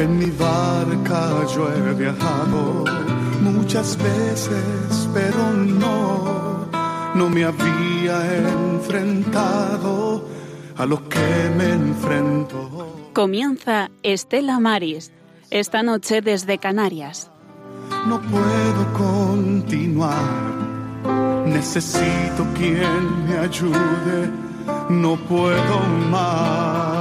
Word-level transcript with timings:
En 0.00 0.18
mi 0.18 0.30
barca 0.30 1.44
yo 1.54 1.70
he 1.70 1.92
viajado 1.92 2.84
muchas 3.42 3.98
veces, 3.98 5.08
pero 5.12 5.52
no, 5.52 6.66
no 7.14 7.28
me 7.28 7.44
había 7.44 8.16
enfrentado 8.48 10.24
a 10.78 10.86
lo 10.86 11.06
que 11.06 11.52
me 11.54 11.68
enfrento. 11.72 13.10
Comienza 13.12 13.90
Estela 14.02 14.58
Maris, 14.58 15.12
esta 15.50 15.82
noche 15.82 16.22
desde 16.22 16.56
Canarias. 16.56 17.30
No 18.06 18.22
puedo 18.22 18.92
continuar, 18.94 20.54
necesito 21.44 22.46
quien 22.54 23.28
me 23.28 23.36
ayude, 23.36 24.30
no 24.88 25.16
puedo 25.28 25.80
más. 26.10 26.99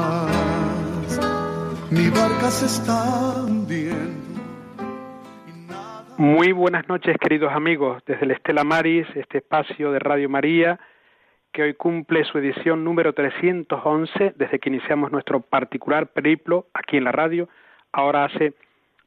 Mi 1.92 2.08
barca 2.10 2.52
se 2.52 2.68
está 2.68 3.44
hundiendo. 3.44 4.40
Muy 6.20 6.52
buenas 6.52 6.88
noches, 6.88 7.18
queridos 7.18 7.52
amigos, 7.52 8.04
desde 8.05 8.26
el 8.26 8.32
Estela 8.32 8.63
Maris, 8.63 9.08
este 9.16 9.40
espacio 9.40 9.91
de 9.91 9.98
Radio 9.98 10.30
María, 10.30 10.80
que 11.52 11.63
hoy 11.63 11.73
cumple 11.73 12.26
su 12.26 12.38
edición 12.38 12.84
número 12.84 13.13
311 13.13 14.34
desde 14.36 14.60
que 14.60 14.70
iniciamos 14.70 15.12
nuestro 15.12 15.40
particular 15.40 16.08
periplo 16.13 16.68
aquí 16.76 16.98
en 16.98 17.05
la 17.05 17.12
radio, 17.12 17.49
ahora 17.91 18.26
hace 18.26 18.54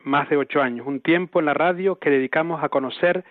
más 0.01 0.28
de 0.28 0.39
ocho 0.39 0.61
años. 0.61 0.84
Un 0.84 1.01
tiempo 1.01 1.39
en 1.39 1.47
la 1.47 1.55
radio 1.55 2.01
que 2.01 2.11
dedicamos 2.11 2.64
a 2.64 2.69
conocer 2.69 3.25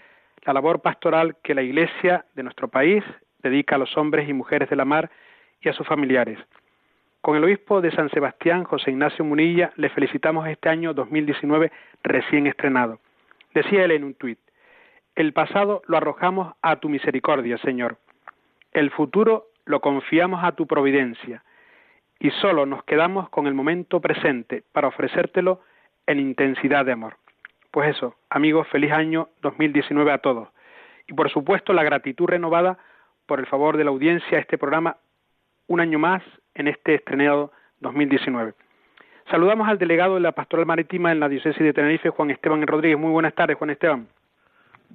la 0.44 0.54
labor 0.54 0.82
pastoral 0.82 1.36
que 1.44 1.56
la 1.56 1.62
Iglesia 1.62 2.24
de 2.36 2.44
nuestro 2.44 2.70
país 2.70 3.04
dedica 3.44 3.76
a 3.76 3.80
los 3.80 3.98
hombres 3.98 4.30
y 4.30 4.34
mujeres 4.34 4.70
de 4.70 4.78
la 4.78 4.86
mar 4.86 5.12
y 5.60 5.68
a 5.68 5.74
sus 5.74 5.86
familiares. 5.86 6.40
Con 7.22 7.36
el 7.36 7.44
obispo 7.44 7.82
de 7.82 7.92
San 7.92 8.10
Sebastián, 8.10 8.64
José 8.64 8.90
Ignacio 8.90 9.24
Munilla, 9.24 9.72
le 9.76 9.90
felicitamos 9.90 10.48
este 10.48 10.70
año 10.70 10.96
2019 10.96 11.72
recién 12.02 12.48
estrenado. 12.48 13.00
Decía 13.54 13.86
él 13.86 13.92
en 13.92 14.04
un 14.04 14.16
tuit, 14.16 14.40
el 15.14 15.32
pasado 15.32 15.84
lo 15.86 15.98
arrojamos 15.98 16.56
a 16.64 16.78
tu 16.78 16.90
misericordia, 16.90 17.60
Señor. 17.60 17.98
El 18.72 18.90
futuro 18.90 19.50
lo 19.66 19.82
confiamos 19.82 20.44
a 20.44 20.54
tu 20.54 20.66
providencia. 20.66 21.44
Y 22.18 22.32
solo 22.32 22.66
nos 22.66 22.84
quedamos 22.86 23.30
con 23.30 23.46
el 23.46 23.54
momento 23.54 24.00
presente 24.00 24.64
para 24.72 24.88
ofrecértelo 24.88 25.62
en 26.08 26.20
intensidad 26.20 26.86
de 26.86 26.94
amor. 26.94 27.18
Pues 27.70 27.96
eso, 27.96 28.16
amigos, 28.32 28.68
feliz 28.70 28.92
año 28.92 29.30
2019 29.44 30.12
a 30.12 30.18
todos. 30.18 30.50
Y 31.08 31.14
por 31.14 31.30
supuesto 31.30 31.72
la 31.72 31.84
gratitud 31.84 32.26
renovada 32.26 32.80
por 33.28 33.40
el 33.40 33.46
favor 33.46 33.78
de 33.78 33.84
la 33.84 33.92
audiencia 33.92 34.40
a 34.40 34.42
este 34.42 34.58
programa 34.58 34.98
un 35.68 35.82
año 35.82 36.00
más 36.00 36.24
en 36.56 36.68
este 36.68 36.96
estrenado 36.96 37.52
2019. 37.80 38.54
Saludamos 39.30 39.68
al 39.68 39.78
delegado 39.78 40.16
de 40.16 40.22
la 40.22 40.32
Pastoral 40.32 40.66
Marítima 40.66 41.12
en 41.12 41.20
la 41.20 41.30
Diócesis 41.30 41.62
de 41.62 41.74
Tenerife, 41.74 42.10
Juan 42.10 42.32
Esteban 42.32 42.66
Rodríguez. 42.66 43.00
Muy 43.00 43.12
buenas 43.12 43.34
tardes, 43.34 43.58
Juan 43.58 43.70
Esteban. 43.70 44.08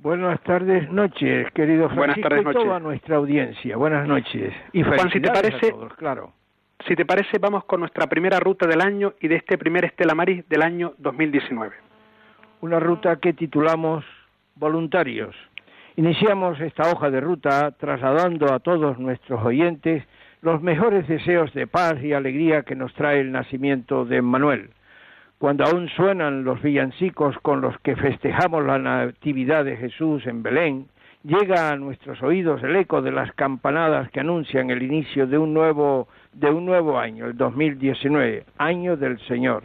Buenas 0.03 0.41
tardes, 0.43 0.91
noches, 0.91 1.51
querido 1.53 1.89
Francisco 1.89 2.29
buenas 2.29 2.45
tardes, 2.45 2.63
y 2.63 2.65
toda 2.67 2.81
nuestra 2.81 3.17
audiencia. 3.17 3.77
Buenas 3.77 4.07
noches. 4.07 4.53
Y 4.73 4.83
Juan, 4.83 5.11
si 5.11 5.21
te 5.21 5.31
parece, 5.31 5.69
a 5.69 5.71
todos, 5.71 5.95
claro. 5.95 6.33
Si 6.87 6.95
te 6.95 7.07
parece, 7.07 7.39
vamos 7.39 7.65
con 7.65 7.81
nuestra 7.81 8.07
primera 8.07 8.39
ruta 8.39 8.67
del 8.67 8.83
año 8.83 9.15
y 9.21 9.29
de 9.29 9.37
este 9.37 9.57
primer 9.57 9.87
Estela 9.87 10.15
Maris 10.15 10.47
del 10.49 10.63
año 10.63 10.93
2019. 10.99 11.75
Una 12.61 12.79
ruta 12.79 13.17
que 13.17 13.33
titulamos 13.33 14.05
Voluntarios. 14.55 15.35
Iniciamos 15.97 16.61
esta 16.61 16.91
hoja 16.91 17.11
de 17.11 17.21
ruta 17.21 17.73
trasladando 17.73 18.53
a 18.53 18.61
todos 18.61 18.99
nuestros 18.99 19.43
oyentes 19.43 20.05
los 20.43 20.63
mejores 20.63 21.09
deseos 21.09 21.53
de 21.55 21.67
paz 21.67 22.03
y 22.03 22.13
alegría 22.13 22.63
que 22.63 22.75
nos 22.75 22.93
trae 22.95 23.21
el 23.21 23.33
nacimiento 23.33 24.05
de 24.05 24.23
Manuel. 24.23 24.71
Cuando 25.39 25.65
aún 25.65 25.89
suenan 25.89 26.45
los 26.45 26.63
villancicos 26.63 27.37
con 27.41 27.61
los 27.61 27.79
que 27.81 27.97
festejamos 27.97 28.65
la 28.65 28.79
Natividad 28.79 29.65
de 29.65 29.77
Jesús 29.77 30.27
en 30.27 30.43
Belén, 30.43 30.87
llega 31.25 31.71
a 31.71 31.77
nuestros 31.77 32.23
oídos 32.23 32.63
el 32.63 32.77
eco 32.77 33.03
de 33.03 33.11
las 33.11 33.33
campanadas 33.33 34.11
que 34.11 34.21
anuncian 34.21 34.71
el 34.71 34.83
inicio 34.83 35.27
de 35.27 35.37
un 35.37 35.53
nuevo, 35.53 36.09
de 36.33 36.51
un 36.51 36.65
nuevo 36.65 36.99
año, 36.99 37.27
el 37.27 37.37
2019, 37.37 38.45
año 38.59 38.97
del 38.97 39.19
Señor. 39.27 39.65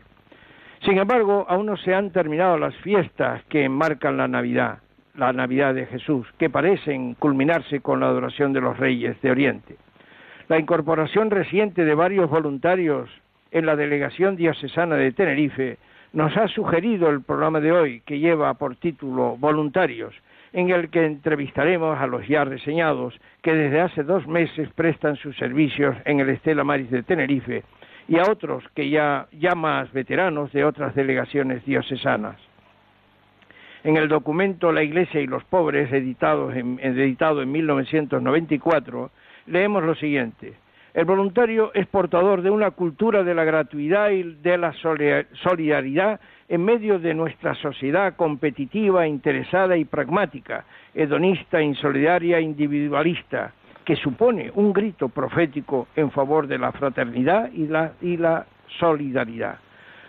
Sin 0.84 0.98
embargo, 0.98 1.46
aún 1.48 1.68
no 1.68 1.78
se 1.78 1.94
han 1.94 2.12
terminado 2.12 2.58
las 2.58 2.76
fiestas 2.78 3.44
que 3.46 3.64
enmarcan 3.64 4.18
la 4.18 4.28
Navidad, 4.28 4.80
la 5.16 5.32
Navidad 5.32 5.76
de 5.76 5.86
Jesús, 5.86 6.28
que 6.40 6.50
parecen 6.50 7.14
culminarse 7.14 7.82
con 7.82 8.00
la 8.00 8.08
adoración 8.08 8.52
de 8.52 8.62
los 8.62 8.78
reyes 8.78 9.22
de 9.22 9.32
Oriente. 9.32 9.76
La 10.52 10.60
incorporación 10.60 11.32
reciente 11.32 11.86
de 11.86 11.96
varios 11.96 12.30
voluntarios 12.30 13.10
en 13.52 13.66
la 13.66 13.78
delegación 13.78 14.36
diocesana 14.36 14.98
de 14.98 15.14
Tenerife 15.14 15.78
nos 16.12 16.36
ha 16.36 16.50
sugerido 16.50 17.10
el 17.10 17.22
programa 17.22 17.62
de 17.62 17.72
hoy, 17.72 18.02
que 18.02 18.20
lleva 18.20 18.54
por 18.56 18.76
título 18.76 19.38
Voluntarios, 19.38 20.14
en 20.52 20.70
el 20.70 20.90
que 20.90 21.06
entrevistaremos 21.06 21.98
a 21.98 22.06
los 22.06 22.28
ya 22.28 22.44
reseñados 22.44 23.18
que 23.42 23.54
desde 23.54 23.80
hace 23.80 24.04
dos 24.04 24.28
meses 24.28 24.68
prestan 24.76 25.16
sus 25.16 25.38
servicios 25.38 25.96
en 26.04 26.20
el 26.20 26.28
Estela 26.28 26.66
Maris 26.66 26.92
de 26.92 27.04
Tenerife 27.04 27.64
y 28.10 28.18
a 28.18 28.30
otros 28.30 28.66
que 28.76 28.90
ya, 28.90 29.28
ya 29.32 29.56
más 29.56 29.90
veteranos 29.94 30.52
de 30.52 30.66
otras 30.66 30.94
delegaciones 30.96 31.64
diocesanas. 31.64 32.36
En 33.86 33.96
el 33.96 34.10
documento 34.10 34.74
La 34.74 34.84
Iglesia 34.84 35.22
y 35.22 35.28
los 35.28 35.46
Pobres, 35.46 35.94
editado 35.94 36.52
en, 36.52 36.78
editado 36.84 37.42
en 37.42 37.54
1994, 37.54 39.12
leemos 39.48 39.84
lo 39.84 39.96
siguiente. 39.96 40.54
El 40.94 41.06
voluntario 41.06 41.72
es 41.74 41.88
portador 41.88 42.42
de 42.42 42.50
una 42.50 42.72
cultura 42.72 43.24
de 43.24 43.34
la 43.34 43.46
gratuidad 43.46 44.10
y 44.10 44.24
de 44.24 44.58
la 44.58 44.74
solidaridad 44.74 46.20
en 46.50 46.66
medio 46.66 47.00
de 47.00 47.14
nuestra 47.14 47.56
sociedad 47.56 48.18
competitiva, 48.18 49.08
interesada 49.08 49.78
y 49.78 49.86
pragmática, 49.86 50.66
hedonista, 50.94 51.62
insolidaria 51.62 52.42
individualista, 52.42 53.54
que 53.86 53.96
supone 53.96 54.52
un 54.54 54.74
grito 54.74 55.08
profético 55.08 55.88
en 55.96 56.12
favor 56.12 56.46
de 56.48 56.58
la 56.58 56.74
fraternidad 56.74 57.50
y 57.54 57.68
la, 57.68 57.94
y 58.02 58.18
la 58.18 58.46
solidaridad. 58.80 59.60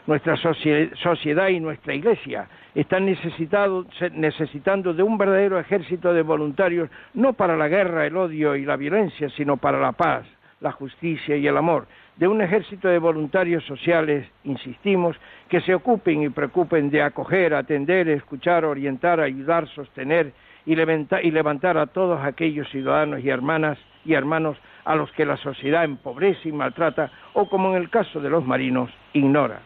Nuestra 0.04 0.36
sociedad 0.36 1.48
y 1.48 1.60
nuestra 1.60 1.94
Iglesia 1.94 2.48
están 2.74 3.06
necesitando 3.06 4.94
de 4.94 5.02
un 5.02 5.16
verdadero 5.16 5.60
ejército 5.60 6.12
de 6.12 6.22
voluntarios, 6.22 6.90
no 7.14 7.34
para 7.34 7.56
la 7.56 7.68
guerra, 7.68 8.04
el 8.04 8.16
odio 8.16 8.56
y 8.56 8.64
la 8.64 8.76
violencia, 8.76 9.28
sino 9.30 9.58
para 9.58 9.78
la 9.78 9.92
paz, 9.92 10.26
la 10.60 10.72
justicia 10.72 11.36
y 11.36 11.46
el 11.46 11.56
amor, 11.56 11.86
de 12.16 12.26
un 12.26 12.42
ejército 12.42 12.88
de 12.88 12.98
voluntarios 12.98 13.64
sociales, 13.64 14.28
insistimos, 14.42 15.16
que 15.48 15.60
se 15.60 15.72
ocupen 15.72 16.22
y 16.22 16.30
preocupen 16.30 16.90
de 16.90 17.02
acoger, 17.02 17.54
atender, 17.54 18.08
escuchar, 18.08 18.64
orientar, 18.64 19.20
ayudar, 19.20 19.68
sostener 19.68 20.32
y 20.66 20.74
levantar, 20.74 21.78
a 21.78 21.86
todos 21.86 22.24
aquellos 22.24 22.68
ciudadanos 22.70 23.20
y 23.20 23.28
hermanas 23.28 23.78
y 24.04 24.14
hermanos 24.14 24.56
a 24.84 24.96
los 24.96 25.12
que 25.12 25.24
la 25.24 25.36
sociedad 25.36 25.84
empobrece 25.84 26.48
y 26.48 26.52
maltrata 26.52 27.10
o, 27.34 27.48
como 27.48 27.70
en 27.70 27.76
el 27.76 27.88
caso 27.88 28.20
de 28.20 28.30
los 28.30 28.44
marinos, 28.44 28.90
ignora. 29.12 29.60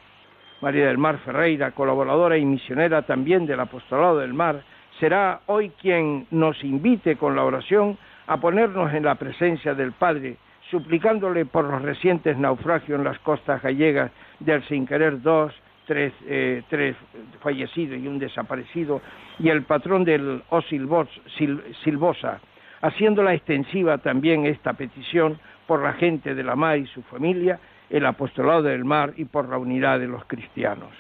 María 0.61 0.87
del 0.87 0.99
Mar 0.99 1.19
Ferreira, 1.19 1.73
colaboradora 1.73 2.39
y 2.39 2.45
misionera 2.45 3.03
también 3.03 3.47
del 3.47 3.61
Apostolado 3.61 4.19
del 4.19 4.33
Mar, 4.33 4.63
será 4.99 5.41
hoy 5.47 5.71
quien 5.81 6.27
nos 6.31 6.63
invite 6.65 7.17
con 7.17 7.37
la 7.37 7.45
oración 7.45 7.99
a 8.27 8.39
ponernos 8.39 8.93
en 8.95 9.05
la 9.05 9.17
presencia 9.17 9.75
del 9.75 9.93
Padre, 9.93 10.37
suplicándole 10.71 11.45
por 11.45 11.65
los 11.65 11.83
recientes 11.83 12.37
naufragios 12.39 12.99
en 12.99 13.05
las 13.05 13.19
costas 13.21 13.63
gallegas 13.63 14.11
del 14.41 14.63
Sin 14.65 14.87
Querer 14.87 15.21
dos, 15.21 15.53
tres, 15.87 16.13
eh, 16.27 16.63
tres 16.69 16.97
fallecidos 17.41 17.99
y 17.99 18.09
un 18.09 18.19
desaparecido, 18.19 19.01
y 19.39 19.51
el 19.51 19.63
patrón 19.63 20.05
del 20.05 20.43
O 20.49 20.63
Silvosa, 20.63 22.41
haciéndola 22.81 23.35
extensiva 23.35 23.99
también 23.99 24.47
esta 24.47 24.73
petición 24.73 25.39
por 25.67 25.83
la 25.83 25.93
gente 25.95 26.35
de 26.35 26.43
la 26.43 26.57
mar 26.57 26.79
y 26.79 26.87
su 26.87 27.03
familia, 27.03 27.59
el 27.91 28.07
apostolado 28.07 28.63
del 28.63 28.85
mar 28.85 29.15
y 29.17 29.25
por 29.25 29.49
la 29.49 29.59
unidad 29.59 29.99
de 29.99 30.09
los 30.09 30.25
cristianos. 30.25 30.91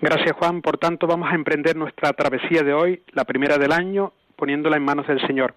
Gracias 0.00 0.32
Juan, 0.36 0.62
por 0.62 0.78
tanto 0.78 1.06
vamos 1.06 1.30
a 1.30 1.34
emprender 1.34 1.76
nuestra 1.76 2.12
travesía 2.12 2.62
de 2.62 2.72
hoy, 2.72 3.02
la 3.12 3.24
primera 3.24 3.58
del 3.58 3.72
año, 3.72 4.12
poniéndola 4.36 4.76
en 4.76 4.84
manos 4.84 5.06
del 5.06 5.20
Señor. 5.26 5.54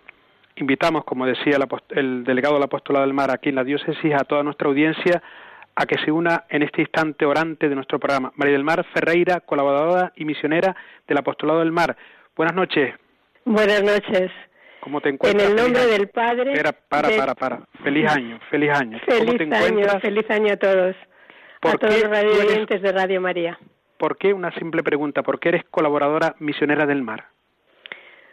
Invitamos, 0.56 1.06
como 1.06 1.26
decía 1.26 1.58
el, 1.58 1.68
el 1.98 2.24
delegado 2.24 2.56
del 2.56 2.64
apostolado 2.64 3.06
del 3.06 3.14
mar 3.14 3.32
aquí 3.32 3.50
en 3.50 3.56
la 3.56 3.64
diócesis, 3.64 4.14
a 4.14 4.24
toda 4.24 4.44
nuestra 4.44 4.68
audiencia 4.68 5.22
a 5.76 5.86
que 5.86 5.98
se 6.04 6.12
una 6.12 6.46
en 6.50 6.64
este 6.64 6.82
instante 6.82 7.26
orante 7.26 7.70
de 7.70 7.76
nuestro 7.76 8.00
programa. 8.00 8.32
María 8.36 8.54
del 8.54 8.64
Mar 8.64 8.86
Ferreira, 8.94 9.40
colaboradora 9.40 10.12
y 10.16 10.26
misionera 10.26 10.76
del 11.08 11.18
Apostolado 11.18 11.60
del 11.60 11.72
Mar. 11.72 11.96
Buenas 12.36 12.56
noches. 12.56 12.94
Buenas 13.46 13.84
noches. 13.84 14.32
¿Cómo 14.82 15.00
te 15.00 15.10
encuentras? 15.10 15.44
En 15.44 15.52
el 15.52 15.64
nombre 15.64 15.86
del 15.86 16.10
Padre. 16.10 16.52
Espera, 16.52 16.74
para, 16.90 17.10
para, 17.16 17.36
para. 17.36 17.60
Feliz 17.84 18.10
año, 18.10 18.40
feliz 18.50 18.72
año. 18.72 19.00
Feliz 19.06 19.40
año, 19.54 19.88
feliz 20.02 20.30
año 20.30 20.54
a 20.54 20.58
todos. 20.58 20.96
A 21.62 21.74
todos 21.74 22.02
los 22.02 22.10
radioyentes 22.10 22.82
de 22.82 22.92
Radio 22.92 23.22
María. 23.22 23.60
¿Por 23.98 24.18
qué? 24.18 24.34
Una 24.34 24.52
simple 24.56 24.82
pregunta. 24.82 25.22
¿Por 25.22 25.40
qué 25.40 25.50
eres 25.50 25.64
colaboradora 25.70 26.36
misionera 26.40 26.88
del 26.88 27.04
mar? 27.04 27.26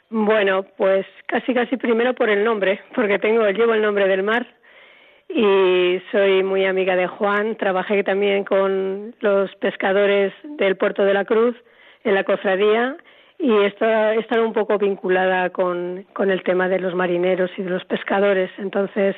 Bueno, 0.08 0.64
pues 0.78 1.04
casi 1.26 1.52
casi 1.52 1.76
primero 1.76 2.14
por 2.14 2.30
el 2.30 2.42
nombre, 2.42 2.80
porque 2.94 3.18
tengo 3.18 3.46
llevo 3.50 3.74
el 3.74 3.82
nombre 3.82 4.08
del 4.08 4.22
mar 4.22 4.46
y 5.28 6.00
soy 6.10 6.42
muy 6.42 6.64
amiga 6.64 6.96
de 6.96 7.06
Juan. 7.06 7.56
Trabajé 7.56 8.02
también 8.04 8.44
con 8.44 9.14
los 9.20 9.54
pescadores 9.56 10.32
del 10.42 10.78
Puerto 10.78 11.04
de 11.04 11.12
la 11.12 11.26
Cruz 11.26 11.54
en 12.04 12.14
la 12.14 12.24
cofradía 12.24 12.96
y 13.38 13.50
he 13.52 13.66
estado 13.66 14.46
un 14.46 14.52
poco 14.52 14.78
vinculada 14.78 15.50
con, 15.50 16.04
con 16.12 16.30
el 16.30 16.42
tema 16.42 16.68
de 16.68 16.80
los 16.80 16.94
marineros 16.94 17.50
y 17.56 17.62
de 17.62 17.70
los 17.70 17.84
pescadores. 17.84 18.50
Entonces, 18.58 19.14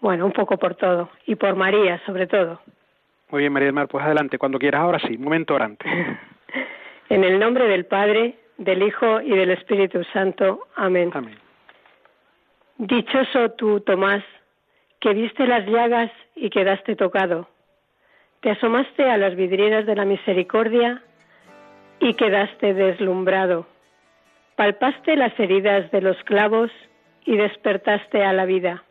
bueno, 0.00 0.24
un 0.26 0.32
poco 0.32 0.56
por 0.58 0.76
todo 0.76 1.10
y 1.26 1.34
por 1.34 1.56
María 1.56 2.00
sobre 2.06 2.26
todo. 2.26 2.60
Muy 3.30 3.40
bien, 3.40 3.52
María 3.52 3.66
del 3.66 3.74
Mar, 3.74 3.88
pues 3.88 4.04
adelante, 4.04 4.38
cuando 4.38 4.58
quieras, 4.58 4.80
ahora 4.80 4.98
sí, 5.00 5.18
momento 5.18 5.54
orante. 5.54 5.84
en 7.10 7.24
el 7.24 7.38
nombre 7.38 7.66
del 7.66 7.84
Padre, 7.84 8.36
del 8.56 8.82
Hijo 8.82 9.20
y 9.20 9.30
del 9.30 9.50
Espíritu 9.50 10.02
Santo. 10.12 10.66
Amén. 10.76 11.10
Amén. 11.12 11.36
Dichoso 12.78 13.50
tú, 13.50 13.80
Tomás, 13.80 14.22
que 15.00 15.12
viste 15.12 15.46
las 15.46 15.66
llagas 15.66 16.10
y 16.36 16.48
quedaste 16.48 16.96
tocado. 16.96 17.48
Te 18.40 18.50
asomaste 18.50 19.10
a 19.10 19.16
las 19.16 19.34
vidrieras 19.34 19.84
de 19.84 19.96
la 19.96 20.04
misericordia 20.04 21.02
y 22.00 22.14
quedaste 22.14 22.74
deslumbrado. 22.74 23.66
Palpaste 24.56 25.16
las 25.16 25.38
heridas 25.38 25.90
de 25.90 26.00
los 26.00 26.16
clavos 26.24 26.70
y 27.24 27.36
despertaste 27.36 28.24
a 28.24 28.32
la 28.32 28.44
vida. 28.44 28.84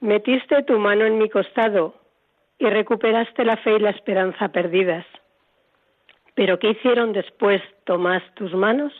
Metiste 0.00 0.62
tu 0.62 0.78
mano 0.78 1.04
en 1.04 1.18
mi 1.18 1.28
costado 1.28 1.94
y 2.58 2.66
recuperaste 2.66 3.44
la 3.44 3.56
fe 3.56 3.76
y 3.76 3.78
la 3.78 3.90
esperanza 3.90 4.48
perdidas. 4.48 5.04
Pero 6.34 6.58
¿qué 6.58 6.70
hicieron 6.70 7.12
después, 7.12 7.62
Tomás, 7.84 8.22
tus 8.34 8.52
manos? 8.54 8.92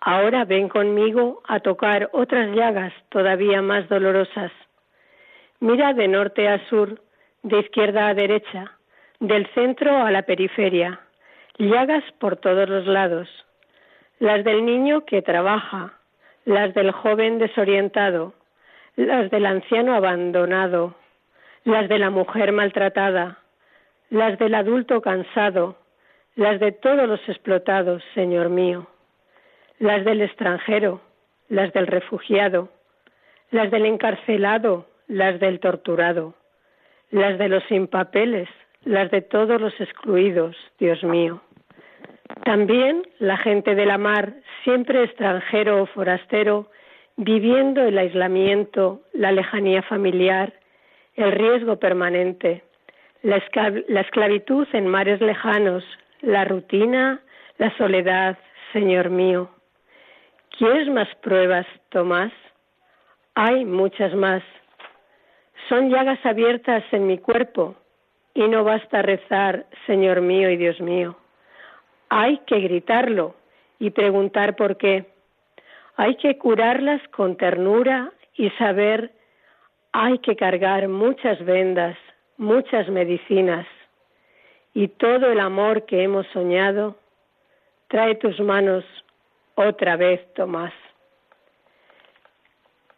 Ahora 0.00 0.44
ven 0.44 0.68
conmigo 0.68 1.42
a 1.46 1.60
tocar 1.60 2.10
otras 2.12 2.54
llagas 2.54 2.92
todavía 3.10 3.62
más 3.62 3.88
dolorosas. 3.88 4.52
Mira 5.60 5.94
de 5.94 6.08
norte 6.08 6.48
a 6.48 6.68
sur, 6.68 7.00
de 7.42 7.60
izquierda 7.60 8.08
a 8.08 8.14
derecha, 8.14 8.72
del 9.20 9.46
centro 9.54 9.96
a 10.04 10.10
la 10.10 10.22
periferia, 10.22 11.00
llagas 11.58 12.04
por 12.18 12.36
todos 12.36 12.68
los 12.68 12.86
lados. 12.86 13.28
Las 14.18 14.44
del 14.44 14.64
niño 14.64 15.04
que 15.04 15.22
trabaja, 15.22 15.94
las 16.44 16.74
del 16.74 16.90
joven 16.90 17.38
desorientado, 17.38 18.34
las 18.96 19.30
del 19.30 19.46
anciano 19.46 19.94
abandonado, 19.94 20.94
las 21.64 21.88
de 21.88 21.98
la 21.98 22.10
mujer 22.10 22.52
maltratada, 22.52 23.38
las 24.10 24.38
del 24.38 24.54
adulto 24.54 25.02
cansado, 25.02 25.76
las 26.34 26.60
de 26.60 26.72
todos 26.72 27.08
los 27.08 27.20
explotados, 27.28 28.02
Señor 28.14 28.48
mío, 28.48 28.86
las 29.78 30.04
del 30.04 30.22
extranjero, 30.22 31.00
las 31.48 31.72
del 31.72 31.86
refugiado, 31.86 32.68
las 33.50 33.70
del 33.70 33.86
encarcelado, 33.86 34.86
las 35.08 35.40
del 35.40 35.60
torturado, 35.60 36.34
las 37.10 37.38
de 37.38 37.48
los 37.48 37.64
sin 37.64 37.86
papeles, 37.86 38.48
las 38.84 39.10
de 39.10 39.22
todos 39.22 39.60
los 39.60 39.78
excluidos, 39.80 40.56
Dios 40.78 41.02
mío. 41.02 41.40
También 42.44 43.02
la 43.18 43.36
gente 43.36 43.74
de 43.74 43.86
la 43.86 43.98
mar, 43.98 44.34
siempre 44.64 45.04
extranjero 45.04 45.82
o 45.82 45.86
forastero, 45.86 46.70
viviendo 47.16 47.82
el 47.82 47.98
aislamiento, 47.98 49.02
la 49.12 49.32
lejanía 49.32 49.82
familiar, 49.82 50.52
el 51.14 51.32
riesgo 51.32 51.78
permanente, 51.78 52.62
la, 53.22 53.36
esclavitud 53.36 54.66
en 54.72 54.86
mares 54.86 55.20
lejanos, 55.20 55.84
la 56.20 56.44
rutina, 56.44 57.20
la 57.58 57.76
soledad, 57.76 58.38
Señor 58.72 59.10
mío. 59.10 59.50
¿Quieres 60.56 60.88
más 60.88 61.08
pruebas, 61.16 61.66
Tomás? 61.88 62.32
Hay 63.34 63.64
muchas 63.64 64.14
más. 64.14 64.42
Son 65.68 65.90
llagas 65.90 66.24
abiertas 66.24 66.84
en 66.92 67.06
mi 67.06 67.18
cuerpo 67.18 67.74
y 68.34 68.46
no 68.48 68.64
basta 68.64 69.02
rezar, 69.02 69.66
Señor 69.86 70.20
mío 70.20 70.50
y 70.50 70.56
Dios 70.56 70.80
mío. 70.80 71.16
Hay 72.08 72.38
que 72.46 72.60
gritarlo 72.60 73.34
y 73.78 73.90
preguntar 73.90 74.56
por 74.56 74.76
qué. 74.76 75.06
Hay 75.96 76.16
que 76.16 76.38
curarlas 76.38 77.00
con 77.08 77.36
ternura 77.36 78.12
y 78.34 78.50
saber 78.50 79.12
hay 79.92 80.18
que 80.18 80.36
cargar 80.36 80.88
muchas 80.88 81.42
vendas, 81.44 81.96
muchas 82.36 82.88
medicinas 82.88 83.66
y 84.74 84.88
todo 84.88 85.32
el 85.32 85.40
amor 85.40 85.86
que 85.86 86.02
hemos 86.02 86.26
soñado, 86.34 86.96
trae 87.88 88.14
tus 88.16 88.38
manos 88.40 88.84
otra 89.54 89.96
vez, 89.96 90.20
Tomás. 90.34 90.74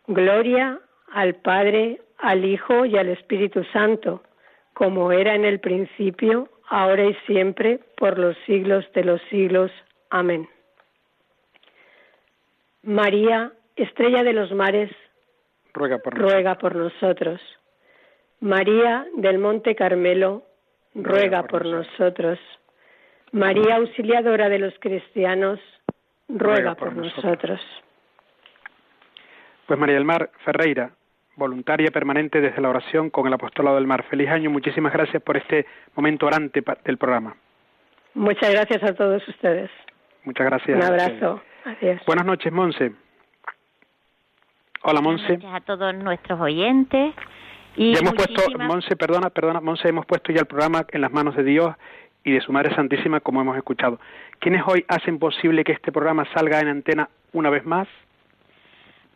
Gloria 0.08 0.80
al 1.12 1.36
Padre, 1.36 2.00
al 2.18 2.44
Hijo 2.44 2.84
y 2.84 2.98
al 2.98 3.10
Espíritu 3.10 3.62
Santo, 3.72 4.24
como 4.74 5.12
era 5.12 5.36
en 5.36 5.44
el 5.44 5.60
principio, 5.60 6.48
ahora 6.68 7.04
y 7.04 7.14
siempre, 7.26 7.80
por 7.96 8.18
los 8.18 8.36
siglos 8.46 8.84
de 8.94 9.04
los 9.04 9.20
siglos. 9.30 9.70
Amén. 10.10 10.48
María, 12.82 13.52
estrella 13.76 14.22
de 14.22 14.32
los 14.32 14.52
mares, 14.52 14.90
ruega 15.74 15.98
por, 15.98 16.16
ruega 16.16 16.56
por 16.56 16.74
nosotros. 16.76 17.40
María 18.40 19.06
del 19.16 19.38
Monte 19.38 19.74
Carmelo, 19.74 20.44
ruega 20.94 21.42
por 21.42 21.66
nosotros. 21.66 22.38
María 23.32 23.76
Auxiliadora 23.76 24.48
de 24.48 24.58
los 24.58 24.74
cristianos, 24.78 25.60
ruega 26.28 26.74
por 26.74 26.94
nosotros. 26.94 27.60
Pues 29.66 29.78
María 29.78 29.96
del 29.96 30.04
Mar 30.04 30.30
Ferreira, 30.44 30.92
voluntaria 31.38 31.90
permanente 31.90 32.40
desde 32.40 32.60
la 32.60 32.68
oración 32.68 33.10
con 33.10 33.26
el 33.26 33.32
Apostolado 33.32 33.76
del 33.76 33.86
Mar. 33.86 34.04
Feliz 34.10 34.28
año, 34.28 34.50
muchísimas 34.50 34.92
gracias 34.92 35.22
por 35.22 35.36
este 35.36 35.66
momento 35.94 36.26
orante 36.26 36.62
del 36.84 36.98
programa. 36.98 37.36
Muchas 38.14 38.50
gracias 38.50 38.82
a 38.82 38.94
todos 38.94 39.26
ustedes. 39.28 39.70
Muchas 40.24 40.46
gracias. 40.46 40.76
Un 40.76 40.84
abrazo. 40.84 41.40
Adiós. 41.64 42.02
Buenas 42.06 42.26
noches, 42.26 42.52
Monse. 42.52 42.92
Hola, 44.82 45.00
Monse. 45.00 45.24
Buenas 45.24 45.42
noches 45.44 45.62
a 45.62 45.64
todos 45.64 45.94
nuestros 45.94 46.40
oyentes. 46.40 47.14
Y 47.76 47.96
hemos 47.96 48.14
puesto, 48.14 48.58
Monse, 48.58 48.96
perdona, 48.96 49.30
perdona, 49.30 49.60
Monse, 49.60 49.88
hemos 49.88 50.04
puesto 50.04 50.32
ya 50.32 50.40
el 50.40 50.46
programa 50.46 50.84
en 50.90 51.00
las 51.00 51.12
manos 51.12 51.36
de 51.36 51.44
Dios 51.44 51.76
y 52.24 52.32
de 52.32 52.40
su 52.40 52.52
Madre 52.52 52.74
Santísima, 52.74 53.20
como 53.20 53.40
hemos 53.40 53.56
escuchado. 53.56 54.00
¿Quiénes 54.40 54.62
hoy 54.66 54.84
hacen 54.88 55.20
posible 55.20 55.62
que 55.62 55.72
este 55.72 55.92
programa 55.92 56.26
salga 56.34 56.58
en 56.60 56.68
antena 56.68 57.08
una 57.32 57.50
vez 57.50 57.64
más? 57.64 57.86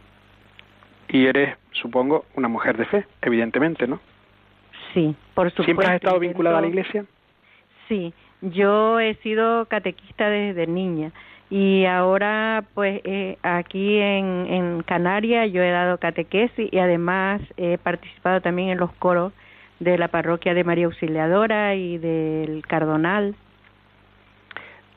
Y 1.08 1.26
eres, 1.26 1.56
supongo, 1.72 2.24
una 2.34 2.48
mujer 2.48 2.76
de 2.76 2.84
fe, 2.86 3.06
evidentemente, 3.22 3.86
¿no? 3.86 4.00
Sí, 4.92 5.14
por 5.34 5.50
supuesto. 5.50 5.64
¿Siempre 5.64 5.86
has 5.86 5.94
estado 5.94 6.18
vinculada 6.18 6.58
a 6.58 6.60
la 6.62 6.68
iglesia? 6.68 7.04
Sí, 7.88 8.12
yo 8.40 8.98
he 8.98 9.14
sido 9.16 9.66
catequista 9.66 10.28
desde 10.28 10.66
niña 10.66 11.12
y 11.48 11.84
ahora 11.84 12.64
pues 12.74 13.00
eh, 13.04 13.38
aquí 13.42 13.98
en, 13.98 14.46
en 14.48 14.82
Canarias 14.82 15.52
yo 15.52 15.62
he 15.62 15.70
dado 15.70 15.98
catequesis 15.98 16.68
y 16.72 16.78
además 16.78 17.40
he 17.56 17.78
participado 17.78 18.40
también 18.40 18.70
en 18.70 18.78
los 18.78 18.92
coros 18.94 19.32
de 19.78 19.96
la 19.98 20.08
parroquia 20.08 20.54
de 20.54 20.64
María 20.64 20.86
Auxiliadora 20.86 21.74
y 21.74 21.98
del 21.98 22.64
Cardonal. 22.66 23.34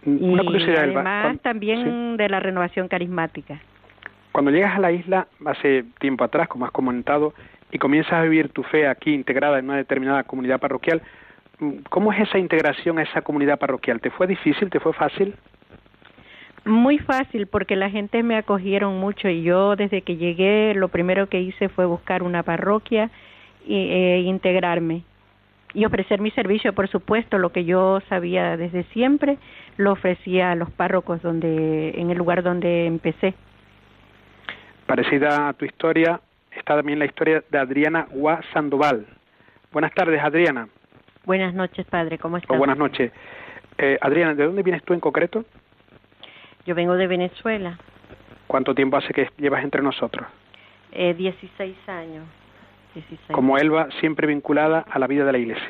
Una 0.05 0.43
y 0.43 0.75
además 0.75 1.39
también 1.41 2.15
de 2.15 2.29
la 2.29 2.39
renovación 2.39 2.87
carismática. 2.87 3.59
Cuando 4.31 4.51
llegas 4.51 4.75
a 4.75 4.79
la 4.79 4.91
isla 4.91 5.27
hace 5.45 5.85
tiempo 5.99 6.23
atrás, 6.23 6.47
como 6.47 6.65
has 6.65 6.71
comentado, 6.71 7.33
y 7.71 7.77
comienzas 7.77 8.13
a 8.13 8.21
vivir 8.23 8.49
tu 8.49 8.63
fe 8.63 8.87
aquí 8.87 9.13
integrada 9.13 9.59
en 9.59 9.65
una 9.65 9.77
determinada 9.77 10.23
comunidad 10.23 10.59
parroquial, 10.59 11.01
¿cómo 11.89 12.11
es 12.13 12.21
esa 12.21 12.39
integración 12.39 12.99
a 12.99 13.03
esa 13.03 13.21
comunidad 13.21 13.59
parroquial? 13.59 13.99
¿Te 14.01 14.09
fue 14.09 14.27
difícil? 14.27 14.69
¿Te 14.69 14.79
fue 14.79 14.93
fácil? 14.93 15.35
Muy 16.65 16.97
fácil 16.99 17.47
porque 17.47 17.75
la 17.75 17.89
gente 17.89 18.21
me 18.23 18.35
acogieron 18.35 18.99
mucho 18.99 19.29
y 19.29 19.43
yo 19.43 19.75
desde 19.75 20.01
que 20.01 20.17
llegué 20.17 20.73
lo 20.75 20.89
primero 20.89 21.27
que 21.27 21.41
hice 21.41 21.69
fue 21.69 21.85
buscar 21.85 22.21
una 22.21 22.43
parroquia 22.43 23.09
e 23.67 24.23
integrarme 24.25 25.03
y 25.73 25.85
ofrecer 25.85 26.19
mi 26.19 26.31
servicio, 26.31 26.73
por 26.73 26.87
supuesto, 26.87 27.37
lo 27.37 27.51
que 27.51 27.63
yo 27.63 28.01
sabía 28.09 28.57
desde 28.57 28.83
siempre 28.85 29.37
lo 29.77 29.91
ofrecía 29.91 30.51
a 30.51 30.55
los 30.55 30.71
párrocos 30.71 31.21
donde 31.21 31.91
en 31.91 32.09
el 32.09 32.17
lugar 32.17 32.43
donde 32.43 32.87
empecé. 32.87 33.35
Parecida 34.89 35.49
a 35.49 35.53
tu 35.53 35.65
historia, 35.65 36.19
está 36.49 36.75
también 36.75 36.97
la 36.97 37.05
historia 37.05 37.43
de 37.47 37.59
Adriana 37.59 38.07
Gua 38.09 38.41
Sandoval. 38.51 39.05
Buenas 39.71 39.93
tardes, 39.93 40.19
Adriana, 40.19 40.67
Buenas 41.25 41.53
noches, 41.53 41.85
padre, 41.85 42.17
¿cómo 42.17 42.37
estás? 42.37 42.49
o 42.49 42.57
buenas 42.57 42.75
noches. 42.75 43.11
Eh, 43.77 43.99
Adriana, 44.01 44.33
¿de 44.33 44.45
dónde 44.45 44.63
vienes 44.63 44.83
tú 44.83 44.95
en 44.95 44.99
concreto? 44.99 45.45
Yo 46.65 46.73
vengo 46.73 46.95
de 46.95 47.05
Venezuela, 47.05 47.77
¿Cuánto 48.47 48.73
tiempo 48.73 48.97
hace 48.97 49.13
que 49.13 49.29
llevas 49.37 49.63
entre 49.63 49.83
nosotros? 49.83 50.25
eh, 50.91 51.13
16 51.13 51.77
años. 51.87 52.25
16. 52.95 53.29
Como 53.31 53.59
Elba, 53.59 53.89
siempre 53.99 54.25
vinculada 54.25 54.83
a 54.89 54.97
la 54.97 55.05
vida 55.05 55.23
de 55.23 55.31
la 55.31 55.37
iglesia. 55.37 55.69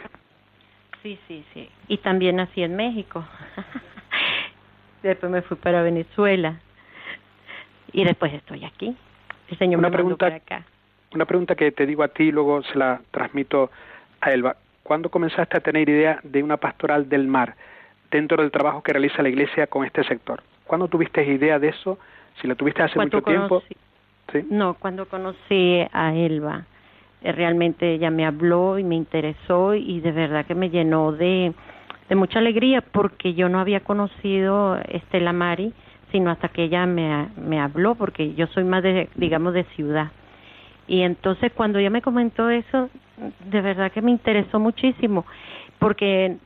Sí, 1.03 1.19
sí, 1.27 1.43
sí. 1.53 1.69
Y 1.89 1.97
también 1.97 2.37
nací 2.37 2.63
en 2.63 2.77
México. 2.77 3.25
después 5.03 5.29
me 5.29 5.41
fui 5.41 5.57
para 5.57 5.81
Venezuela. 5.81 6.61
Y 7.91 8.05
después 8.05 8.31
estoy 8.33 8.63
aquí. 8.63 8.95
El 9.51 9.57
Señor 9.57 9.79
Una 9.79 9.89
me 9.89 9.93
pregunta- 9.93 10.27
acá. 10.27 10.63
Una 11.13 11.25
pregunta 11.25 11.55
que 11.55 11.71
te 11.71 11.85
digo 11.85 12.03
a 12.03 12.09
ti 12.09 12.23
y 12.25 12.31
luego 12.31 12.61
se 12.63 12.77
la 12.77 13.01
transmito 13.11 13.71
a 14.21 14.31
Elba. 14.31 14.55
¿Cuándo 14.83 15.09
comenzaste 15.09 15.57
a 15.57 15.59
tener 15.59 15.89
idea 15.89 16.19
de 16.23 16.43
una 16.43 16.57
pastoral 16.57 17.09
del 17.09 17.27
mar 17.27 17.55
dentro 18.11 18.41
del 18.41 18.51
trabajo 18.51 18.81
que 18.83 18.93
realiza 18.93 19.21
la 19.23 19.29
iglesia 19.29 19.67
con 19.67 19.85
este 19.85 20.03
sector? 20.03 20.41
¿Cuándo 20.65 20.87
tuviste 20.87 21.23
idea 21.25 21.57
de 21.59 21.69
eso? 21.69 21.97
Si 22.41 22.47
la 22.47 22.55
tuviste 22.55 22.83
hace 22.83 22.99
mucho 22.99 23.21
tiempo. 23.21 23.61
conocí- 23.61 23.77
¿sí? 24.31 24.47
No, 24.51 24.75
cuando 24.75 25.07
conocí 25.07 25.83
a 25.91 26.13
Elba, 26.15 26.65
eh, 27.23 27.31
realmente 27.31 27.91
ella 27.93 28.11
me 28.11 28.25
habló 28.25 28.77
y 28.77 28.83
me 28.83 28.95
interesó 28.95 29.73
y 29.73 29.99
de 30.01 30.11
verdad 30.11 30.45
que 30.45 30.55
me 30.55 30.69
llenó 30.69 31.11
de, 31.11 31.53
de 32.07 32.15
mucha 32.15 32.37
alegría 32.39 32.81
porque 32.81 33.33
yo 33.33 33.49
no 33.49 33.59
había 33.59 33.79
conocido 33.79 34.77
Estela 34.87 35.33
Mari 35.33 35.73
sino 36.11 36.31
hasta 36.31 36.49
que 36.49 36.63
ella 36.63 36.85
me, 36.85 37.27
me 37.37 37.59
habló 37.59 37.95
porque 37.95 38.33
yo 38.35 38.47
soy 38.47 38.63
más 38.63 38.83
de, 38.83 39.09
digamos, 39.15 39.53
de 39.53 39.63
ciudad. 39.75 40.11
Y 40.87 41.01
entonces 41.01 41.51
cuando 41.53 41.79
ella 41.79 41.89
me 41.89 42.01
comentó 42.01 42.49
eso, 42.49 42.89
de 43.45 43.61
verdad 43.61 43.91
que 43.91 44.01
me 44.01 44.11
interesó 44.11 44.59
muchísimo 44.59 45.25
porque 45.77 46.37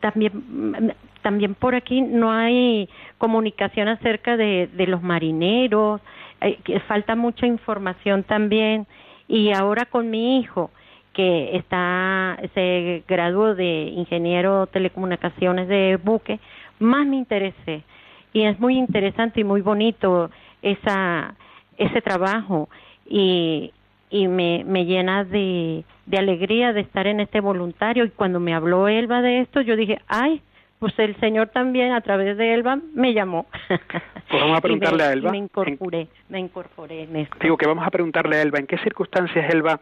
también 0.00 0.94
también 1.22 1.54
por 1.54 1.74
aquí 1.74 2.00
no 2.00 2.30
hay 2.30 2.88
comunicación 3.18 3.88
acerca 3.88 4.36
de, 4.36 4.68
de 4.72 4.86
los 4.86 5.02
marineros, 5.02 6.00
eh, 6.40 6.58
falta 6.86 7.16
mucha 7.16 7.46
información 7.46 8.22
también 8.22 8.86
y 9.26 9.52
ahora 9.52 9.86
con 9.86 10.10
mi 10.10 10.38
hijo 10.38 10.70
que 11.12 11.56
está 11.56 12.38
se 12.54 13.02
graduó 13.08 13.54
de 13.54 13.92
ingeniero 13.94 14.68
telecomunicaciones 14.68 15.66
de 15.68 15.98
buque, 16.02 16.38
más 16.78 17.06
me 17.06 17.16
interesé 17.16 17.82
y 18.32 18.42
es 18.42 18.58
muy 18.60 18.76
interesante 18.78 19.40
y 19.40 19.44
muy 19.44 19.60
bonito 19.60 20.30
esa 20.62 21.34
ese 21.76 22.00
trabajo 22.02 22.68
y 23.06 23.72
y 24.10 24.26
me, 24.26 24.64
me 24.66 24.86
llena 24.86 25.22
de, 25.24 25.84
de 26.06 26.18
alegría 26.18 26.72
de 26.72 26.80
estar 26.80 27.06
en 27.06 27.20
este 27.20 27.40
voluntario 27.40 28.04
y 28.04 28.10
cuando 28.10 28.40
me 28.40 28.54
habló 28.54 28.88
Elba 28.88 29.20
de 29.22 29.40
esto 29.40 29.60
yo 29.60 29.76
dije 29.76 30.00
ay 30.08 30.40
pues 30.78 30.96
el 30.98 31.14
Señor 31.20 31.48
también 31.48 31.92
a 31.92 32.00
través 32.00 32.36
de 32.38 32.54
Elba 32.54 32.78
me 32.94 33.12
llamó 33.12 33.46
Pues 33.68 34.40
vamos 34.42 34.56
a 34.58 34.60
preguntarle 34.60 34.98
me- 35.02 35.08
a 35.08 35.12
Elba. 35.12 35.28
y 35.28 35.32
me 35.32 35.38
incorporé 35.38 36.08
me 36.28 36.38
incorporé 36.40 37.02
en 37.02 37.16
esto 37.16 37.36
Digo 37.40 37.56
que 37.56 37.66
vamos 37.66 37.86
a 37.86 37.90
preguntarle 37.90 38.36
a 38.36 38.42
Elba, 38.42 38.58
¿en 38.58 38.66
qué 38.66 38.78
circunstancias, 38.78 39.52
Elba, 39.52 39.80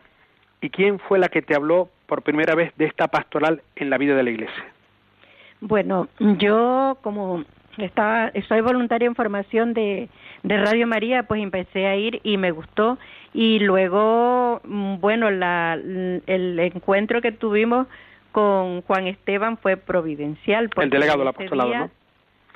y 0.61 0.71
quién 0.71 0.99
fue 0.99 1.19
la 1.19 1.29
que 1.29 1.43
te 1.43 1.55
habló 1.55 1.89
por 2.07 2.23
primera 2.23 2.55
vez 2.55 2.73
de 2.77 2.87
esta 2.87 3.09
pastoral 3.09 3.63
en 3.77 3.91
la 3.91 3.99
vida 3.99 4.15
de 4.17 4.23
la 4.23 4.31
iglesia? 4.31 4.65
Bueno, 5.61 6.09
yo 6.19 6.99
como 7.03 7.45
estaba, 7.79 8.33
soy 8.49 8.61
voluntaria 8.61 9.07
en 9.07 9.15
formación 9.15 9.75
de, 9.75 10.09
de 10.43 10.57
Radio 10.59 10.87
María, 10.87 11.25
pues 11.25 11.43
empecé 11.43 11.87
a 11.87 11.97
ir 11.97 12.21
y 12.23 12.37
me 12.37 12.51
gustó. 12.51 12.99
Y 13.35 13.59
luego, 13.59 14.61
mm, 14.65 14.97
bueno, 15.01 15.31
la, 15.31 15.75
el 15.75 16.59
encuentro 16.59 17.21
que 17.21 17.33
tuvimos 17.33 17.87
con 18.33 18.83
Juan 18.83 19.07
Esteban 19.07 19.57
fue 19.59 19.77
providencial. 19.77 20.71
El 20.77 20.91
delegado 20.91 21.19
del 21.21 21.29
apostolado, 21.29 21.69
día- 21.71 21.79
¿no? 21.81 21.91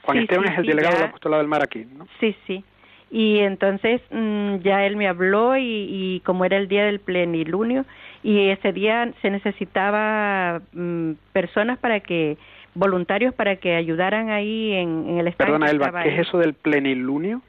Juan 0.03 0.17
Sí, 0.17 0.23
Esteban 0.25 0.45
sí, 0.47 0.53
es 0.53 0.59
el 0.59 0.65
sí, 0.65 0.71
delegado 0.71 0.97
del 0.97 1.05
apostolado 1.09 1.43
del 1.43 1.49
mar 1.49 1.63
aquí, 1.63 1.87
¿no? 1.97 2.07
Sí, 2.21 2.35
sí. 2.47 2.65
Y 3.11 3.41
entonces 3.41 4.01
mm, 4.11 4.57
ya 4.59 4.87
él 4.87 4.97
me 4.97 5.09
habló 5.09 5.57
y, 5.57 5.63
y 5.65 6.21
como 6.25 6.45
era 6.45 6.57
el 6.57 6.69
día 6.69 6.85
del 6.85 7.01
plenilunio 7.01 7.85
y 8.23 8.49
ese 8.51 8.73
día 8.73 9.11
se 9.21 9.31
necesitaba 9.31 10.61
mm, 10.73 11.13
personas 11.33 11.79
para 11.79 12.01
que 12.01 12.39
voluntarios 12.75 13.35
para 13.35 13.57
que 13.57 13.75
ayudaran 13.75 14.31
ahí 14.31 14.73
en, 14.73 15.07
en 15.09 15.19
el 15.19 15.29
estadio. 15.29 15.55
Perdona, 15.55 15.71
Elba, 15.71 15.87
estaba 15.87 16.03
¿qué 16.05 16.11
ahí. 16.11 16.15
es 16.21 16.29
eso 16.29 16.39
del 16.39 16.55
plenilunio? 16.55 17.43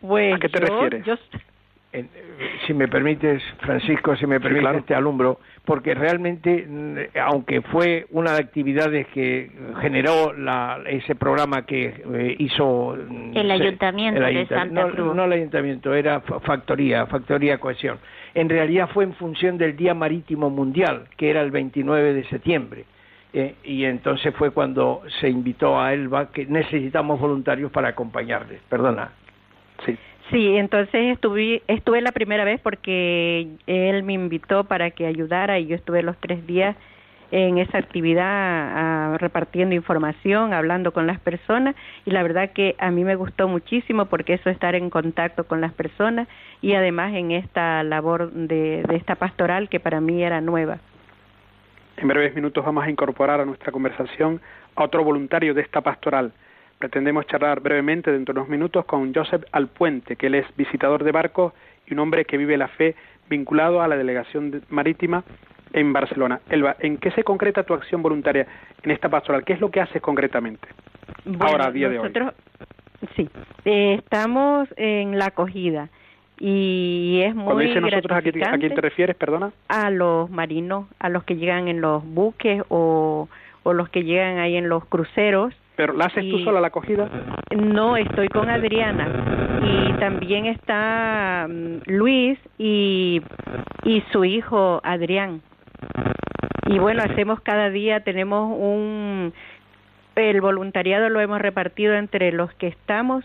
Pues 0.00 0.34
¿A 0.34 0.38
qué 0.38 0.48
te 0.48 0.60
yo- 0.60 0.66
refieres? 0.66 1.04
yo- 1.04 1.16
En- 1.92 2.08
si 2.68 2.72
me 2.72 2.86
permites, 2.86 3.42
Francisco, 3.58 4.14
si 4.14 4.24
me 4.24 4.36
Sí, 4.36 4.42
permites, 4.44 4.62
claro. 4.62 4.84
te 4.84 4.94
alumbro, 4.94 5.40
porque 5.64 5.92
realmente, 5.92 6.64
mm, 6.68 7.18
aunque 7.20 7.62
fue 7.62 8.06
una 8.10 8.30
de 8.34 8.38
actividades 8.38 9.08
que 9.08 9.50
generó 9.80 10.32
la, 10.32 10.78
ese 10.86 11.16
programa 11.16 11.66
que 11.66 11.86
eh, 12.14 12.36
hizo 12.38 12.96
mm, 12.96 13.36
El 13.36 13.50
ayuntamiento 13.50 14.20
de 14.20 14.46
Santa 14.46 14.84
no, 14.86 14.90
Cruz. 14.92 15.16
No 15.16 15.24
el 15.24 15.32
ayuntamiento, 15.32 15.92
era 15.92 16.20
fa- 16.20 16.38
factoría, 16.38 17.06
factoría 17.06 17.58
cohesión. 17.58 17.98
En 18.34 18.48
realidad 18.48 18.88
fue 18.94 19.02
en 19.02 19.14
función 19.14 19.58
del 19.58 19.76
Día 19.76 19.92
Marítimo 19.92 20.48
Mundial, 20.48 21.06
que 21.16 21.28
era 21.28 21.40
el 21.42 21.50
29 21.50 22.14
de 22.14 22.22
septiembre. 22.26 22.84
Eh, 23.32 23.54
y 23.62 23.84
entonces 23.84 24.34
fue 24.34 24.50
cuando 24.50 25.02
se 25.20 25.28
invitó 25.28 25.80
a 25.80 25.92
Elba 25.94 26.30
que 26.32 26.46
necesitamos 26.46 27.20
voluntarios 27.20 27.70
para 27.70 27.88
acompañarles. 27.88 28.60
Perdona. 28.68 29.12
Sí. 29.86 29.96
Sí, 30.30 30.56
entonces 30.56 31.12
estuve, 31.12 31.62
estuve 31.66 32.00
la 32.00 32.12
primera 32.12 32.44
vez 32.44 32.60
porque 32.60 33.48
él 33.66 34.02
me 34.04 34.12
invitó 34.12 34.64
para 34.64 34.90
que 34.92 35.06
ayudara 35.06 35.58
y 35.58 35.66
yo 35.66 35.74
estuve 35.74 36.02
los 36.02 36.16
tres 36.18 36.46
días 36.46 36.76
en 37.32 37.58
esa 37.58 37.78
actividad 37.78 39.16
repartiendo 39.18 39.74
información, 39.74 40.52
hablando 40.52 40.92
con 40.92 41.06
las 41.06 41.20
personas 41.20 41.74
y 42.04 42.10
la 42.10 42.22
verdad 42.22 42.50
que 42.50 42.76
a 42.78 42.90
mí 42.90 43.04
me 43.04 43.14
gustó 43.14 43.48
muchísimo 43.48 44.06
porque 44.06 44.34
eso 44.34 44.50
estar 44.50 44.74
en 44.74 44.90
contacto 44.90 45.44
con 45.44 45.60
las 45.60 45.72
personas 45.72 46.28
y 46.60 46.74
además 46.74 47.14
en 47.14 47.30
esta 47.30 47.82
labor 47.82 48.32
de, 48.32 48.82
de 48.82 48.96
esta 48.96 49.16
pastoral 49.16 49.68
que 49.68 49.80
para 49.80 50.00
mí 50.00 50.22
era 50.22 50.40
nueva. 50.40 50.78
En 52.00 52.08
breves 52.08 52.34
minutos 52.34 52.64
vamos 52.64 52.82
a 52.84 52.90
incorporar 52.90 53.40
a 53.40 53.44
nuestra 53.44 53.70
conversación 53.72 54.40
a 54.74 54.84
otro 54.84 55.04
voluntario 55.04 55.52
de 55.52 55.60
esta 55.60 55.82
pastoral. 55.82 56.32
Pretendemos 56.78 57.26
charlar 57.26 57.60
brevemente 57.60 58.10
dentro 58.10 58.32
de 58.32 58.40
unos 58.40 58.48
minutos 58.48 58.86
con 58.86 59.12
Joseph 59.14 59.44
Alpuente, 59.52 60.16
que 60.16 60.28
él 60.28 60.36
es 60.36 60.46
visitador 60.56 61.04
de 61.04 61.12
barcos 61.12 61.52
y 61.86 61.92
un 61.92 61.98
hombre 61.98 62.24
que 62.24 62.38
vive 62.38 62.56
la 62.56 62.68
fe 62.68 62.94
vinculado 63.28 63.82
a 63.82 63.88
la 63.88 63.96
delegación 63.98 64.50
de- 64.50 64.60
marítima 64.70 65.24
en 65.74 65.92
Barcelona. 65.92 66.40
Elba, 66.48 66.74
¿en 66.78 66.96
qué 66.96 67.10
se 67.10 67.22
concreta 67.22 67.64
tu 67.64 67.74
acción 67.74 68.02
voluntaria 68.02 68.46
en 68.82 68.90
esta 68.90 69.10
pastoral? 69.10 69.44
¿Qué 69.44 69.52
es 69.52 69.60
lo 69.60 69.70
que 69.70 69.82
haces 69.82 70.00
concretamente? 70.00 70.66
Ahora, 71.38 71.66
a 71.66 71.70
día 71.70 71.90
de 71.90 71.98
hoy. 71.98 72.04
nosotros, 72.04 72.32
Sí, 73.16 73.28
eh, 73.64 73.94
estamos 73.98 74.68
en 74.76 75.18
la 75.18 75.26
acogida 75.26 75.88
y 76.40 77.20
es 77.22 77.34
Cuando 77.34 77.54
muy 77.54 77.66
dices 77.66 77.82
nosotros, 77.82 78.16
¿a 78.18 78.22
quién, 78.22 78.42
¿a 78.44 78.58
quién 78.58 78.74
te 78.74 78.80
refieres? 78.80 79.14
Perdona. 79.16 79.52
a 79.68 79.90
los 79.90 80.30
marinos, 80.30 80.86
a 80.98 81.08
los 81.10 81.22
que 81.24 81.36
llegan 81.36 81.68
en 81.68 81.80
los 81.82 82.02
buques 82.04 82.62
o, 82.70 83.28
o 83.62 83.72
los 83.74 83.88
que 83.90 84.04
llegan 84.04 84.38
ahí 84.38 84.56
en 84.56 84.68
los 84.70 84.84
cruceros. 84.86 85.54
¿Pero 85.76 85.92
la 85.92 86.06
haces 86.06 86.28
tú 86.28 86.38
Y- 86.38 86.44
sola 86.44 86.60
la 86.60 86.68
acogida? 86.68 87.08
No, 87.56 87.96
estoy 87.96 88.28
con 88.28 88.48
Adriana 88.50 89.60
y 89.62 89.92
también 90.00 90.46
está 90.46 91.46
mm, 91.48 91.82
Luis 91.86 92.38
y, 92.58 93.20
y 93.84 94.02
su 94.12 94.24
hijo 94.24 94.80
Adrián. 94.82 95.42
Y 96.66 96.78
bueno, 96.78 97.02
hacemos 97.02 97.40
cada 97.40 97.68
día, 97.70 98.00
tenemos 98.00 98.56
un... 98.58 99.32
El 100.16 100.40
voluntariado 100.40 101.08
lo 101.08 101.20
hemos 101.20 101.40
repartido 101.40 101.94
entre 101.94 102.32
los 102.32 102.52
que 102.54 102.66
estamos 102.68 103.24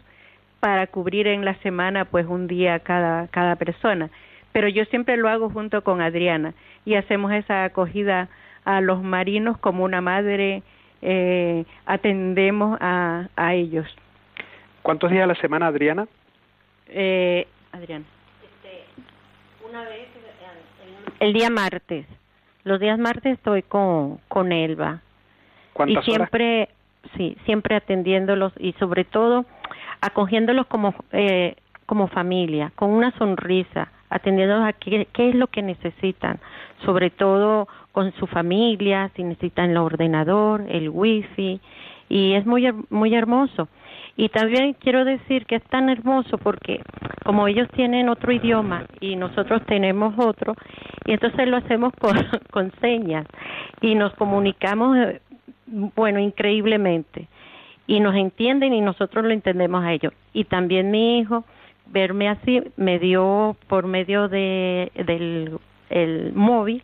para 0.66 0.88
cubrir 0.88 1.28
en 1.28 1.46
la 1.46 1.54
semana 1.60 2.06
pues 2.06 2.26
un 2.26 2.48
día 2.48 2.80
cada, 2.80 3.28
cada 3.28 3.56
persona. 3.56 4.10
Pero 4.52 4.68
yo 4.68 4.84
siempre 4.86 5.16
lo 5.16 5.30
hago 5.30 5.52
junto 5.52 5.84
con 5.84 6.02
Adriana 6.02 6.56
y 6.86 6.96
hacemos 6.96 7.32
esa 7.34 7.66
acogida 7.66 8.30
a 8.64 8.82
los 8.82 9.04
marinos 9.04 9.60
como 9.60 9.84
una 9.84 10.02
madre, 10.02 10.64
eh, 11.04 11.66
atendemos 11.86 12.80
a, 12.82 13.28
a 13.36 13.54
ellos. 13.54 13.86
¿Cuántos 14.82 15.12
días 15.12 15.26
a 15.26 15.28
la 15.28 15.36
semana, 15.36 15.68
Adriana? 15.68 16.08
Eh, 16.88 17.46
Adriana. 17.72 18.06
Este, 18.44 18.86
una 19.70 19.84
vez 19.84 20.08
el, 21.20 21.34
día 21.34 21.52
martes. 21.52 22.08
Los 22.64 22.80
días 22.80 22.98
martes 22.98 23.34
estoy 23.34 23.62
con, 23.62 24.18
con 24.30 24.52
Elba. 24.52 25.04
y 25.86 25.96
siempre, 25.98 26.70
sí, 27.18 27.38
siempre 27.46 27.76
atendiéndolos 27.76 28.52
y 28.58 28.74
sobre 28.80 29.04
todo 29.04 29.46
acogiéndolos 30.06 30.68
como, 30.68 30.94
eh, 31.12 31.56
como 31.86 32.08
familia, 32.08 32.72
con 32.76 32.92
una 32.92 33.12
sonrisa, 33.18 33.92
atendiéndolos 34.10 34.68
a 34.68 34.74
qué, 34.74 35.08
qué 35.12 35.30
es 35.30 35.36
lo 35.36 35.48
que 35.48 35.62
necesitan, 35.62 36.40
sobre 36.86 37.10
todo 37.10 37.68
con 37.92 38.12
su 38.14 38.28
familia, 38.28 39.10
si 39.16 39.24
necesitan 39.24 39.72
el 39.72 39.78
ordenador, 39.78 40.66
el 40.70 40.90
wifi, 40.90 41.60
y 42.10 42.34
es 42.34 42.46
muy, 42.46 42.72
muy 42.90 43.16
hermoso. 43.16 43.68
Y 44.18 44.30
también 44.30 44.74
quiero 44.74 45.04
decir 45.04 45.46
que 45.46 45.56
es 45.56 45.64
tan 45.64 45.90
hermoso 45.90 46.38
porque 46.38 46.82
como 47.26 47.48
ellos 47.48 47.68
tienen 47.76 48.08
otro 48.08 48.32
idioma 48.32 48.86
y 49.02 49.16
nosotros 49.16 49.62
tenemos 49.66 50.14
otro, 50.18 50.56
y 51.06 51.14
entonces 51.14 51.48
lo 51.48 51.58
hacemos 51.58 51.94
con, 52.00 52.16
con 52.52 52.72
señas 52.80 53.26
y 53.82 53.96
nos 53.96 54.14
comunicamos, 54.16 54.98
eh, 54.98 55.22
bueno, 55.68 56.20
increíblemente. 56.20 57.28
Y 57.88 58.00
nos 58.00 58.16
entienden 58.16 58.74
y 58.74 58.82
nosotros 58.82 59.26
lo 59.26 59.32
entendemos 59.32 59.84
a 59.84 59.94
ellos. 59.94 60.14
Y 60.34 60.46
también 60.46 60.92
mi 60.92 61.20
hijo, 61.20 61.46
verme 61.88 62.30
así, 62.30 62.62
me 62.78 63.00
dio 63.00 63.56
por 63.68 63.86
medio 63.86 64.28
de, 64.28 64.92
del 64.96 65.60
el 65.90 66.34
móvil 66.34 66.82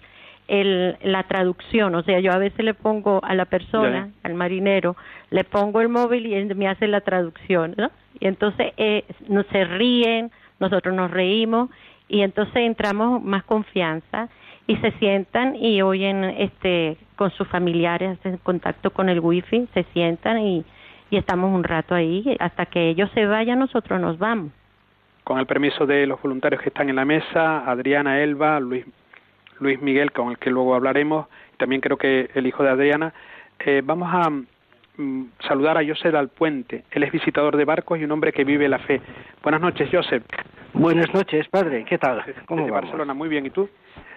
el, 0.52 0.98
la 1.02 1.24
traducción, 1.24 1.96
o 1.96 2.04
sea, 2.04 2.20
yo 2.20 2.34
a 2.34 2.38
veces 2.38 2.66
le 2.66 2.74
pongo 2.74 3.22
a 3.24 3.36
la 3.36 3.46
persona, 3.46 4.10
al 4.22 4.34
marinero, 4.34 4.98
le 5.30 5.46
pongo 5.46 5.80
el 5.80 5.88
móvil 5.88 6.26
y 6.28 6.34
él 6.34 6.54
me 6.58 6.68
hace 6.68 6.88
la 6.88 7.00
traducción, 7.00 7.74
¿no? 7.78 7.90
Y 8.20 8.28
entonces 8.28 8.74
eh, 8.76 9.06
nos 9.30 9.46
se 9.48 9.64
ríen, 9.64 10.30
nosotros 10.60 10.94
nos 10.94 11.10
reímos 11.10 11.70
y 12.10 12.20
entonces 12.20 12.58
entramos 12.58 13.24
más 13.24 13.46
confianza 13.46 14.28
y 14.68 14.76
se 14.76 14.92
sientan 15.00 15.56
y 15.56 15.82
oyen 15.82 16.26
este 16.26 16.98
con 17.16 17.32
sus 17.32 17.48
familiares 17.48 18.20
en 18.26 18.36
contacto 18.36 18.92
con 18.92 19.08
el 19.08 19.22
wifi, 19.22 19.70
se 19.74 19.86
sientan 19.94 20.40
y, 20.40 20.66
y 21.12 21.18
estamos 21.18 21.54
un 21.54 21.64
rato 21.64 21.94
ahí 21.94 22.36
hasta 22.40 22.66
que 22.66 22.90
ellos 22.90 23.12
se 23.14 23.28
vayan, 23.28 23.60
nosotros 23.60 24.00
nos 24.02 24.18
vamos. 24.18 24.52
Con 25.24 25.38
el 25.38 25.46
permiso 25.46 25.86
de 25.86 26.08
los 26.08 26.20
voluntarios 26.20 26.62
que 26.64 26.70
están 26.70 26.90
en 26.90 26.96
la 26.96 27.06
mesa, 27.06 27.70
Adriana, 27.70 28.20
Elba, 28.20 28.60
Luis 28.60 28.86
Luis 29.62 29.80
Miguel, 29.80 30.12
con 30.12 30.32
el 30.32 30.40
que 30.40 30.50
luego 30.50 30.74
hablaremos, 30.74 31.28
y 31.54 31.58
también 31.58 31.82
creo 31.82 31.98
que 31.98 32.32
el 32.34 32.48
hijo 32.48 32.64
de 32.64 32.70
Adriana. 32.70 33.14
Eh, 33.60 33.84
vamos 33.86 34.10
a 34.12 34.30
mm, 34.30 35.26
saludar 35.48 35.78
a 35.78 35.86
Josep 35.86 36.16
Alpuente. 36.16 36.84
Él 36.90 37.04
es 37.04 37.12
visitador 37.12 37.56
de 37.56 37.64
barcos 37.64 38.00
y 38.00 38.04
un 38.04 38.12
hombre 38.12 38.34
que 38.34 38.44
vive 38.44 38.68
la 38.68 38.80
fe. 38.80 39.00
Buenas 39.44 39.62
noches, 39.62 39.88
Josep. 39.92 40.24
Buenas 40.74 41.14
noches, 41.14 41.48
padre. 41.50 41.86
¿Qué 41.86 42.00
tal? 42.00 42.24
¿Cómo 42.48 42.62
Desde 42.62 42.72
Barcelona, 42.72 43.14
muy 43.14 43.30
bien. 43.30 43.46
¿Y 43.46 43.52
tú? 43.52 43.70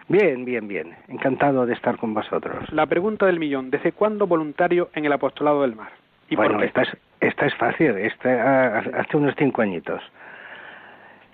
Bien, 0.08 0.46
bien, 0.46 0.66
bien. 0.66 0.96
Encantado 1.08 1.66
de 1.66 1.74
estar 1.74 1.98
con 1.98 2.14
vosotros. 2.14 2.72
La 2.72 2.86
pregunta 2.86 3.26
del 3.26 3.38
millón. 3.38 3.70
¿Desde 3.70 3.92
cuándo 3.92 4.26
voluntario 4.26 4.88
en 4.94 5.04
el 5.04 5.12
apostolado 5.12 5.60
del 5.60 5.74
mar? 5.74 6.03
¿Y 6.28 6.36
bueno, 6.36 6.62
esta 6.62 6.82
es, 6.82 6.88
esta 7.20 7.46
es 7.46 7.54
fácil. 7.54 7.96
Esta, 7.96 8.78
hace 8.78 9.16
unos 9.16 9.34
cinco 9.36 9.62
añitos. 9.62 10.02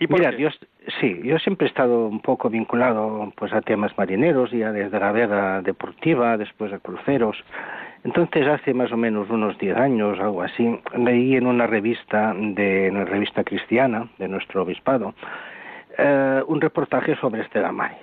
Mira, 0.08 0.30
Dios, 0.30 0.58
sí, 0.98 1.20
yo 1.22 1.38
siempre 1.38 1.66
he 1.66 1.68
estado 1.68 2.06
un 2.06 2.20
poco 2.20 2.48
vinculado 2.48 3.30
pues 3.36 3.52
a 3.52 3.60
temas 3.60 3.96
marineros, 3.98 4.50
ya 4.50 4.72
desde 4.72 4.98
la 4.98 5.12
vega 5.12 5.60
deportiva, 5.60 6.38
después 6.38 6.72
a 6.72 6.78
cruceros. 6.78 7.36
Entonces, 8.02 8.46
hace 8.46 8.72
más 8.72 8.90
o 8.92 8.96
menos 8.96 9.28
unos 9.28 9.58
10 9.58 9.76
años, 9.76 10.18
algo 10.18 10.40
así, 10.40 10.80
leí 10.96 11.36
en 11.36 11.46
una 11.46 11.66
revista, 11.66 12.32
de 12.34 12.88
una 12.90 13.04
revista 13.04 13.44
cristiana 13.44 14.08
de 14.16 14.26
nuestro 14.26 14.62
obispado, 14.62 15.14
eh, 15.98 16.42
un 16.46 16.62
reportaje 16.62 17.14
sobre 17.16 17.42
Estela 17.42 17.70
Maris 17.70 17.98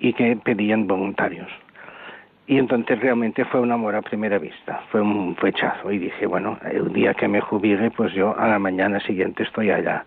y 0.00 0.12
que 0.14 0.36
pedían 0.42 0.88
voluntarios. 0.88 1.48
Y 2.48 2.58
entonces 2.58 2.98
realmente 2.98 3.44
fue 3.44 3.60
un 3.60 3.70
amor 3.70 3.94
a 3.94 4.00
primera 4.00 4.38
vista, 4.38 4.80
fue 4.90 5.02
un 5.02 5.36
fechazo. 5.36 5.92
Y 5.92 5.98
dije, 5.98 6.26
bueno, 6.26 6.58
el 6.72 6.92
día 6.94 7.12
que 7.12 7.28
me 7.28 7.42
jubile, 7.42 7.90
pues 7.90 8.12
yo 8.14 8.36
a 8.38 8.48
la 8.48 8.58
mañana 8.58 8.98
siguiente 9.00 9.42
estoy 9.42 9.70
allá 9.70 10.04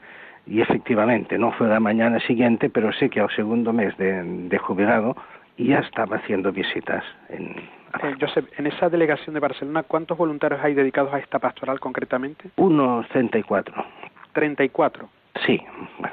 y 0.47 0.61
efectivamente 0.61 1.37
no 1.37 1.51
fue 1.51 1.67
la 1.67 1.79
mañana 1.79 2.19
siguiente, 2.19 2.69
pero 2.69 2.91
sé 2.93 3.09
que 3.09 3.19
al 3.19 3.29
segundo 3.35 3.73
mes 3.73 3.95
de, 3.97 4.57
jubilado 4.57 5.15
ya 5.57 5.79
estaba 5.79 6.17
haciendo 6.17 6.51
visitas. 6.51 7.03
En... 7.29 7.51
Eh, 8.01 8.15
Josep, 8.19 8.47
en 8.57 8.67
esa 8.67 8.89
delegación 8.89 9.33
de 9.35 9.39
Barcelona, 9.39 9.83
¿cuántos 9.83 10.17
voluntarios 10.17 10.61
hay 10.63 10.73
dedicados 10.73 11.13
a 11.13 11.19
esta 11.19 11.37
pastoral 11.39 11.79
concretamente? 11.79 12.49
Unos 12.55 13.07
34. 13.09 13.85
34. 14.33 15.07
Sí, 15.45 15.61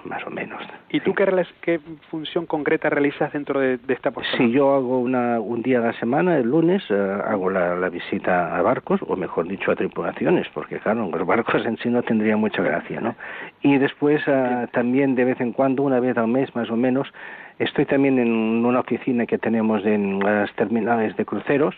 más 0.04 0.24
o 0.26 0.31
menos. 0.31 0.62
¿Y 0.90 1.00
tú 1.00 1.12
qué, 1.12 1.26
qué, 1.61 1.81
función 2.09 2.46
concreta 2.46 2.88
realizas 2.88 3.33
dentro 3.33 3.59
de, 3.59 3.78
esta 3.88 4.12
postura? 4.12 4.38
Sí, 4.38 4.52
yo 4.52 4.74
hago 4.74 5.00
una, 5.00 5.40
un 5.40 5.61
día 5.61 5.78
a 5.78 5.87
la 5.87 5.92
semana, 5.94 6.37
el 6.37 6.48
lunes, 6.48 6.85
eh, 6.88 7.18
hago 7.26 7.50
la, 7.50 7.88
visita 7.88 8.57
a 8.57 8.62
barcos, 8.62 9.00
o 9.07 9.16
mejor 9.16 9.48
dicho, 9.48 9.72
a 9.72 9.76
tripulaciones, 9.76 10.46
porque 10.54 10.78
claro, 10.78 11.11
los 11.11 11.26
barcos 11.26 11.66
en 11.66 11.76
sí 11.78 11.88
no 11.88 12.02
tendrían 12.02 12.38
mucha 12.38 12.62
gracia, 12.62 13.00
¿no? 13.00 13.16
Y 13.61 13.78
después 13.78 14.22
eh, 14.26 14.68
también 14.72 15.16
de 15.16 15.24
vez 15.24 15.40
en 15.40 15.52
cuando, 15.52 15.83
una 15.83 15.98
vez 15.98 16.16
al 16.16 16.28
mes 16.28 16.54
más 16.54 16.70
o 16.70 16.76
menos, 16.76 17.12
estoy 17.59 17.87
también 17.87 18.20
en 18.20 18.64
una 18.64 18.81
oficina 18.81 19.26
que 19.26 19.38
tenemos 19.38 19.85
en 19.85 20.20
las 20.20 20.52
terminales 20.54 21.16
de 21.16 21.24
cruceros, 21.24 21.74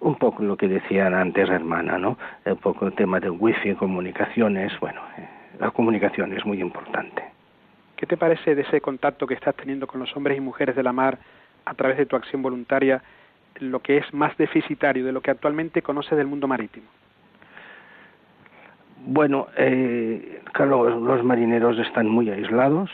un 0.00 0.16
poco 0.16 0.42
lo 0.42 0.56
que 0.58 0.68
decían 0.68 1.14
antes 1.14 1.48
hermana, 1.48 1.98
¿no? 1.98 2.18
Un 2.44 2.56
poco 2.56 2.86
el 2.86 2.92
tema 2.92 3.20
del 3.20 3.30
wifi, 3.30 3.74
comunicaciones, 3.74 4.78
bueno... 4.80 5.00
La 5.58 5.70
comunicación 5.70 6.32
es 6.32 6.44
muy 6.44 6.60
importante. 6.60 7.22
¿Qué 7.96 8.06
te 8.06 8.16
parece 8.16 8.54
de 8.54 8.62
ese 8.62 8.80
contacto 8.80 9.26
que 9.26 9.34
estás 9.34 9.54
teniendo 9.54 9.86
con 9.86 10.00
los 10.00 10.14
hombres 10.16 10.36
y 10.36 10.40
mujeres 10.40 10.74
de 10.74 10.82
la 10.82 10.92
mar 10.92 11.18
a 11.64 11.74
través 11.74 11.96
de 11.96 12.06
tu 12.06 12.16
acción 12.16 12.42
voluntaria, 12.42 13.02
lo 13.60 13.80
que 13.80 13.98
es 13.98 14.12
más 14.12 14.36
deficitario 14.36 15.04
de 15.04 15.12
lo 15.12 15.20
que 15.20 15.30
actualmente 15.30 15.80
conoces 15.82 16.18
del 16.18 16.26
mundo 16.26 16.48
marítimo? 16.48 16.86
Bueno, 19.06 19.48
eh, 19.56 20.40
claro, 20.52 20.88
los 20.98 21.22
marineros 21.24 21.78
están 21.78 22.08
muy 22.08 22.30
aislados. 22.30 22.90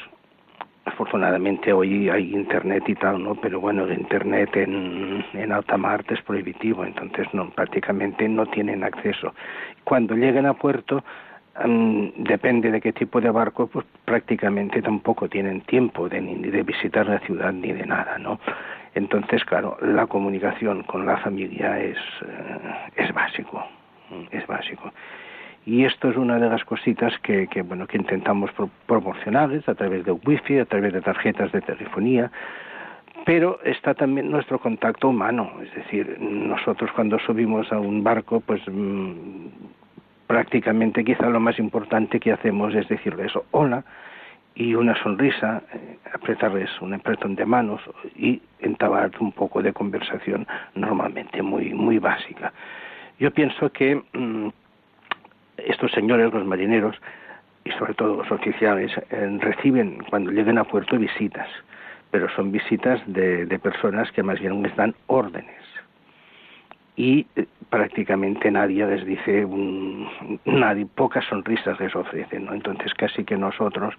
Afortunadamente 0.85 1.73
hoy 1.73 2.09
hay 2.09 2.35
internet 2.35 2.83
y 2.89 2.95
tal, 2.95 3.23
¿no? 3.23 3.37
Pero 3.37 3.61
bueno, 3.61 3.85
el 3.85 3.99
internet 3.99 4.57
en, 4.57 5.25
en 5.35 5.53
alta 5.53 5.77
mar 5.77 6.05
es 6.09 6.21
prohibitivo, 6.23 6.85
entonces 6.85 7.27
no, 7.33 7.51
prácticamente 7.51 8.29
no 8.29 8.47
tienen 8.47 8.83
acceso. 8.83 9.35
Cuando 9.85 10.15
lleguen 10.15 10.47
a 10.47 10.55
puerto, 10.55 11.05
depende 12.17 12.71
de 12.71 12.81
qué 12.81 12.93
tipo 12.93 13.21
de 13.21 13.31
barco, 13.31 13.67
pues 13.67 13.85
prácticamente 14.05 14.81
tampoco 14.83 15.29
tienen 15.29 15.61
tiempo 15.63 16.09
de, 16.09 16.21
ni 16.21 16.51
de 16.51 16.63
visitar 16.63 17.07
la 17.07 17.19
ciudad 17.21 17.53
ni 17.53 17.73
de 17.73 17.87
nada, 17.87 18.19
¿no? 18.19 18.39
Entonces, 18.95 19.45
claro, 19.45 19.77
la 19.81 20.07
comunicación 20.07 20.83
con 20.85 21.07
la 21.07 21.17
familia 21.19 21.79
es, 21.79 21.99
eh, 22.23 22.59
es 22.97 23.13
básico, 23.13 23.65
es 24.31 24.47
básico. 24.47 24.93
Y 25.67 25.85
esto 25.85 26.09
es 26.11 26.17
una 26.17 26.39
de 26.39 26.49
las 26.49 26.65
cositas 26.65 27.13
que, 27.23 27.47
que 27.47 27.63
bueno, 27.63 27.87
que 27.87 27.99
intentamos 27.99 28.51
proporcionarles 28.87 29.69
a 29.69 29.75
través 29.75 30.05
de 30.05 30.13
wifi, 30.13 30.59
a 30.59 30.65
través 30.65 30.93
de 30.93 31.03
tarjetas 31.03 31.53
de 31.53 31.61
telefonía, 31.61 32.31
pero 33.25 33.61
está 33.65 33.95
también 33.95 34.31
nuestro 34.31 34.59
contacto 34.59 35.09
humano, 35.09 35.53
es 35.63 35.75
decir, 35.75 36.17
nosotros 36.21 36.91
cuando 36.93 37.19
subimos 37.19 37.71
a 37.71 37.79
un 37.79 38.03
barco, 38.03 38.41
pues 38.41 38.63
mm, 38.67 39.47
prácticamente 40.31 41.03
quizá 41.03 41.29
lo 41.29 41.41
más 41.41 41.59
importante 41.59 42.21
que 42.21 42.31
hacemos 42.31 42.73
es 42.77 42.87
decirles 42.87 43.33
hola 43.51 43.83
y 44.55 44.77
una 44.77 44.95
sonrisa, 45.03 45.61
eh, 45.75 45.99
apretarles 46.15 46.71
un 46.81 46.95
apretón 46.95 47.35
de 47.35 47.45
manos 47.45 47.81
y 48.15 48.41
entablar 48.61 49.11
un 49.19 49.33
poco 49.33 49.61
de 49.61 49.73
conversación 49.73 50.47
normalmente 50.77 51.43
muy, 51.43 51.75
muy 51.75 51.99
básica. 51.99 52.53
Yo 53.19 53.33
pienso 53.33 53.73
que 53.73 54.01
mm, 54.13 54.49
estos 55.57 55.91
señores, 55.91 56.33
los 56.33 56.47
marineros, 56.47 56.95
y 57.65 57.73
sobre 57.73 57.95
todo 57.95 58.19
los 58.19 58.31
oficiales, 58.31 58.93
eh, 59.11 59.37
reciben 59.41 59.99
cuando 60.11 60.31
lleguen 60.31 60.59
a 60.59 60.65
puerto 60.65 60.97
visitas, 60.97 61.49
pero 62.13 62.29
son 62.37 62.53
visitas 62.53 63.01
de, 63.07 63.47
de 63.47 63.59
personas 63.59 64.13
que 64.13 64.23
más 64.23 64.39
bien 64.39 64.63
les 64.63 64.77
dan 64.77 64.95
órdenes 65.09 65.70
y 67.01 67.27
eh, 67.35 67.47
prácticamente 67.71 68.51
nadie 68.51 68.85
les 68.85 69.07
dice 69.07 69.47
nadie 70.45 70.85
pocas 70.85 71.25
sonrisas 71.25 71.81
les 71.81 71.97
ofrecen 71.97 72.45
¿no? 72.45 72.53
entonces 72.53 72.93
casi 72.93 73.25
que 73.25 73.39
nosotros 73.39 73.95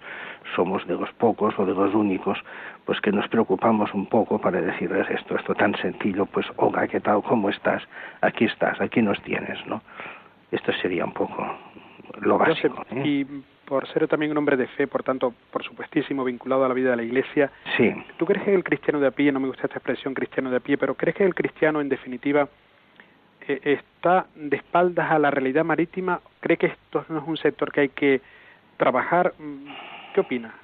somos 0.54 0.86
de 0.86 0.94
los 0.94 1.12
pocos 1.14 1.52
o 1.58 1.66
de 1.66 1.74
los 1.74 1.92
únicos 1.94 2.38
pues 2.84 3.00
que 3.00 3.10
nos 3.10 3.26
preocupamos 3.26 3.92
un 3.92 4.06
poco 4.06 4.38
para 4.38 4.60
decirles 4.60 5.10
esto 5.10 5.34
esto 5.34 5.52
tan 5.54 5.74
sencillo 5.78 6.26
pues 6.26 6.46
hola 6.56 6.86
qué 6.86 7.00
tal 7.00 7.22
cómo 7.22 7.48
estás 7.50 7.82
aquí 8.20 8.44
estás 8.44 8.80
aquí 8.80 9.02
nos 9.02 9.20
tienes 9.22 9.58
no 9.66 9.82
esto 10.52 10.72
sería 10.80 11.04
un 11.04 11.12
poco 11.12 11.44
lo 12.20 12.38
básico 12.38 12.84
¿eh? 12.92 13.02
y 13.04 13.26
por 13.64 13.88
ser 13.88 14.06
también 14.06 14.32
un 14.32 14.36
hombre 14.36 14.58
de 14.58 14.66
fe, 14.66 14.86
por 14.86 15.02
tanto, 15.02 15.32
por 15.50 15.64
supuestísimo, 15.64 16.24
vinculado 16.24 16.64
a 16.64 16.68
la 16.68 16.74
vida 16.74 16.90
de 16.90 16.96
la 16.96 17.02
Iglesia. 17.04 17.50
Sí. 17.78 17.90
¿Tú 18.18 18.26
crees 18.26 18.44
que 18.44 18.54
el 18.54 18.64
cristiano 18.64 19.00
de 19.00 19.06
a 19.06 19.12
pie, 19.12 19.32
no 19.32 19.40
me 19.40 19.46
gusta 19.46 19.62
esta 19.66 19.78
expresión 19.78 20.12
cristiano 20.12 20.50
de 20.50 20.56
a 20.56 20.60
pie, 20.60 20.76
pero 20.76 20.94
crees 20.94 21.16
que 21.16 21.24
el 21.24 21.34
cristiano, 21.34 21.80
en 21.80 21.88
definitiva, 21.88 22.48
está 23.46 24.26
de 24.34 24.56
espaldas 24.56 25.10
a 25.10 25.18
la 25.18 25.30
realidad 25.30 25.64
marítima? 25.64 26.20
¿Cree 26.40 26.56
que 26.56 26.66
esto 26.66 27.04
no 27.08 27.18
es 27.18 27.28
un 27.28 27.36
sector 27.36 27.72
que 27.72 27.80
hay 27.82 27.88
que 27.88 28.20
trabajar? 28.76 29.32
¿Qué 30.14 30.20
opina? 30.20 30.54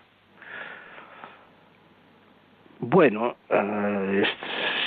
Bueno, 2.81 3.35
uh, 3.51 4.23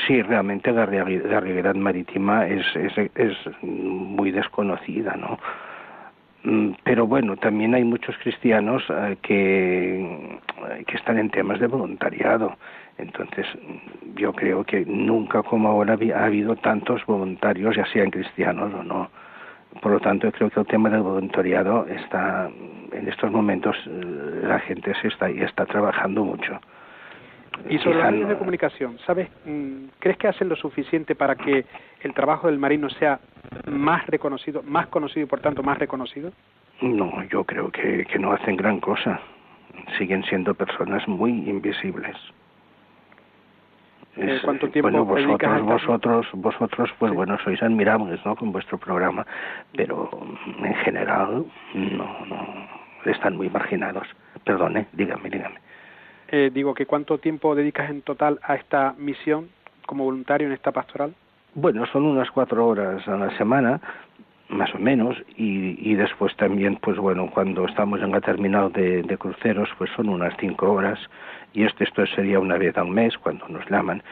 sí, 0.08 0.22
realmente 0.22 0.72
la, 0.72 0.86
realidad 0.86 1.76
marítima 1.76 2.48
es, 2.48 2.66
es, 2.76 2.98
es 3.16 3.38
muy 3.62 4.32
desconocida, 4.32 5.16
¿no? 5.18 5.38
Mm, 6.44 6.72
pero 6.84 7.06
bueno, 7.06 7.36
también 7.38 7.76
hay 7.76 7.84
muchos 7.84 8.18
cristianos 8.20 8.90
uh, 8.90 9.16
que, 9.22 10.40
que 10.88 10.96
están 10.96 11.20
en 11.20 11.30
temas 11.30 11.60
de 11.60 11.68
voluntariado. 11.68 12.56
Entonces, 13.02 13.48
yo 14.16 14.32
creo 14.34 14.64
que 14.64 14.86
nunca 14.86 15.42
como 15.42 15.70
ahora 15.70 15.98
ha 16.16 16.26
habido 16.26 16.56
tantos 16.56 17.04
voluntarios, 17.06 17.76
ya 17.76 17.86
sean 17.88 18.12
cristianos 18.12 18.72
o 18.74 18.84
no. 18.84 19.10
Por 19.82 19.94
lo 19.94 20.00
tanto, 20.00 20.32
creo 20.32 20.50
que 20.50 20.60
el 20.60 20.68
tema 20.68 20.90
del 20.90 21.02
voluntariado 21.02 21.88
está, 21.88 22.50
en 22.92 23.08
estos 23.08 23.32
momentos, 23.32 23.76
eh, 23.88 24.42
la 24.44 24.60
gente 24.60 24.94
se 25.02 25.08
está, 25.08 25.32
y 25.32 25.42
está 25.42 25.66
trabajando 25.66 26.24
mucho. 26.24 26.60
Y 27.70 27.78
sobre 27.80 27.98
los 27.98 28.12
medios 28.12 28.30
de 28.30 28.38
comunicación, 28.38 28.98
¿sabes? 29.06 29.30
Mm, 29.46 29.86
¿Crees 30.00 30.18
que 30.18 30.28
hacen 30.28 30.50
lo 30.50 30.56
suficiente 30.56 31.16
para 31.16 31.36
que 31.36 31.66
el 32.02 32.14
trabajo 32.14 32.48
del 32.48 32.60
marino 32.60 32.90
sea 32.90 33.20
más 33.70 34.06
reconocido, 34.08 34.62
más 34.64 34.88
conocido 34.88 35.26
y 35.26 35.30
por 35.30 35.40
tanto 35.40 35.64
más 35.64 35.78
reconocido? 35.78 36.32
No, 36.82 37.24
yo 37.26 37.44
creo 37.44 37.70
que, 37.72 38.06
que 38.06 38.20
no 38.20 38.32
hacen 38.34 38.58
gran 38.58 38.80
cosa. 38.80 39.20
Siguen 39.98 40.24
siendo 40.24 40.54
personas 40.54 41.08
muy 41.08 41.32
invisibles. 41.32 42.16
Eh, 44.18 44.40
¿Cuánto 44.44 44.70
tiempo 44.70 44.92
bueno, 44.92 45.06
vosotros, 45.06 45.62
vosotros, 45.64 46.28
vosotros, 46.34 46.90
pues 47.00 47.14
bueno, 47.14 47.38
sois 47.44 47.62
admirables, 47.64 48.20
¿no? 48.26 48.36
Con 48.36 48.52
vuestro 48.52 48.78
programa, 48.78 49.26
pero 49.76 50.10
en 50.62 50.76
general 50.76 51.46
no, 51.74 52.26
no, 52.26 52.68
están 53.06 53.38
muy 53.38 53.50
marginados. 53.50 54.06
Perdone, 54.44 54.88
dígame, 54.92 55.30
dígame. 55.30 55.56
Eh, 56.28 56.52
digo 56.54 56.74
que 56.74 56.86
cuánto 56.86 57.20
tiempo 57.20 57.56
dedicas 57.56 57.90
en 57.90 58.02
total 58.02 58.40
a 58.44 58.56
esta 58.56 58.94
misión 58.98 59.50
como 59.86 60.04
voluntario 60.04 60.48
en 60.48 60.54
esta 60.54 60.72
pastoral. 60.72 61.14
Bueno, 61.54 61.86
son 61.88 62.06
unas 62.06 62.32
cuatro 62.32 62.66
horas 62.66 63.06
a 63.08 63.18
la 63.18 63.38
semana, 63.38 63.80
más 64.52 64.74
o 64.76 64.80
menos, 64.80 65.18
y, 65.38 65.78
y 65.80 65.96
después 65.96 66.36
también, 66.36 66.76
pues 66.78 66.98
bueno, 66.98 67.30
cuando 67.34 67.66
estamos 67.66 68.02
en 68.02 68.12
la 68.12 68.22
terminal 68.22 68.72
de, 68.72 69.02
de 69.04 69.18
cruceros, 69.18 69.70
pues 69.78 69.90
son 69.96 70.10
unas 70.10 70.36
cinco 70.40 70.72
horas 70.72 71.00
y 71.54 71.64
esto, 71.64 71.84
esto 71.84 72.06
sería 72.08 72.40
una 72.40 72.58
vez 72.58 72.78
al 72.78 72.88
mes 72.88 73.18
cuando 73.18 73.48
nos 73.48 73.70
llaman. 73.70 74.04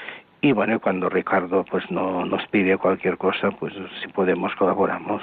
Y 0.41 0.53
bueno 0.53 0.79
cuando 0.79 1.09
Ricardo 1.09 1.65
pues 1.69 1.89
no 1.91 2.25
nos 2.25 2.45
pide 2.47 2.77
cualquier 2.77 3.17
cosa 3.17 3.51
pues 3.51 3.73
si 4.01 4.07
podemos 4.09 4.55
colaboramos. 4.55 5.21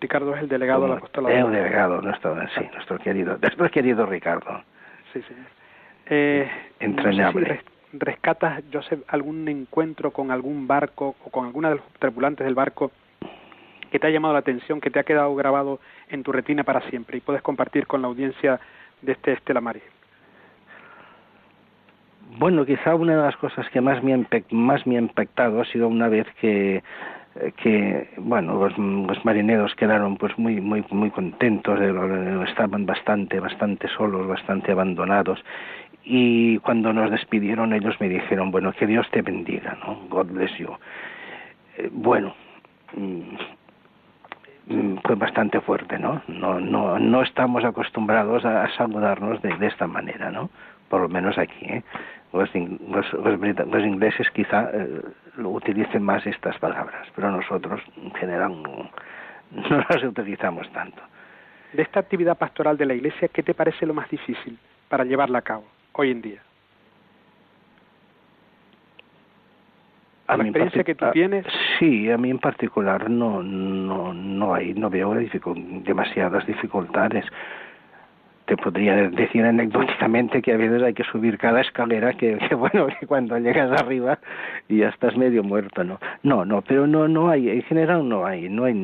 Ricardo 0.00 0.34
es 0.36 0.42
el 0.42 0.48
delegado 0.48 0.82
del 0.82 0.92
apostolado 0.92 1.48
el 1.48 1.52
delegado 1.52 2.00
nuestro 2.02 2.36
sí 2.48 2.60
nuestro 2.72 2.98
querido 2.98 3.36
nuestro 3.42 3.70
querido 3.70 4.06
Ricardo. 4.06 4.62
Sí 5.12 5.20
eh, 6.06 6.48
entrañable 6.78 7.62
rescatas 7.92 8.62
Joseph 8.72 9.02
algún 9.08 9.48
encuentro 9.48 10.12
con 10.12 10.30
algún 10.30 10.66
barco 10.68 11.16
o 11.24 11.30
con 11.30 11.46
alguna 11.46 11.70
de 11.70 11.76
los 11.76 11.84
tripulantes 11.98 12.44
del 12.44 12.54
barco 12.54 12.92
que 13.94 14.00
te 14.00 14.08
ha 14.08 14.10
llamado 14.10 14.34
la 14.34 14.40
atención 14.40 14.80
que 14.80 14.90
te 14.90 14.98
ha 14.98 15.04
quedado 15.04 15.32
grabado 15.36 15.78
en 16.08 16.24
tu 16.24 16.32
retina 16.32 16.64
para 16.64 16.80
siempre 16.90 17.18
y 17.18 17.20
puedes 17.20 17.42
compartir 17.42 17.86
con 17.86 18.02
la 18.02 18.08
audiencia 18.08 18.58
de 19.02 19.12
este 19.12 19.34
Estela 19.34 19.60
Maris 19.60 19.84
bueno, 22.40 22.66
quizá 22.66 22.96
una 22.96 23.14
de 23.14 23.22
las 23.22 23.36
cosas 23.36 23.68
que 23.70 23.80
más 23.80 24.02
me 24.02 24.26
más 24.50 24.84
me 24.84 24.96
ha 24.96 24.98
impactado 24.98 25.60
ha 25.60 25.64
sido 25.66 25.86
una 25.86 26.08
vez 26.08 26.26
que 26.40 26.82
que 27.62 28.08
bueno 28.16 28.68
los, 28.68 29.24
marineros 29.24 29.76
quedaron 29.76 30.16
pues 30.16 30.36
muy 30.40 30.60
muy 30.60 30.84
muy 30.90 31.10
contentos 31.10 31.78
estaban 32.48 32.86
bastante 32.86 33.38
bastante 33.38 33.86
solos 33.96 34.26
bastante 34.26 34.72
abandonados. 34.72 35.38
Y 36.02 36.58
cuando 36.58 36.92
nos 36.92 37.12
despidieron 37.12 37.72
ellos 37.72 37.94
me 38.00 38.08
dijeron 38.08 38.50
bueno 38.50 38.72
que 38.72 38.88
Dios 38.88 39.08
te 39.12 39.22
bendiga 39.22 39.78
no 39.86 40.00
God 40.10 40.32
bless 40.32 40.52
you. 40.58 40.76
Eh, 41.78 41.88
bueno 41.92 42.34
mm, 42.96 43.36
fue 45.04 45.14
bastante 45.16 45.60
fuerte 45.60 45.98
no 45.98 46.22
no 46.28 46.58
no 46.60 46.98
no 46.98 47.22
estamos 47.22 47.64
acostumbrados 47.64 48.44
a, 48.44 48.68
saludarnos 48.76 49.42
de, 49.42 49.56
de 49.56 49.66
esta 49.66 49.86
manera 49.86 50.30
no 50.30 50.50
por 50.88 51.02
lo 51.02 51.08
menos 51.08 51.36
aquí 51.36 51.66
¿eh? 51.66 51.82
los, 52.34 53.12
los, 53.12 53.84
ingleses 53.84 54.28
quizá 54.30 54.68
eh, 54.72 55.00
utilicen 55.38 56.02
más 56.02 56.26
estas 56.26 56.58
palabras, 56.58 57.06
pero 57.14 57.30
nosotros 57.30 57.80
en 57.96 58.12
general 58.14 58.60
no, 58.62 58.90
las 59.88 60.02
utilizamos 60.02 60.70
tanto. 60.72 61.00
De 61.72 61.82
esta 61.82 62.00
actividad 62.00 62.36
pastoral 62.36 62.76
de 62.76 62.86
la 62.86 62.94
Iglesia, 62.94 63.28
¿qué 63.28 63.42
te 63.42 63.54
parece 63.54 63.86
lo 63.86 63.94
más 63.94 64.08
difícil 64.10 64.58
para 64.88 65.04
llevarla 65.04 65.38
a 65.38 65.42
cabo 65.42 65.64
hoy 65.92 66.10
en 66.10 66.22
día? 66.22 66.40
A 70.26 70.36
la 70.36 70.44
experiencia 70.44 70.84
que 70.84 70.94
tú 70.94 71.04
tienes. 71.12 71.46
Sí, 71.78 72.10
a 72.10 72.18
mí 72.18 72.30
en 72.30 72.38
particular 72.38 73.10
no 73.10 73.42
no 73.42 74.12
no 74.12 74.54
hay 74.54 74.74
no 74.74 74.90
veo 74.90 75.14
demasiadas 75.14 76.46
dificultades. 76.46 77.24
Te 78.46 78.58
podría 78.58 79.08
decir 79.08 79.42
anecdóticamente 79.42 80.42
que 80.42 80.52
a 80.52 80.58
veces 80.58 80.82
hay 80.82 80.92
que 80.92 81.04
subir 81.04 81.38
cada 81.38 81.62
escalera 81.62 82.12
que, 82.12 82.36
bueno 82.56 82.88
que 82.88 83.06
cuando 83.06 83.38
llegas 83.38 83.70
arriba 83.80 84.18
ya 84.68 84.90
estás 84.90 85.16
medio 85.16 85.42
muerto 85.42 85.82
no 85.82 85.98
no 86.22 86.44
no 86.44 86.60
pero 86.60 86.86
no 86.86 87.08
no 87.08 87.30
hay 87.30 87.48
en 87.48 87.62
general 87.62 88.06
no 88.06 88.26
hay 88.26 88.50
no 88.50 88.64
hay 88.64 88.74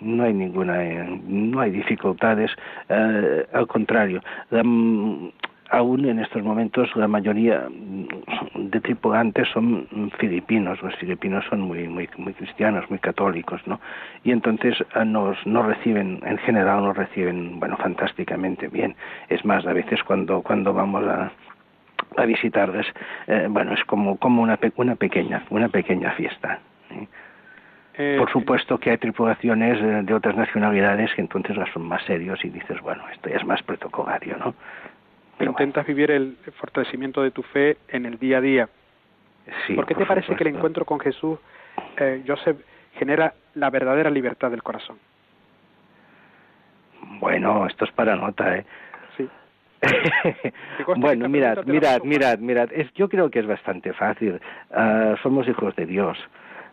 no 0.00 0.24
hay 0.24 0.32
ninguna 0.32 0.78
no 1.26 1.60
hay 1.60 1.70
dificultades 1.70 2.50
eh, 2.88 3.46
al 3.52 3.66
contrario 3.66 4.22
aún 5.70 6.04
en 6.04 6.18
estos 6.18 6.42
momentos 6.42 6.94
la 6.96 7.08
mayoría 7.08 7.68
de 8.54 8.80
tripulantes 8.80 9.48
son 9.48 9.86
filipinos, 10.18 10.82
los 10.82 10.94
filipinos 10.96 11.44
son 11.48 11.60
muy 11.60 11.88
muy 11.88 12.08
muy 12.16 12.34
cristianos, 12.34 12.88
muy 12.90 12.98
católicos, 12.98 13.60
¿no? 13.66 13.80
Y 14.24 14.32
entonces 14.32 14.76
ah, 14.94 15.04
nos 15.04 15.36
nos 15.46 15.64
reciben 15.66 16.20
en 16.24 16.38
general 16.38 16.82
nos 16.82 16.96
reciben 16.96 17.58
bueno 17.60 17.76
fantásticamente 17.76 18.68
bien. 18.68 18.94
Es 19.28 19.44
más 19.44 19.66
a 19.66 19.72
veces 19.72 20.02
cuando 20.04 20.42
cuando 20.42 20.72
vamos 20.72 21.04
a 21.06 21.30
a 22.16 22.24
visitarles, 22.24 22.86
eh, 23.28 23.46
bueno, 23.48 23.72
es 23.72 23.84
como 23.84 24.16
como 24.16 24.42
una 24.42 24.58
una 24.76 24.96
pequeña 24.96 25.44
una 25.50 25.68
pequeña 25.68 26.10
fiesta. 26.12 26.58
Eh, 27.94 28.16
Por 28.18 28.30
supuesto 28.30 28.78
que 28.78 28.90
hay 28.90 28.98
tripulaciones 28.98 29.78
eh, 29.80 30.02
de 30.04 30.14
otras 30.14 30.36
nacionalidades 30.36 31.12
que 31.14 31.20
entonces 31.20 31.56
son 31.72 31.82
más 31.82 32.02
serios 32.04 32.42
y 32.44 32.48
dices, 32.48 32.80
bueno, 32.80 33.02
esto 33.12 33.28
ya 33.28 33.36
es 33.36 33.44
más 33.44 33.62
protocolario, 33.62 34.36
¿no? 34.38 34.54
Intentas 35.44 35.86
vivir 35.86 36.10
el 36.10 36.36
fortalecimiento 36.58 37.22
de 37.22 37.30
tu 37.30 37.42
fe 37.42 37.78
en 37.88 38.06
el 38.06 38.18
día 38.18 38.38
a 38.38 38.40
día. 38.40 38.68
¿Por 39.74 39.86
qué 39.86 39.94
te 39.94 40.06
parece 40.06 40.34
que 40.36 40.44
el 40.44 40.54
encuentro 40.54 40.84
con 40.84 41.00
Jesús, 41.00 41.38
eh, 41.96 42.22
Joseph, 42.26 42.58
genera 42.94 43.34
la 43.54 43.70
verdadera 43.70 44.10
libertad 44.10 44.50
del 44.50 44.62
corazón? 44.62 44.98
Bueno, 47.18 47.66
esto 47.66 47.84
es 47.84 47.92
para 47.92 48.16
nota, 48.16 48.56
¿eh? 48.56 48.64
Sí. 49.16 49.28
bueno, 50.96 51.28
mirad, 51.28 51.64
mirad, 51.64 52.02
mirad, 52.02 52.38
mirad. 52.38 52.68
Es, 52.72 52.92
yo 52.94 53.08
creo 53.08 53.30
que 53.30 53.40
es 53.40 53.46
bastante 53.46 53.92
fácil. 53.92 54.40
Ah, 54.72 55.14
somos 55.22 55.48
hijos 55.48 55.74
de 55.76 55.86
Dios. 55.86 56.18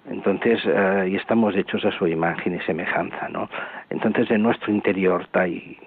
Entonces, 0.09 0.59
ah, 0.67 1.05
y 1.05 1.15
estamos 1.15 1.55
hechos 1.55 1.83
a 1.85 1.91
su 1.91 2.07
imagen 2.07 2.55
y 2.55 2.59
semejanza, 2.61 3.27
¿no? 3.29 3.49
Entonces, 3.89 4.29
en 4.31 4.43
nuestro 4.43 4.71
interior 4.71 5.21
está, 5.23 5.41
ahí, 5.41 5.77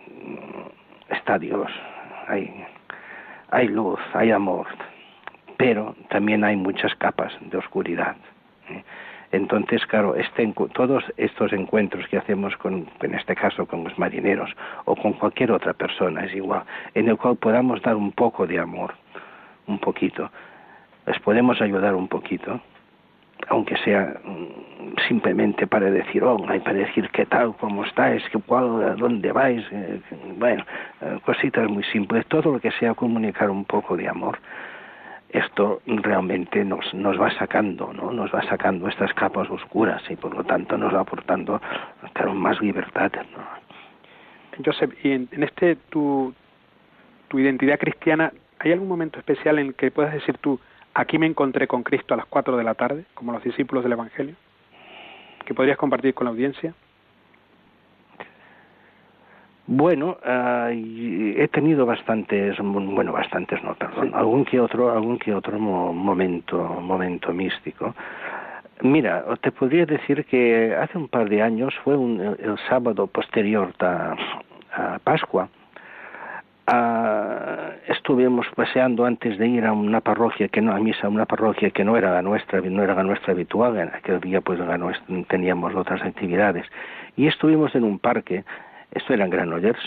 está 1.08 1.38
Dios, 1.38 1.70
hay, 2.30 2.64
hay 3.50 3.68
luz, 3.68 4.00
hay 4.14 4.30
amor, 4.30 4.66
pero 5.56 5.94
también 6.08 6.44
hay 6.44 6.56
muchas 6.56 6.94
capas 6.96 7.32
de 7.40 7.58
oscuridad. 7.58 8.16
¿eh? 8.68 8.82
Entonces, 9.32 9.86
claro, 9.86 10.16
este, 10.16 10.52
todos 10.74 11.04
estos 11.16 11.52
encuentros 11.52 12.06
que 12.08 12.18
hacemos 12.18 12.56
con, 12.56 12.88
en 13.00 13.14
este 13.14 13.36
caso, 13.36 13.66
con 13.66 13.84
los 13.84 13.96
marineros 13.96 14.50
o 14.86 14.96
con 14.96 15.12
cualquier 15.12 15.52
otra 15.52 15.72
persona 15.72 16.24
es 16.24 16.34
igual, 16.34 16.62
en 16.94 17.08
el 17.08 17.16
cual 17.16 17.36
podamos 17.36 17.80
dar 17.82 17.94
un 17.94 18.10
poco 18.10 18.46
de 18.46 18.58
amor, 18.58 18.94
un 19.68 19.78
poquito, 19.78 20.30
les 21.06 21.18
podemos 21.20 21.60
ayudar 21.60 21.94
un 21.94 22.08
poquito, 22.08 22.60
aunque 23.48 23.76
sea 23.78 24.14
mm, 24.24 24.96
simplemente 25.08 25.66
para 25.66 25.90
decir, 25.90 26.22
oh, 26.24 26.44
hay 26.48 26.60
para 26.60 26.78
decir 26.78 27.08
qué 27.10 27.26
tal, 27.26 27.54
cómo 27.56 27.84
estáis, 27.84 28.22
qué, 28.30 28.38
cuál, 28.40 28.96
dónde 28.96 29.32
vais, 29.32 29.64
eh, 29.72 30.00
bueno, 30.36 30.64
eh, 31.00 31.18
cositas 31.24 31.68
muy 31.68 31.84
simples, 31.84 32.26
todo 32.26 32.52
lo 32.52 32.60
que 32.60 32.70
sea 32.72 32.94
comunicar 32.94 33.50
un 33.50 33.64
poco 33.64 33.96
de 33.96 34.08
amor. 34.08 34.38
Esto 35.30 35.80
realmente 35.86 36.64
nos, 36.64 36.92
nos 36.92 37.20
va 37.20 37.30
sacando, 37.38 37.92
¿no? 37.92 38.10
Nos 38.12 38.34
va 38.34 38.42
sacando 38.42 38.88
estas 38.88 39.14
capas 39.14 39.48
oscuras 39.48 40.02
y 40.10 40.16
por 40.16 40.34
lo 40.34 40.42
tanto 40.42 40.76
nos 40.76 40.92
va 40.92 41.00
aportando, 41.00 41.60
más 42.34 42.60
libertad, 42.60 43.12
¿no? 43.32 43.60
Joseph, 44.64 44.92
y 45.02 45.12
en, 45.12 45.28
en 45.32 45.42
este 45.44 45.76
tu, 45.88 46.34
tu 47.28 47.38
identidad 47.38 47.78
cristiana, 47.78 48.32
¿hay 48.58 48.72
algún 48.72 48.88
momento 48.88 49.18
especial 49.18 49.58
en 49.58 49.68
el 49.68 49.74
que 49.74 49.90
puedas 49.90 50.12
decir 50.12 50.36
tú, 50.38 50.60
aquí 50.94 51.18
me 51.18 51.26
encontré 51.26 51.66
con 51.66 51.82
Cristo 51.82 52.14
a 52.14 52.16
las 52.16 52.26
4 52.26 52.56
de 52.56 52.64
la 52.64 52.74
tarde, 52.74 53.04
como 53.14 53.32
los 53.32 53.42
discípulos 53.42 53.84
del 53.84 53.92
Evangelio? 53.92 54.34
¿Que 55.44 55.54
podrías 55.54 55.78
compartir 55.78 56.14
con 56.14 56.26
la 56.26 56.30
audiencia? 56.30 56.74
Bueno, 59.66 60.18
uh, 60.24 60.70
he 60.72 61.48
tenido 61.52 61.86
bastantes, 61.86 62.56
bueno, 62.58 63.12
bastantes 63.12 63.62
no, 63.62 63.74
perdón, 63.76 64.08
sí. 64.08 64.12
algún 64.14 64.44
que 64.44 64.58
otro, 64.58 64.90
algún 64.90 65.16
que 65.16 65.32
otro 65.32 65.60
momento, 65.60 66.58
momento 66.58 67.32
místico. 67.32 67.94
Mira, 68.82 69.24
te 69.40 69.52
podría 69.52 69.86
decir 69.86 70.24
que 70.24 70.74
hace 70.74 70.98
un 70.98 71.06
par 71.06 71.28
de 71.28 71.42
años 71.42 71.72
fue 71.84 71.96
un, 71.96 72.20
el, 72.20 72.36
el 72.40 72.58
sábado 72.68 73.06
posterior 73.06 73.72
a, 73.78 74.16
a 74.72 74.98
Pascua. 75.04 75.48
Uh, 76.68 77.70
estuvimos 77.88 78.46
paseando 78.54 79.04
antes 79.04 79.38
de 79.38 79.48
ir 79.48 79.64
a 79.64 79.72
una 79.72 80.00
parroquia 80.00 80.46
que 80.46 80.60
no 80.60 80.72
a 80.72 80.78
misa 80.78 81.08
una 81.08 81.24
parroquia 81.24 81.70
que 81.70 81.84
no 81.84 81.96
era 81.96 82.12
la 82.12 82.22
nuestra 82.22 82.60
no 82.60 82.82
era 82.82 82.94
la 82.94 83.02
nuestra 83.02 83.32
habitual 83.32 83.76
en 83.76 83.88
aquel 83.88 84.20
día 84.20 84.40
pues 84.40 84.60
la 84.60 84.78
nuestra, 84.78 85.06
teníamos 85.28 85.74
otras 85.74 86.00
actividades. 86.02 86.66
Y 87.16 87.26
estuvimos 87.26 87.74
en 87.74 87.82
un 87.82 87.98
parque 87.98 88.44
esto 88.92 89.14
era 89.14 89.24
en 89.24 89.30
Granollers 89.30 89.80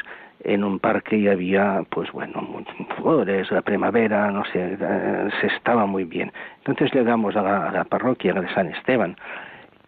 en 0.44 0.64
un 0.64 0.80
parque 0.80 1.16
y 1.16 1.30
había 1.30 1.84
pues 1.90 2.12
bueno 2.12 2.66
flores 2.98 3.50
la 3.52 3.62
primavera 3.62 4.30
no 4.32 4.44
sé 4.46 4.78
eh, 4.78 5.30
se 5.40 5.48
estaba 5.48 5.86
muy 5.86 6.04
bien. 6.04 6.34
Entonces 6.58 6.94
llegamos 6.94 7.36
a 7.38 7.44
la, 7.44 7.70
a 7.70 7.72
la 7.72 7.84
parroquia 7.86 8.34
de 8.34 8.54
San 8.54 8.68
Esteban 8.68 9.16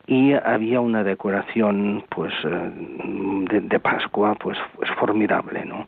y 0.08 0.34
había 0.34 0.80
una 0.80 1.04
decoración 1.04 2.06
pues 2.10 2.34
eh, 2.46 2.72
de, 3.50 3.62
de 3.62 3.80
Pascua 3.80 4.36
pues, 4.36 4.58
pues 4.78 4.90
formidable 4.92 5.66
no 5.66 5.88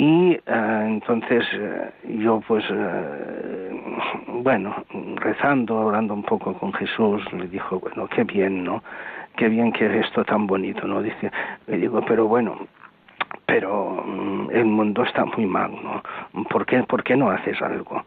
y 0.00 0.34
uh, 0.34 0.86
entonces 0.86 1.44
uh, 1.52 2.08
yo 2.08 2.42
pues 2.48 2.64
uh, 2.70 4.40
bueno 4.42 4.74
rezando 5.16 5.78
hablando 5.82 6.14
un 6.14 6.22
poco 6.22 6.54
con 6.54 6.72
Jesús 6.72 7.20
le 7.34 7.46
dijo 7.48 7.80
bueno 7.80 8.08
qué 8.08 8.24
bien 8.24 8.64
no 8.64 8.82
qué 9.36 9.50
bien 9.50 9.70
que 9.72 9.84
es 9.84 10.06
esto 10.06 10.24
tan 10.24 10.46
bonito 10.46 10.86
no 10.86 11.02
dice 11.02 11.30
le 11.66 11.76
digo 11.76 12.02
pero 12.08 12.26
bueno 12.28 12.56
pero 13.44 14.02
um, 14.02 14.48
el 14.50 14.64
mundo 14.64 15.02
está 15.02 15.26
muy 15.26 15.44
mal 15.44 15.70
no 15.84 16.02
por 16.44 16.64
qué 16.64 16.82
por 16.84 17.04
qué 17.04 17.14
no 17.14 17.30
haces 17.30 17.60
algo 17.60 18.02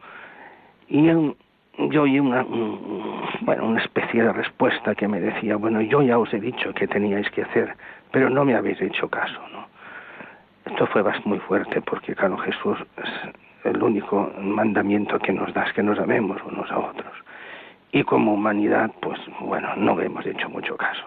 y 0.88 1.06
yo 1.06 2.02
oí 2.02 2.20
una 2.20 2.42
un, 2.42 3.22
bueno 3.42 3.68
una 3.68 3.84
especie 3.84 4.24
de 4.24 4.34
respuesta 4.34 4.96
que 4.96 5.08
me 5.08 5.20
decía 5.20 5.58
bueno 5.58 5.80
yo 5.80 6.02
ya 6.02 6.18
os 6.18 6.34
he 6.34 6.40
dicho 6.40 6.74
que 6.74 6.88
teníais 6.88 7.30
que 7.30 7.44
hacer 7.44 7.76
pero 8.10 8.32
no 8.32 8.44
me 8.46 8.56
habéis 8.56 8.82
hecho 8.82 9.08
caso 9.10 9.40
no 9.52 9.73
esto 10.66 10.88
fue 10.88 11.04
muy 11.26 11.40
fuerte 11.40 11.82
porque, 11.82 12.16
claro, 12.16 12.38
Jesús 12.38 12.78
es 12.98 13.66
el 13.66 13.82
único 13.82 14.32
mandamiento 14.40 15.20
que 15.20 15.34
nos 15.34 15.54
da, 15.54 15.64
es 15.64 15.74
que 15.74 15.84
nos 15.84 16.00
amemos 16.00 16.42
unos 16.44 16.70
a 16.72 16.80
otros. 16.80 17.14
Y 17.92 18.04
como 18.04 18.34
humanidad, 18.34 18.92
pues 19.02 19.20
bueno, 19.40 19.76
no 19.76 19.96
le 19.98 20.06
hemos 20.06 20.26
hecho 20.26 20.50
mucho 20.50 20.76
caso. 20.76 21.04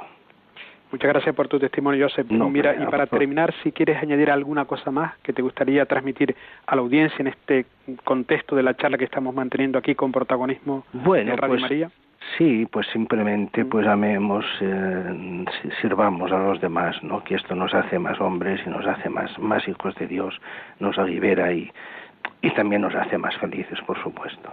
Muchas 0.92 1.08
gracias 1.08 1.34
por 1.34 1.48
tu 1.48 1.58
testimonio, 1.58 2.06
Joseph. 2.06 2.30
No, 2.30 2.48
Mira, 2.48 2.74
y 2.80 2.86
para 2.86 3.06
terminar, 3.06 3.52
si 3.62 3.72
quieres 3.72 4.00
añadir 4.00 4.30
alguna 4.30 4.66
cosa 4.66 4.92
más 4.92 5.18
que 5.18 5.32
te 5.32 5.42
gustaría 5.42 5.84
transmitir 5.84 6.36
a 6.64 6.76
la 6.76 6.82
audiencia 6.82 7.16
en 7.18 7.26
este 7.26 7.66
contexto 8.04 8.54
de 8.54 8.62
la 8.62 8.74
charla 8.74 8.96
que 8.96 9.04
estamos 9.04 9.34
manteniendo 9.34 9.78
aquí 9.78 9.96
con 9.96 10.12
protagonismo 10.12 10.84
bueno, 10.92 11.32
de 11.32 11.36
Radio 11.36 11.54
pues, 11.54 11.62
María. 11.62 11.90
Sí, 12.36 12.66
pues 12.70 12.86
simplemente 12.92 13.64
pues 13.64 13.86
amemos, 13.86 14.44
eh, 14.60 15.44
sirvamos 15.80 16.32
a 16.32 16.38
los 16.38 16.60
demás, 16.60 17.02
¿no? 17.02 17.22
Que 17.24 17.36
esto 17.36 17.54
nos 17.54 17.72
hace 17.74 17.98
más 17.98 18.20
hombres 18.20 18.60
y 18.66 18.70
nos 18.70 18.86
hace 18.86 19.08
más, 19.08 19.38
más 19.38 19.66
hijos 19.68 19.94
de 19.94 20.06
Dios, 20.06 20.38
nos 20.80 20.96
libera 20.98 21.52
y, 21.52 21.70
y 22.42 22.50
también 22.50 22.82
nos 22.82 22.94
hace 22.94 23.16
más 23.16 23.36
felices, 23.36 23.78
por 23.86 24.02
supuesto. 24.02 24.52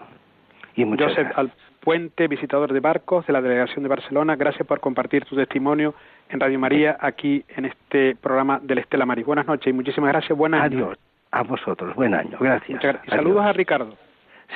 Y 0.75 0.85
gracias. 0.85 1.31
Alpuente, 1.37 2.27
visitador 2.27 2.73
de 2.73 2.79
barcos 2.79 3.27
de 3.27 3.33
la 3.33 3.41
Delegación 3.41 3.83
de 3.83 3.89
Barcelona, 3.89 4.35
gracias 4.35 4.67
por 4.67 4.79
compartir 4.79 5.25
tu 5.25 5.35
testimonio 5.35 5.93
en 6.29 6.39
Radio 6.39 6.57
María, 6.59 6.97
aquí 6.99 7.43
en 7.49 7.65
este 7.65 8.15
programa 8.15 8.59
del 8.61 8.79
Estela 8.79 9.05
Maris. 9.05 9.25
Buenas 9.25 9.45
noches 9.45 9.67
y 9.67 9.73
muchísimas 9.73 10.11
gracias. 10.11 10.37
Buen 10.37 10.53
año. 10.53 10.63
Adiós. 10.63 10.97
A 11.31 11.43
vosotros. 11.43 11.95
Buen 11.95 12.13
año. 12.13 12.37
Gracias. 12.39 12.79
Y 13.05 13.09
saludos 13.09 13.41
Adiós. 13.41 13.45
a 13.45 13.53
Ricardo. 13.53 13.97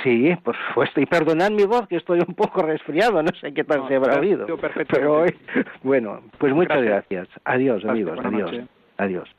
Sí, 0.03 0.35
por 0.43 0.55
supuesto. 0.67 1.01
Y 1.01 1.05
perdonad 1.05 1.51
mi 1.51 1.65
voz, 1.65 1.87
que 1.87 1.95
estoy 1.97 2.19
un 2.19 2.35
poco 2.35 2.61
resfriado, 2.61 3.21
no 3.23 3.31
sé 3.41 3.53
qué 3.53 3.63
tal 3.63 3.79
No, 3.79 3.87
se 3.87 3.95
habrá 3.95 4.19
oído. 4.19 4.45
Pero 4.89 5.21
hoy, 5.21 5.35
bueno, 5.83 6.21
pues 6.37 6.53
muchas 6.53 6.81
Gracias. 6.81 7.09
gracias. 7.09 7.41
Adiós, 7.45 7.83
Gracias, 7.83 7.89
amigos. 7.89 8.19
Adiós. 8.25 8.51
noches. 8.51 8.69
Adiós. 8.97 9.29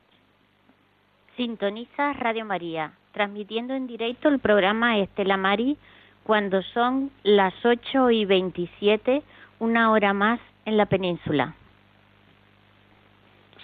Sintoniza 1.37 2.15
Radio 2.15 2.45
María, 2.45 2.93
transmitiendo 3.13 3.75
en 3.75 3.87
directo 3.87 4.29
el 4.29 4.41
programa 4.41 4.99
Estela 4.99 5.37
Mari 5.37 5.77
cuando 6.25 6.63
son 6.63 7.11
las 7.23 7.55
8 7.65 8.11
y 8.11 8.25
27, 8.25 9.23
una 9.61 9.93
hora 9.93 10.13
más 10.13 10.41
en 10.65 10.77
la 10.77 10.87
península. 10.87 11.55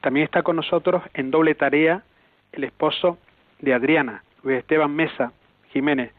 También 0.02 0.24
está 0.24 0.42
con 0.42 0.56
nosotros 0.56 1.04
en 1.14 1.30
doble 1.30 1.54
tarea 1.54 2.02
el 2.52 2.64
esposo 2.64 3.20
de 3.60 3.76
Adriana, 3.76 4.24
Luis 4.42 4.58
Esteban 4.58 4.96
Mesa 4.96 5.34
Jiménez. 5.72 6.14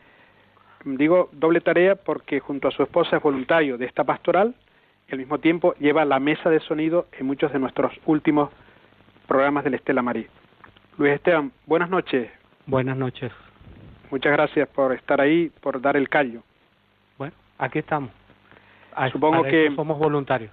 Digo 0.85 1.29
doble 1.33 1.61
tarea 1.61 1.95
porque 1.95 2.40
junto 2.40 2.69
a 2.69 2.71
su 2.71 2.83
esposa 2.83 3.16
es 3.19 3.23
voluntario 3.23 3.77
de 3.77 3.87
esta 3.87 4.05
pastoral 4.05 4.55
y 5.09 5.12
al 5.12 5.19
mismo 5.19 5.38
tiempo 5.38 5.75
lleva 5.79 6.05
la 6.05 6.19
mesa 6.21 6.49
de 6.49 6.61
sonido 6.61 7.07
en 7.19 7.27
muchos 7.27 7.53
de 7.53 7.59
nuestros 7.59 7.93
últimos 8.07 8.51
programas 9.27 9.64
del 9.64 9.75
Estela 9.75 10.03
Marí. 10.03 10.27
Luis 10.97 11.12
Esteban, 11.14 11.53
buenas 11.66 11.90
noches. 11.90 12.31
Buenas 12.66 12.97
noches. 12.97 13.31
Muchas 14.11 14.33
gracias 14.33 14.69
por 14.69 14.93
estar 14.95 15.21
ahí, 15.21 15.51
por 15.61 15.81
dar 15.81 15.97
el 15.97 16.09
callo. 16.09 16.43
Bueno, 17.19 17.35
aquí 17.59 17.79
estamos. 17.81 18.11
A- 18.95 19.11
Supongo 19.11 19.45
que- 19.45 19.71
somos 19.77 19.99
voluntarios. 19.99 20.53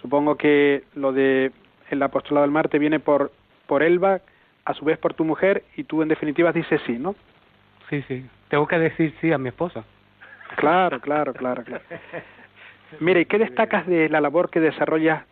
Supongo 0.00 0.36
que 0.36 0.84
lo 0.94 1.12
de 1.12 1.50
el 1.90 2.02
apostolado 2.02 2.44
del 2.44 2.50
Marte 2.52 2.78
viene 2.78 3.00
por 3.00 3.32
por 3.66 3.82
Elba, 3.82 4.20
a 4.64 4.74
su 4.74 4.84
vez 4.84 4.98
por 4.98 5.14
tu 5.14 5.24
mujer 5.24 5.64
y 5.76 5.84
tú 5.84 6.02
en 6.02 6.08
definitiva 6.08 6.52
dices 6.52 6.80
sí, 6.86 6.98
¿no? 6.98 7.14
Sí, 7.88 8.02
sí. 8.08 8.24
Tengo 8.52 8.66
que 8.66 8.78
decir 8.78 9.14
sí 9.22 9.32
a 9.32 9.38
mi 9.38 9.48
esposa. 9.48 9.82
Claro, 10.56 11.00
claro, 11.00 11.32
claro, 11.32 11.64
claro. 11.64 11.82
Mire, 13.00 13.24
¿qué 13.24 13.38
destacas 13.38 13.86
de 13.86 14.10
la 14.10 14.20
labor 14.20 14.50
que 14.50 14.60
desarrollas 14.60 15.24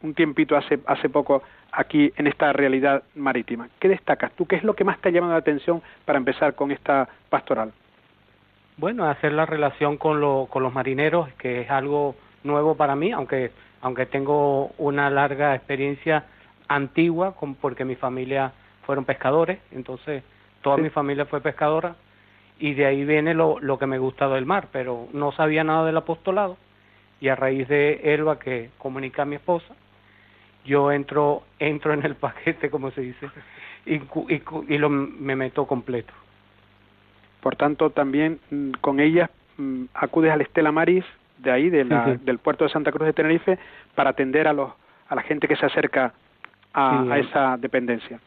un 0.00 0.14
tiempito 0.14 0.56
hace 0.56 0.78
hace 0.86 1.10
poco 1.10 1.42
aquí 1.70 2.10
en 2.16 2.28
esta 2.28 2.50
realidad 2.54 3.02
marítima? 3.14 3.68
¿Qué 3.78 3.88
destacas? 3.90 4.32
¿Tú 4.36 4.46
qué 4.46 4.56
es 4.56 4.64
lo 4.64 4.72
que 4.72 4.84
más 4.84 4.98
te 5.02 5.10
ha 5.10 5.12
llamado 5.12 5.34
la 5.34 5.40
atención 5.40 5.82
para 6.06 6.16
empezar 6.16 6.54
con 6.54 6.70
esta 6.70 7.10
pastoral? 7.28 7.72
Bueno, 8.78 9.04
hacer 9.04 9.32
la 9.34 9.44
relación 9.44 9.98
con, 9.98 10.22
lo, 10.22 10.46
con 10.48 10.62
los 10.62 10.72
marineros, 10.72 11.30
que 11.34 11.60
es 11.60 11.70
algo 11.70 12.16
nuevo 12.42 12.74
para 12.74 12.96
mí, 12.96 13.12
aunque 13.12 13.50
aunque 13.82 14.06
tengo 14.06 14.68
una 14.78 15.10
larga 15.10 15.54
experiencia 15.54 16.24
antigua, 16.68 17.34
con, 17.36 17.54
porque 17.54 17.84
mi 17.84 17.96
familia 17.96 18.50
fueron 18.86 19.04
pescadores, 19.04 19.58
entonces 19.72 20.24
toda 20.62 20.76
Sí. 20.76 20.82
mi 20.84 20.88
familia 20.88 21.26
fue 21.26 21.42
pescadora 21.42 21.96
y 22.58 22.74
de 22.74 22.86
ahí 22.86 23.04
viene 23.04 23.34
lo, 23.34 23.58
lo 23.60 23.78
que 23.78 23.86
me 23.86 23.98
gusta 23.98 24.28
del 24.28 24.46
mar, 24.46 24.68
pero 24.72 25.08
no 25.12 25.32
sabía 25.32 25.64
nada 25.64 25.84
del 25.86 25.96
apostolado 25.96 26.56
y 27.20 27.28
a 27.28 27.36
raíz 27.36 27.68
de 27.68 28.00
Elba 28.14 28.38
que 28.38 28.70
comunica 28.78 29.22
a 29.22 29.24
mi 29.24 29.36
esposa, 29.36 29.74
yo 30.64 30.92
entro 30.92 31.42
entro 31.58 31.92
en 31.92 32.04
el 32.04 32.14
paquete, 32.26 32.70
como 32.70 32.90
se 32.92 33.00
dice, 33.00 33.28
y, 33.86 33.94
y, 33.96 34.42
y 34.68 34.78
lo, 34.78 34.88
me 34.90 35.34
meto 35.36 35.66
completo. 35.66 36.12
Por 37.40 37.56
tanto, 37.56 37.90
también 37.90 38.38
mm, 38.50 38.70
con 38.80 39.00
ellas 39.00 39.28
mm, 39.56 39.84
acudes 39.94 40.30
al 40.32 40.40
Estela 40.42 40.70
Maris 40.72 41.04
de 41.38 41.50
ahí, 41.50 41.70
de 41.70 41.84
la- 41.84 42.04
Sí, 42.04 42.12
sí. 42.18 42.24
del 42.24 42.38
puerto 42.38 42.64
de 42.64 42.70
Santa 42.70 42.92
Cruz 42.92 43.06
de 43.06 43.12
Tenerife, 43.12 43.58
para 43.96 44.10
atender 44.10 44.46
a 44.46 44.52
los 44.52 44.70
a 45.08 45.14
la 45.14 45.22
gente 45.22 45.46
que 45.46 45.56
se 45.56 45.66
acerca 45.66 46.14
a, 46.72 47.02
Sí, 47.04 47.10
a 47.10 47.18
esa 47.18 47.56
dependencia. 47.58 48.18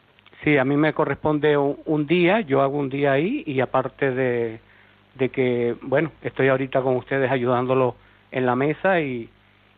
Sí, 0.46 0.58
a 0.58 0.64
mí 0.64 0.76
me 0.76 0.92
corresponde 0.92 1.56
un, 1.56 2.06
día, 2.06 2.40
yo 2.40 2.62
hago 2.62 2.78
un 2.78 2.88
día 2.88 3.10
ahí 3.10 3.42
y 3.46 3.58
aparte 3.58 4.12
de, 4.12 4.60
que, 5.32 5.74
bueno, 5.82 6.12
estoy 6.22 6.46
ahorita 6.46 6.82
con 6.82 6.94
ustedes 6.94 7.28
ayudándolo 7.32 7.96
en 8.30 8.46
la 8.46 8.54
mesa 8.54 9.00
y, 9.00 9.28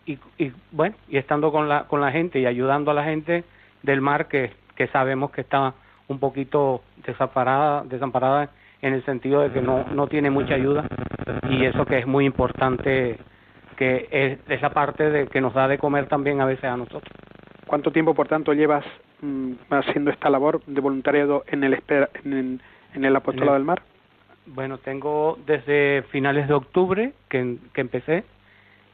y, 0.05 0.19
y, 0.37 0.53
bueno, 0.71 0.95
y 1.09 1.17
estando 1.17 1.51
con 1.53 1.71
la, 1.71 1.85
con 1.85 2.03
la 2.03 2.13
gente 2.13 2.39
y 2.39 2.45
ayudando 2.45 2.91
a 2.91 2.95
la 2.95 3.05
gente 3.05 3.45
del 3.83 4.03
mar 4.03 4.29
que, 4.29 4.53
que 4.77 4.89
sabemos 4.89 5.31
que 5.31 5.41
está 5.41 5.73
un 6.07 6.19
poquito 6.19 6.83
desamparada, 6.97 7.85
desamparada 7.85 8.51
en 8.83 8.93
el 8.93 9.03
sentido 9.07 9.41
de 9.41 9.51
que 9.51 9.63
no, 9.63 9.87
no 9.95 10.07
tiene 10.07 10.29
mucha 10.29 10.57
ayuda 10.57 10.87
y 11.49 11.65
eso 11.65 11.87
que 11.87 12.01
es 12.01 12.07
muy 12.07 12.27
importante 12.27 13.17
que 13.79 14.07
es 14.11 14.39
esa 14.51 14.69
parte 14.69 15.09
de 15.09 15.29
que 15.29 15.41
nos 15.41 15.55
da 15.55 15.67
de 15.67 15.79
comer 15.79 16.09
también 16.09 16.43
a 16.43 16.45
veces 16.45 16.65
a 16.65 16.77
nosotros. 16.77 17.11
¿Cuánto 17.67 17.91
tiempo, 17.91 18.13
por 18.13 18.29
tanto, 18.29 18.53
llevas 18.53 18.85
haciendo 19.71 20.11
esta 20.11 20.31
labor 20.31 20.63
de 20.67 20.81
voluntariado 20.81 21.45
en 21.49 21.65
el, 21.65 21.83
en, 22.25 22.61
en 22.95 23.05
el 23.05 23.17
apostolado 23.17 23.55
del 23.55 23.65
mar? 23.65 23.83
Bueno, 24.47 24.79
tengo 24.79 25.39
desde 25.47 26.03
finales 26.11 26.49
de 26.49 26.55
octubre 26.55 27.13
que, 27.29 27.57
que 27.73 27.81
empecé 27.81 28.25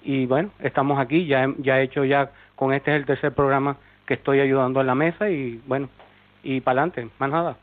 y 0.02 0.26
bueno, 0.26 0.50
estamos 0.60 0.98
aquí, 0.98 1.26
ya, 1.26 1.52
ya 1.58 1.80
he 1.80 1.84
hecho 1.84 2.04
ya, 2.04 2.30
con 2.56 2.72
este 2.72 2.90
es 2.90 2.98
el 2.98 3.06
tercer 3.06 3.32
programa 3.32 3.78
que 4.06 4.14
estoy 4.14 4.40
ayudando 4.40 4.80
en 4.80 4.86
la 4.86 4.94
mesa 4.94 5.30
y 5.30 5.60
bueno, 5.66 5.88
y 6.42 6.60
para 6.60 6.82
adelante, 6.82 7.08
más 7.18 7.30
nada, 7.30 7.56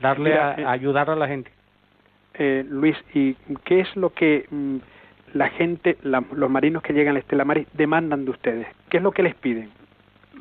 darle 0.00 0.34
a, 0.34 0.54
eh, 0.54 0.66
ayudar 0.66 1.08
a 1.10 1.16
la 1.16 1.26
gente. 1.26 1.50
Eh, 2.34 2.64
Luis, 2.68 2.96
¿y 3.14 3.34
qué 3.64 3.80
es 3.80 3.96
lo 3.96 4.10
que 4.10 4.46
mm, 4.50 4.76
la 5.32 5.48
gente, 5.48 5.96
los 6.02 6.50
marinos 6.50 6.82
que 6.82 6.92
llegan 6.92 7.16
a 7.16 7.20
Estela 7.20 7.46
Maris 7.46 7.66
demandan 7.72 8.26
de 8.26 8.30
ustedes? 8.30 8.66
¿Qué 8.90 8.98
es 8.98 9.02
lo 9.02 9.12
que 9.12 9.22
les 9.22 9.34
piden? 9.34 9.70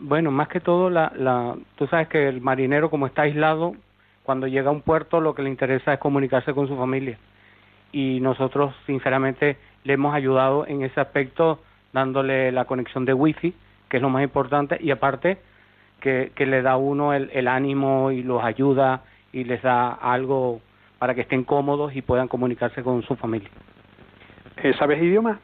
Bueno, 0.02 0.32
más 0.32 0.50
que 0.50 0.60
todo, 0.60 0.90
la, 0.90 1.12
la, 1.16 1.56
tú 1.78 1.88
sabes 1.88 2.08
que 2.10 2.28
el 2.28 2.42
marinero 2.42 2.90
como 2.90 3.08
está 3.08 3.24
aislado, 3.24 3.76
cuando 4.24 4.48
llega 4.48 4.70
a 4.70 4.74
un 4.74 4.82
puerto 4.82 5.22
lo 5.22 5.34
que 5.34 5.44
le 5.44 5.50
interesa 5.50 5.94
es 5.94 6.00
comunicarse 6.00 6.54
con 6.54 6.68
su 6.68 6.76
familia. 6.76 7.18
Y 7.92 8.20
nosotros, 8.20 8.76
sinceramente, 8.86 9.58
le 9.84 9.94
hemos 9.94 10.14
ayudado 10.14 10.68
en 10.68 10.82
ese 10.82 11.00
aspecto 11.00 11.60
dándole 11.94 12.52
la 12.52 12.66
conexión 12.66 13.06
de 13.06 13.14
wifi, 13.14 13.54
que 13.88 13.98
es 13.98 14.04
lo 14.04 14.10
más 14.10 14.24
importante, 14.24 14.78
y 14.82 14.92
aparte 14.92 15.38
que, 16.02 16.32
que 16.36 16.46
le 16.46 16.62
da 16.62 16.76
uno 16.76 17.14
el, 17.14 17.30
el 17.34 17.48
ánimo 17.48 18.12
y 18.12 18.22
los 18.22 18.44
ayuda 18.44 19.04
y 19.32 19.44
les 19.46 19.62
da 19.62 19.92
algo 19.92 20.60
para 21.00 21.14
que 21.14 21.22
estén 21.22 21.44
cómodos 21.44 21.96
y 21.96 22.02
puedan 22.02 22.28
comunicarse 22.28 22.84
con 22.84 23.02
su 23.04 23.16
familia. 23.16 23.50
Eh, 24.58 24.74
¿Sabes 24.78 25.02
idioma? 25.02 25.40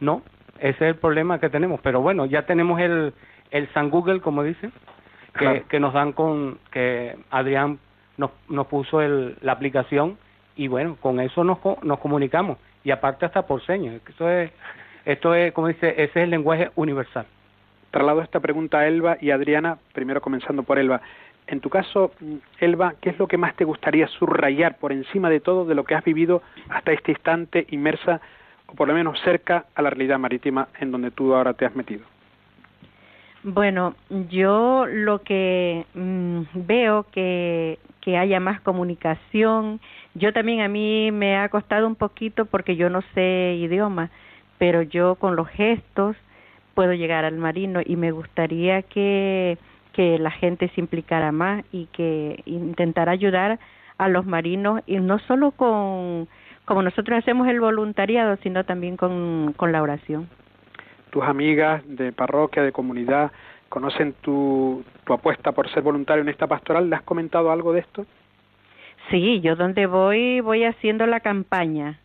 No, 0.00 0.22
ese 0.58 0.68
es 0.68 0.82
el 0.82 0.96
problema 0.96 1.38
que 1.38 1.48
tenemos, 1.48 1.80
pero 1.80 2.00
bueno, 2.00 2.26
ya 2.26 2.42
tenemos 2.46 2.80
el, 2.80 3.14
el 3.50 3.72
San 3.72 3.90
Google, 3.90 4.20
como 4.20 4.42
dicen, 4.42 4.72
que, 5.38 5.64
que 5.68 5.80
nos 5.80 5.92
dan 5.92 6.12
con, 6.12 6.58
que 6.72 7.16
Adrián 7.30 7.78
nos, 8.16 8.30
nos 8.48 8.66
puso 8.66 9.00
el, 9.00 9.36
la 9.40 9.52
aplicación 9.52 10.16
y 10.56 10.68
bueno, 10.68 10.96
con 11.00 11.20
eso 11.20 11.44
nos, 11.44 11.58
nos 11.82 11.98
comunicamos 11.98 12.58
y 12.84 12.90
aparte 12.90 13.26
hasta 13.26 13.42
por 13.42 13.64
señas. 13.64 14.00
Esto 14.08 14.30
es, 14.30 14.50
esto 15.04 15.34
es, 15.34 15.52
como 15.52 15.68
dice, 15.68 15.90
ese 15.90 16.04
es 16.04 16.16
el 16.16 16.30
lenguaje 16.30 16.70
universal. 16.76 17.26
Traslado 17.90 18.22
esta 18.22 18.40
pregunta 18.40 18.78
a 18.78 18.86
Elba 18.86 19.16
y 19.20 19.30
Adriana, 19.30 19.78
primero 19.92 20.20
comenzando 20.20 20.62
por 20.62 20.78
Elba. 20.78 21.00
En 21.46 21.60
tu 21.60 21.70
caso, 21.70 22.12
Elba, 22.58 22.94
¿qué 23.00 23.10
es 23.10 23.18
lo 23.18 23.28
que 23.28 23.38
más 23.38 23.54
te 23.54 23.64
gustaría 23.64 24.08
subrayar 24.08 24.78
por 24.78 24.92
encima 24.92 25.30
de 25.30 25.40
todo 25.40 25.64
de 25.64 25.74
lo 25.74 25.84
que 25.84 25.94
has 25.94 26.04
vivido 26.04 26.42
hasta 26.68 26.92
este 26.92 27.12
instante 27.12 27.66
inmersa 27.70 28.20
o 28.66 28.74
por 28.74 28.88
lo 28.88 28.94
menos 28.94 29.20
cerca 29.20 29.66
a 29.74 29.82
la 29.82 29.90
realidad 29.90 30.18
marítima 30.18 30.68
en 30.80 30.90
donde 30.90 31.12
tú 31.12 31.34
ahora 31.34 31.54
te 31.54 31.64
has 31.64 31.76
metido? 31.76 32.04
Bueno, 33.48 33.94
yo 34.28 34.86
lo 34.86 35.20
que 35.22 35.86
mm, 35.94 36.40
veo 36.66 37.06
que, 37.12 37.78
que 38.00 38.18
haya 38.18 38.40
más 38.40 38.60
comunicación. 38.60 39.78
Yo 40.14 40.32
también 40.32 40.62
a 40.62 40.68
mí 40.68 41.12
me 41.12 41.36
ha 41.36 41.48
costado 41.48 41.86
un 41.86 41.94
poquito 41.94 42.46
porque 42.46 42.74
yo 42.74 42.90
no 42.90 43.02
sé 43.14 43.56
idioma, 43.56 44.10
pero 44.58 44.82
yo 44.82 45.14
con 45.14 45.36
los 45.36 45.46
gestos 45.46 46.16
puedo 46.74 46.92
llegar 46.92 47.24
al 47.24 47.36
marino 47.36 47.80
y 47.86 47.94
me 47.94 48.10
gustaría 48.10 48.82
que 48.82 49.58
que 49.92 50.18
la 50.18 50.32
gente 50.32 50.68
se 50.74 50.80
implicara 50.80 51.30
más 51.30 51.64
y 51.72 51.86
que 51.86 52.42
intentara 52.46 53.12
ayudar 53.12 53.60
a 53.96 54.08
los 54.08 54.26
marinos 54.26 54.82
y 54.86 54.96
no 54.96 55.20
solo 55.20 55.52
con 55.52 56.26
como 56.64 56.82
nosotros 56.82 57.16
hacemos 57.16 57.46
el 57.46 57.60
voluntariado, 57.60 58.36
sino 58.42 58.64
también 58.64 58.96
con, 58.96 59.54
con 59.56 59.70
la 59.70 59.82
oración. 59.82 60.28
Tus 61.10 61.24
amigas 61.24 61.82
de 61.86 62.12
parroquia, 62.12 62.62
de 62.62 62.72
comunidad, 62.72 63.32
conocen 63.68 64.14
tu, 64.20 64.84
tu 65.04 65.12
apuesta 65.12 65.52
por 65.52 65.70
ser 65.70 65.82
voluntario 65.82 66.22
en 66.22 66.28
esta 66.28 66.46
pastoral. 66.46 66.90
¿Le 66.90 66.96
has 66.96 67.02
comentado 67.02 67.50
algo 67.50 67.72
de 67.72 67.80
esto? 67.80 68.06
Sí, 69.10 69.40
yo 69.40 69.54
donde 69.54 69.86
voy 69.86 70.40
voy 70.40 70.64
haciendo 70.64 71.06
la 71.06 71.20
campaña. 71.20 72.00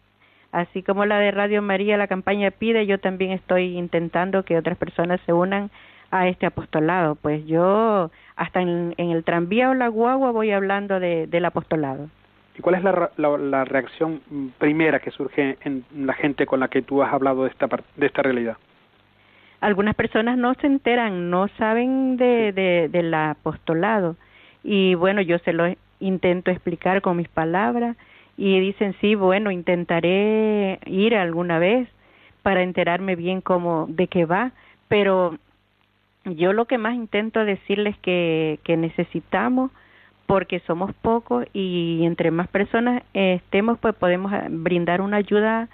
Así 0.52 0.84
como 0.84 1.06
la 1.06 1.20
de 1.20 1.32
Radio 1.32 1.62
María, 1.62 1.98
la 1.98 2.08
campaña 2.08 2.52
pide, 2.52 2.86
yo 2.86 3.00
también 3.00 3.32
estoy 3.32 3.78
intentando 3.78 4.44
que 4.44 4.58
otras 4.58 4.78
personas 4.78 5.22
se 5.26 5.34
unan 5.34 5.72
a 6.12 6.28
este 6.28 6.46
apostolado. 6.46 7.16
Pues 7.16 7.46
yo 7.46 8.12
hasta 8.36 8.62
en, 8.62 8.94
el 8.98 9.24
tranvía 9.24 9.70
o 9.70 9.74
la 9.74 9.88
guagua 9.88 10.32
voy 10.32 10.52
hablando 10.52 11.00
de, 11.00 11.26
del 11.28 11.46
apostolado. 11.46 12.10
¿Y 12.58 12.62
cuál 12.62 12.76
es 12.76 12.84
la, 12.84 13.10
la, 13.18 13.64
reacción 13.64 14.22
primera 14.58 15.00
que 15.00 15.10
surge 15.12 15.58
en 15.64 15.86
la 15.96 16.14
gente 16.14 16.46
con 16.46 16.60
la 16.60 16.68
que 16.68 16.82
tú 16.82 17.02
has 17.02 17.14
hablado 17.14 17.46
de 17.46 17.50
esta, 17.50 17.68
de 17.96 18.06
esta 18.06 18.22
realidad? 18.22 18.58
Algunas 19.62 19.96
personas 19.96 20.38
no 20.38 20.54
se 20.56 20.68
enteran, 20.68 21.30
no 21.30 21.48
saben 21.58 22.18
de, 22.18 22.52
de, 22.52 22.90
del 22.90 23.14
apostolado. 23.14 24.18
Y 24.64 24.96
bueno, 24.96 25.22
yo 25.22 25.40
se 25.40 25.54
lo 25.54 25.74
intento 26.00 26.52
explicar 26.52 27.02
con 27.02 27.18
mis 27.18 27.30
palabras 27.30 27.96
y 28.38 28.60
dicen, 28.60 28.96
sí, 29.00 29.16
bueno, 29.16 29.52
intentaré 29.52 30.80
ir 30.86 31.16
alguna 31.16 31.60
vez 31.60 31.88
para 32.42 32.64
enterarme 32.64 33.16
bien 33.16 33.42
cómo, 33.42 33.86
de 33.88 34.08
qué 34.08 34.26
va, 34.26 34.52
pero 34.88 35.38
yo 36.26 36.54
lo 36.54 36.66
que 36.66 36.78
más 36.78 36.96
intento 36.96 37.46
decirles 37.46 37.96
que, 38.00 38.60
que 38.64 38.78
necesitamos 38.78 39.72
porque 40.26 40.60
somos 40.62 40.94
pocos 41.02 41.46
y 41.54 42.02
entre 42.04 42.32
más 42.32 42.48
personas 42.48 43.04
estemos 43.14 43.78
pues 43.80 43.94
podemos 43.96 44.32
brindar 44.50 45.02
una 45.02 45.18
ayuda 45.18 45.68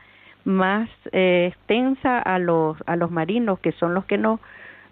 más 0.47 0.89
eh, 1.11 1.51
extensa 1.53 2.19
a 2.19 2.39
los 2.39 2.77
a 2.85 2.95
los 2.95 3.11
marinos 3.11 3.59
que 3.59 3.73
son 3.73 3.93
los 3.93 4.05
que 4.05 4.17
no 4.17 4.39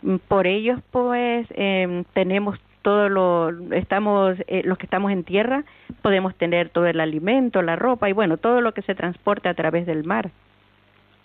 mm, 0.02 0.18
por 0.28 0.48
ellos 0.48 0.80
pues 0.92 1.48
eh, 1.52 2.04
tenemos 2.14 2.60
todo 2.82 3.08
lo 3.10 3.52
estamos 3.74 4.36
eh, 4.48 4.62
los 4.66 4.78
que 4.78 4.86
estamos 4.86 5.12
en 5.12 5.24
tierra 5.24 5.64
podemos 6.02 6.36
tener 6.36 6.70
todo 6.70 6.86
el 6.88 7.00
alimento 7.00 7.62
la 7.62 7.78
ropa 7.78 8.10
y 8.10 8.14
bueno 8.14 8.38
todo 8.38 8.60
lo 8.60 8.74
que 8.74 8.82
se 8.82 8.96
transporte 8.96 9.48
a 9.48 9.54
través 9.54 9.86
del 9.86 10.04
mar 10.04 10.30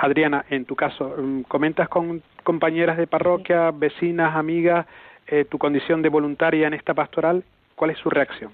Adriana, 0.00 0.46
en 0.48 0.64
tu 0.64 0.76
caso, 0.76 1.14
mm, 1.18 1.42
¿comentas 1.42 1.88
con 1.90 2.22
compañeras 2.42 2.96
de 2.96 3.06
parroquia, 3.06 3.70
vecinas, 3.70 4.34
amigas, 4.34 4.86
eh, 5.26 5.44
tu 5.44 5.58
condición 5.58 6.00
de 6.00 6.08
voluntaria 6.08 6.66
en 6.66 6.72
esta 6.72 6.94
pastoral? 6.94 7.44
¿Cuál 7.74 7.90
es 7.90 7.98
su 7.98 8.08
reacción? 8.08 8.50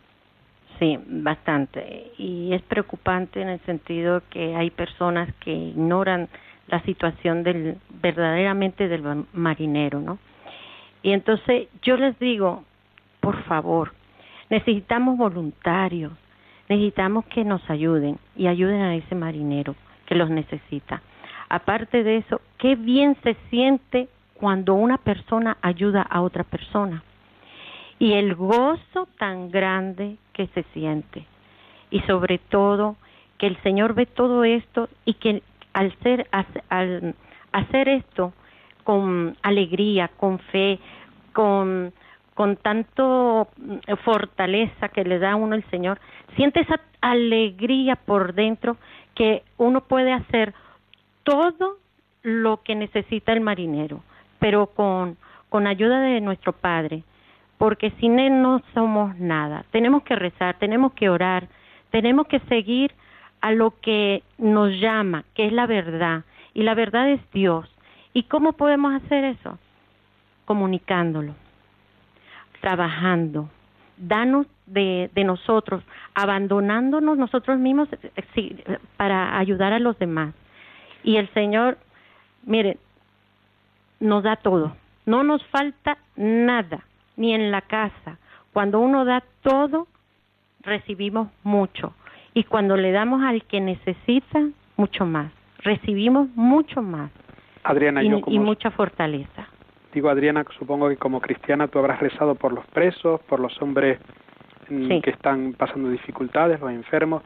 Sí, 0.79 0.99
bastante. 1.07 2.13
Y 2.19 2.53
es 2.53 2.63
preocupante 2.63 3.41
en 3.41 3.49
el 3.49 3.61
sentido 3.61 4.23
que 4.31 4.55
hay 4.55 4.71
personas 4.71 5.33
que 5.41 5.53
ignoran 5.53 6.29
la 6.69 6.83
situación 6.83 7.43
del 7.43 7.79
verdaderamente 8.03 8.89
del 8.89 9.25
marinero, 9.33 10.01
¿no? 10.01 10.19
Y 11.03 11.13
entonces 11.13 11.69
yo 11.83 11.97
les 11.97 12.19
digo, 12.19 12.65
por 13.21 13.43
favor, 13.45 13.93
necesitamos 14.51 15.17
voluntarios, 15.17 16.13
necesitamos 16.69 17.25
que 17.27 17.45
nos 17.45 17.69
ayuden 17.71 18.19
y 18.35 18.49
ayuden 18.49 18.83
a 18.83 18.97
ese 18.97 19.15
marinero 19.15 19.77
que 20.05 20.15
los 20.15 20.29
necesita. 20.29 21.01
Aparte 21.49 22.03
de 22.03 22.19
eso, 22.19 22.41
qué 22.59 22.75
bien 22.75 23.17
se 23.23 23.37
siente 23.51 24.09
cuando 24.35 24.75
una 24.75 24.99
persona 24.99 25.57
ayuda 25.63 26.03
a 26.03 26.21
otra 26.21 26.45
persona 26.45 27.03
y 27.99 28.13
el 28.13 28.35
gozo 28.35 29.09
tan 29.19 29.51
grande 29.51 30.17
que 30.33 30.47
se 30.49 30.63
siente. 30.75 31.25
Y 31.91 32.01
sobre 32.01 32.39
todo, 32.39 32.97
que 33.39 33.47
el 33.47 33.61
Señor 33.63 33.95
ve 33.95 34.07
todo 34.07 34.45
esto 34.45 34.89
y 35.05 35.15
que 35.15 35.43
al, 35.73 35.97
ser, 36.03 36.27
al 36.69 37.15
hacer 37.53 37.89
esto 37.89 38.33
con 38.85 39.37
alegría, 39.43 40.09
con 40.17 40.39
fe, 40.39 40.79
con, 41.33 41.93
con 42.35 42.57
tanto 42.57 43.49
fortaleza 44.05 44.89
que 44.89 45.05
le 45.05 45.19
da 45.19 45.33
a 45.33 45.37
uno 45.37 45.55
el 45.55 45.65
Señor, 45.71 45.99
siente 46.37 46.61
esa 46.61 46.81
alegría 47.01 47.97
por 47.97 48.35
dentro 48.35 48.77
que 49.15 49.43
uno 49.59 49.83
puede 49.83 50.13
hacer 50.13 50.55
todo 51.25 51.79
lo 52.23 52.63
que 52.63 52.75
necesita 52.75 53.33
el 53.33 53.41
marinero, 53.41 54.03
pero 54.39 54.67
con, 54.67 55.17
con 55.49 55.67
ayuda 55.67 56.01
de 56.01 56.21
nuestro 56.21 56.53
Padre, 56.53 57.03
porque 57.59 57.91
sin 58.01 58.19
Él 58.19 58.43
no 58.43 58.63
somos 58.75 59.17
nada. 59.19 59.65
Tenemos 59.71 60.03
que 60.03 60.17
rezar, 60.17 60.57
tenemos 60.59 60.93
que 60.93 61.09
orar, 61.09 61.49
tenemos 61.91 62.27
que 62.27 62.41
seguir 62.41 62.93
a 63.41 63.53
lo 63.53 63.79
que 63.81 64.23
nos 64.39 64.73
llama, 64.81 65.25
que 65.35 65.47
es 65.47 65.53
la 65.53 65.67
verdad, 65.67 66.25
y 66.55 66.63
la 66.63 66.75
verdad 66.75 67.11
es 67.11 67.21
Dios. 67.33 67.69
¿Y 68.13 68.25
cómo 68.25 68.55
podemos 68.55 68.95
hacer 68.95 69.25
eso? 69.25 69.59
Comunicándolo, 70.45 71.35
trabajando, 72.61 73.49
danos 73.97 74.47
de, 74.67 75.11
de 75.15 75.25
nosotros, 75.25 75.83
abandonándonos 76.15 77.17
nosotros 77.19 77.59
mismos 77.59 77.89
eh, 77.93 78.79
para 78.97 79.39
ayudar 79.39 79.73
a 79.73 79.79
los 79.79 79.99
demás. 79.99 80.35
Y 81.03 81.17
el 81.17 81.29
Señor, 81.35 81.79
mire, 82.45 82.79
nos 84.01 84.23
da 84.23 84.37
todo, 84.37 84.77
no 85.05 85.23
nos 85.23 85.45
falta 85.47 85.99
nada, 86.17 86.85
ni 87.17 87.35
en 87.35 87.51
la 87.51 87.63
casa. 87.63 88.19
Cuando 88.53 88.81
uno 88.81 89.05
da 89.05 89.23
todo, 89.43 89.87
recibimos 90.61 91.29
mucho. 91.43 91.95
Y 92.35 92.45
cuando 92.45 92.77
le 92.77 92.93
damos 92.93 93.23
al 93.23 93.45
que 93.45 93.61
necesita, 93.61 94.49
mucho 94.77 95.07
más. 95.07 95.33
Recibimos 95.59 96.29
mucho 96.35 96.83
más. 96.83 97.11
Adriana, 97.65 98.03
y, 98.03 98.23
y 98.27 98.39
mucha 98.39 98.71
fortaleza. 98.71 99.49
Digo, 99.93 100.11
Adriana, 100.11 100.45
supongo 100.59 100.89
que 100.91 100.97
como 100.97 101.21
cristiana 101.21 101.69
tú 101.69 101.79
habrás 101.79 102.01
rezado 102.01 102.35
por 102.35 102.53
los 102.53 102.67
presos, 102.67 103.21
por 103.23 103.41
los 103.41 103.61
hombres 103.63 103.99
mm, 104.69 105.01
que 105.01 105.11
están 105.11 105.55
pasando 105.55 105.91
dificultades, 105.91 106.61
los 106.61 106.71
enfermos. 106.71 107.23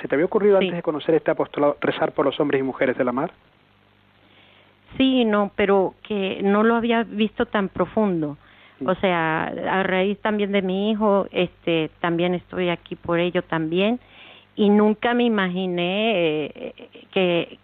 ¿Se 0.00 0.06
te 0.06 0.14
había 0.14 0.26
ocurrido 0.26 0.58
antes 0.58 0.74
de 0.76 0.82
conocer 0.82 1.14
este 1.14 1.30
apostolado 1.30 1.78
rezar 1.80 2.12
por 2.12 2.26
los 2.26 2.38
hombres 2.38 2.60
y 2.60 2.62
mujeres 2.62 2.96
de 2.96 3.04
la 3.04 3.12
mar? 3.12 3.32
Sí, 4.96 5.24
no, 5.24 5.50
pero 5.56 5.94
que 6.02 6.40
no 6.42 6.62
lo 6.62 6.74
había 6.74 7.04
visto 7.04 7.46
tan 7.46 7.68
profundo. 7.68 8.36
O 8.84 8.94
sea, 8.94 9.44
a 9.44 9.82
raíz 9.82 10.18
también 10.20 10.52
de 10.52 10.62
mi 10.62 10.90
hijo, 10.90 11.26
este, 11.32 11.90
también 12.00 12.34
estoy 12.34 12.70
aquí 12.70 12.96
por 12.96 13.18
ello 13.18 13.42
también 13.42 14.00
y 14.56 14.68
nunca 14.68 15.14
me 15.14 15.24
imaginé 15.24 16.12
eh, 16.46 16.74
que, 17.12 17.58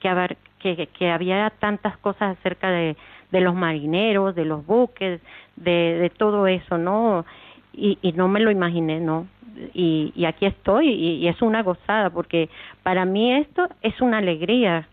que, 0.61 0.87
que, 0.87 1.11
había 1.11 1.51
tantas 1.59 1.97
cosas 1.99 2.39
acerca 2.39 2.71
de, 2.71 2.97
de 3.31 3.41
los 3.41 3.55
marineros, 3.55 4.35
de 4.35 4.45
los 4.45 4.65
buques, 4.65 5.21
de, 5.57 5.99
de 5.99 6.11
todo 6.11 6.47
eso, 6.47 6.79
¿no? 6.79 7.25
Y, 7.73 7.99
y 8.03 8.13
no 8.13 8.29
me 8.29 8.41
lo 8.41 8.51
imaginé, 8.51 9.01
¿no? 9.01 9.27
Y, 9.75 10.13
y 10.15 10.27
aquí 10.27 10.47
estoy 10.47 10.89
y, 10.89 11.29
es 11.29 11.41
una 11.41 11.63
gozada 11.63 12.11
porque 12.11 12.51
para 12.83 13.05
mí 13.07 13.33
esto 13.33 13.69
es 13.81 14.01
una 14.01 14.19
alegría 14.19 14.87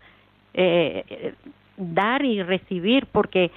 eh, 0.54 1.34
dar 1.76 2.24
y 2.24 2.42
recibir 2.42 3.06
porque 3.12 3.44
eh, 3.44 3.50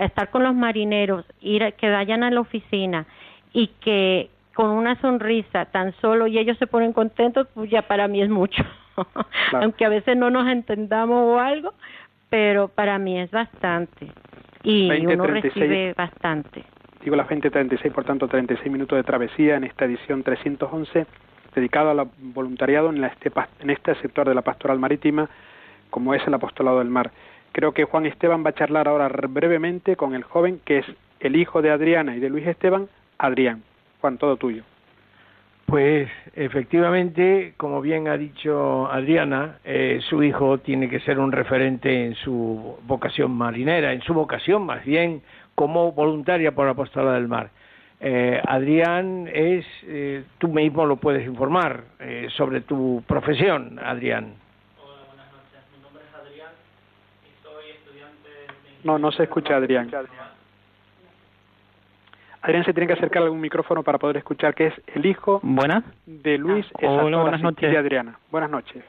estar 0.00 0.30
con 0.30 0.42
los 0.42 0.54
marineros, 0.54 1.24
ir 1.40 1.74
que 1.74 1.90
vayan 1.90 2.22
a 2.22 2.30
la 2.30 2.40
oficina 2.40 3.06
y 3.52 3.68
que 3.80 4.30
con 4.54 4.70
una 4.70 5.00
sonrisa 5.00 5.66
tan 5.66 5.92
solo 6.00 6.26
y 6.26 6.38
ellos 6.38 6.58
se 6.58 6.66
ponen 6.66 6.92
contentos, 6.92 7.48
pues 7.54 7.70
ya 7.70 7.82
para 7.82 8.08
mí 8.08 8.22
es 8.22 8.28
mucho. 8.28 8.62
Aunque 9.52 9.84
a 9.84 9.88
veces 9.88 10.16
no 10.16 10.30
nos 10.30 10.46
entendamos 10.48 11.16
o 11.16 11.38
algo, 11.38 11.72
pero 12.28 12.68
para 12.68 12.98
mí 12.98 13.18
es 13.18 13.30
bastante. 13.30 14.08
Y 14.62 14.90
uno 15.06 15.26
recibe 15.26 15.94
bastante. 15.94 16.64
Digo 17.02 17.16
las 17.16 17.26
20.36, 17.26 17.92
por 17.92 18.04
tanto 18.04 18.28
36 18.28 18.70
minutos 18.70 18.96
de 18.96 19.02
travesía 19.02 19.56
en 19.56 19.64
esta 19.64 19.86
edición 19.86 20.22
311 20.22 21.06
dedicado 21.54 21.90
al 21.90 22.08
voluntariado 22.18 22.90
en, 22.90 23.04
este, 23.04 23.30
en 23.60 23.70
este 23.70 23.94
sector 23.96 24.28
de 24.28 24.34
la 24.34 24.42
pastoral 24.42 24.78
marítima 24.78 25.28
como 25.90 26.14
es 26.14 26.26
el 26.26 26.34
apostolado 26.34 26.78
del 26.78 26.88
mar. 26.88 27.12
Creo 27.52 27.72
que 27.72 27.84
Juan 27.84 28.06
Esteban 28.06 28.44
va 28.44 28.50
a 28.50 28.54
charlar 28.54 28.88
ahora 28.88 29.08
brevemente 29.08 29.96
con 29.96 30.14
el 30.14 30.24
joven 30.24 30.60
que 30.64 30.78
es 30.78 30.86
el 31.20 31.36
hijo 31.36 31.62
de 31.62 31.70
Adriana 31.70 32.16
y 32.16 32.20
de 32.20 32.30
Luis 32.30 32.46
Esteban, 32.46 32.88
Adrián. 33.18 33.62
Juan, 34.00 34.18
todo 34.18 34.36
tuyo. 34.36 34.64
Pues 35.72 36.10
efectivamente, 36.34 37.54
como 37.56 37.80
bien 37.80 38.06
ha 38.06 38.18
dicho 38.18 38.90
Adriana, 38.92 39.56
eh, 39.64 40.00
su 40.10 40.22
hijo 40.22 40.58
tiene 40.58 40.90
que 40.90 41.00
ser 41.00 41.18
un 41.18 41.32
referente 41.32 42.04
en 42.04 42.14
su 42.16 42.76
vocación 42.82 43.30
marinera, 43.30 43.94
en 43.94 44.02
su 44.02 44.12
vocación 44.12 44.66
más 44.66 44.84
bien 44.84 45.22
como 45.54 45.92
voluntaria 45.92 46.52
por 46.52 46.68
Apostolado 46.68 47.14
del 47.14 47.26
Mar. 47.26 47.48
Eh, 48.00 48.38
Adrián 48.46 49.30
es, 49.32 49.64
eh, 49.84 50.24
tú 50.36 50.48
mismo 50.48 50.84
lo 50.84 50.96
puedes 50.96 51.26
informar 51.26 51.84
sobre 52.36 52.60
tu 52.60 53.02
profesión, 53.06 53.78
Adrián. 53.82 54.34
Hola, 54.76 55.06
buenas 55.06 55.32
noches. 55.32 55.60
Mi 55.74 55.82
nombre 55.82 56.02
es 56.06 56.14
Adrián 56.14 56.52
y 57.24 57.42
soy 57.42 57.61
estudiante 57.61 57.61
de... 57.61 57.61
No, 58.84 58.98
no 58.98 59.12
se 59.12 59.24
escucha 59.24 59.56
Adrián. 59.56 59.90
Adrián 62.42 62.64
se 62.64 62.72
tiene 62.72 62.88
que 62.88 62.94
acercar 62.94 63.22
a 63.22 63.26
algún 63.26 63.40
micrófono 63.40 63.84
para 63.84 63.98
poder 63.98 64.16
escuchar, 64.16 64.54
que 64.54 64.66
es 64.66 64.74
el 64.94 65.06
hijo 65.06 65.40
de 66.06 66.38
Luis. 66.38 66.66
Hola, 66.82 67.18
buenas 67.18 67.40
noches. 67.40 67.70
De 67.70 67.78
Adriana. 67.78 68.18
Buenas 68.30 68.50
noches. 68.50 68.82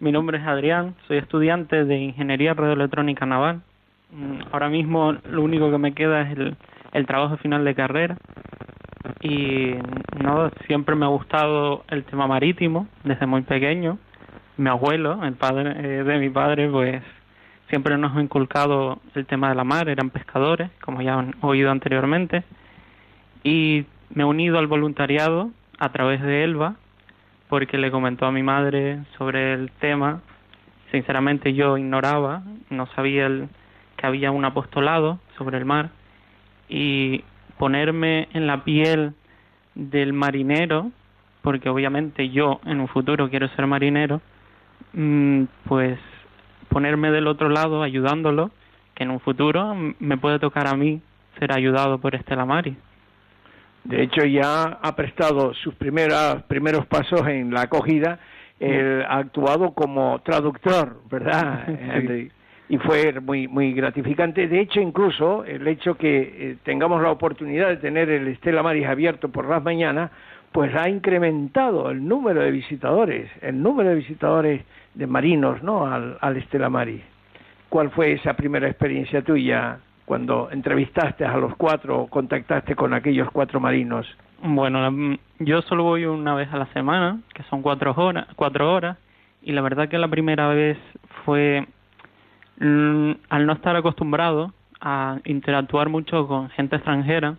Mi 0.00 0.10
nombre 0.10 0.38
es 0.38 0.44
Adrián, 0.44 0.96
soy 1.06 1.18
estudiante 1.18 1.84
de 1.84 1.96
Ingeniería 1.96 2.52
Radioelectrónica 2.52 3.24
Naval. 3.24 3.62
Mm, 4.10 4.40
ahora 4.50 4.68
mismo 4.68 5.12
lo 5.12 5.42
único 5.42 5.70
que 5.70 5.78
me 5.78 5.94
queda 5.94 6.22
es 6.22 6.36
el, 6.36 6.56
el 6.92 7.06
trabajo 7.06 7.36
final 7.36 7.64
de 7.64 7.74
carrera. 7.76 8.16
Y 9.20 9.74
no, 10.20 10.50
siempre 10.66 10.96
me 10.96 11.04
ha 11.04 11.08
gustado 11.08 11.84
el 11.88 12.04
tema 12.04 12.26
marítimo 12.26 12.88
desde 13.04 13.26
muy 13.26 13.42
pequeño. 13.42 13.98
Mi 14.56 14.70
abuelo, 14.70 15.24
el 15.24 15.34
padre 15.34 15.72
eh, 15.78 16.02
de 16.02 16.18
mi 16.18 16.30
padre, 16.30 16.68
pues 16.68 17.02
siempre 17.68 17.96
nos 17.98 18.16
ha 18.16 18.22
inculcado 18.22 19.00
el 19.14 19.26
tema 19.26 19.48
de 19.48 19.54
la 19.54 19.64
mar, 19.64 19.88
eran 19.88 20.10
pescadores, 20.10 20.70
como 20.80 21.02
ya 21.02 21.18
han 21.18 21.34
oído 21.40 21.70
anteriormente, 21.70 22.44
y 23.42 23.86
me 24.10 24.22
he 24.22 24.26
unido 24.26 24.58
al 24.58 24.66
voluntariado 24.66 25.50
a 25.78 25.90
través 25.90 26.22
de 26.22 26.44
Elba, 26.44 26.76
porque 27.48 27.78
le 27.78 27.90
comentó 27.90 28.26
a 28.26 28.32
mi 28.32 28.42
madre 28.42 29.00
sobre 29.18 29.54
el 29.54 29.70
tema. 29.72 30.22
Sinceramente 30.90 31.52
yo 31.54 31.76
ignoraba, 31.76 32.42
no 32.70 32.86
sabía 32.94 33.26
el, 33.26 33.48
que 33.96 34.06
había 34.06 34.30
un 34.30 34.44
apostolado 34.44 35.18
sobre 35.36 35.58
el 35.58 35.64
mar, 35.64 35.90
y 36.68 37.24
ponerme 37.58 38.28
en 38.32 38.46
la 38.46 38.64
piel 38.64 39.12
del 39.74 40.12
marinero, 40.12 40.90
porque 41.42 41.68
obviamente 41.68 42.30
yo 42.30 42.60
en 42.64 42.80
un 42.80 42.88
futuro 42.88 43.28
quiero 43.28 43.48
ser 43.48 43.66
marinero, 43.66 44.20
mm, 44.92 45.44
pues 45.66 45.98
ponerme 46.68 47.10
del 47.10 47.26
otro 47.26 47.48
lado 47.48 47.82
ayudándolo, 47.82 48.50
que 48.94 49.04
en 49.04 49.10
un 49.10 49.20
futuro 49.20 49.74
me 49.98 50.16
puede 50.18 50.38
tocar 50.38 50.66
a 50.66 50.76
mí 50.76 51.00
ser 51.38 51.52
ayudado 51.52 51.98
por 51.98 52.14
Estela 52.14 52.44
Mari. 52.44 52.76
De 53.84 54.02
hecho, 54.02 54.24
ya 54.24 54.78
ha 54.80 54.96
prestado 54.96 55.52
sus 55.54 55.74
primeros 55.74 56.42
primeros 56.44 56.86
pasos 56.86 57.26
en 57.28 57.52
la 57.52 57.62
acogida, 57.62 58.18
él 58.58 59.04
ha 59.06 59.18
actuado 59.18 59.72
como 59.72 60.20
traductor, 60.20 61.00
¿verdad? 61.10 61.66
Y 62.66 62.78
fue 62.78 63.20
muy 63.20 63.46
muy 63.46 63.74
gratificante. 63.74 64.48
De 64.48 64.58
hecho, 64.58 64.80
incluso 64.80 65.44
el 65.44 65.68
hecho 65.68 65.96
que 65.96 66.22
eh, 66.22 66.56
tengamos 66.62 67.02
la 67.02 67.10
oportunidad 67.10 67.68
de 67.68 67.76
tener 67.76 68.08
el 68.08 68.26
Estela 68.28 68.62
Maris 68.62 68.86
abierto 68.86 69.28
por 69.28 69.46
las 69.46 69.62
mañanas, 69.62 70.10
pues 70.50 70.74
ha 70.74 70.88
incrementado 70.88 71.90
el 71.90 72.08
número 72.08 72.40
de 72.40 72.50
visitadores, 72.50 73.30
el 73.42 73.62
número 73.62 73.90
de 73.90 73.96
visitadores 73.96 74.62
de 74.94 75.06
marinos, 75.06 75.62
¿no? 75.62 75.86
Al, 75.86 76.18
al 76.20 76.36
Estela 76.36 76.70
Maris. 76.70 77.02
¿Cuál 77.68 77.90
fue 77.90 78.12
esa 78.12 78.34
primera 78.34 78.68
experiencia 78.68 79.22
tuya 79.22 79.78
cuando 80.04 80.48
entrevistaste 80.50 81.24
a 81.24 81.36
los 81.36 81.56
cuatro 81.56 82.02
o 82.02 82.06
contactaste 82.08 82.76
con 82.76 82.94
aquellos 82.94 83.28
cuatro 83.30 83.60
marinos? 83.60 84.06
Bueno, 84.42 85.16
yo 85.38 85.62
solo 85.62 85.84
voy 85.84 86.04
una 86.04 86.34
vez 86.34 86.52
a 86.52 86.58
la 86.58 86.66
semana, 86.66 87.20
que 87.34 87.42
son 87.44 87.62
cuatro 87.62 87.94
horas, 87.96 88.26
cuatro 88.36 88.72
horas, 88.72 88.98
y 89.42 89.52
la 89.52 89.62
verdad 89.62 89.88
que 89.88 89.98
la 89.98 90.08
primera 90.08 90.48
vez 90.48 90.78
fue 91.24 91.66
mm, 92.60 93.12
al 93.30 93.46
no 93.46 93.54
estar 93.54 93.74
acostumbrado 93.74 94.52
a 94.80 95.18
interactuar 95.24 95.88
mucho 95.88 96.26
con 96.28 96.50
gente 96.50 96.76
extranjera, 96.76 97.36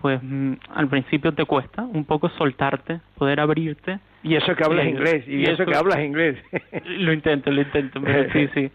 pues 0.00 0.20
mm, 0.22 0.54
al 0.74 0.88
principio 0.88 1.32
te 1.32 1.44
cuesta 1.44 1.82
un 1.82 2.04
poco 2.04 2.28
soltarte, 2.30 3.00
poder 3.16 3.40
abrirte 3.40 3.98
y 4.22 4.34
eso 4.34 4.54
que 4.54 4.64
hablas 4.64 4.86
inglés, 4.86 5.24
y, 5.26 5.44
eso, 5.44 5.64
que 5.64 5.74
hablas 5.74 6.00
inglés. 6.00 6.36
lo 6.84 7.12
intento, 7.12 7.50
lo 7.50 7.62
intento, 7.62 8.00
pero 8.02 8.30
sí, 8.32 8.48
sí. 8.54 8.70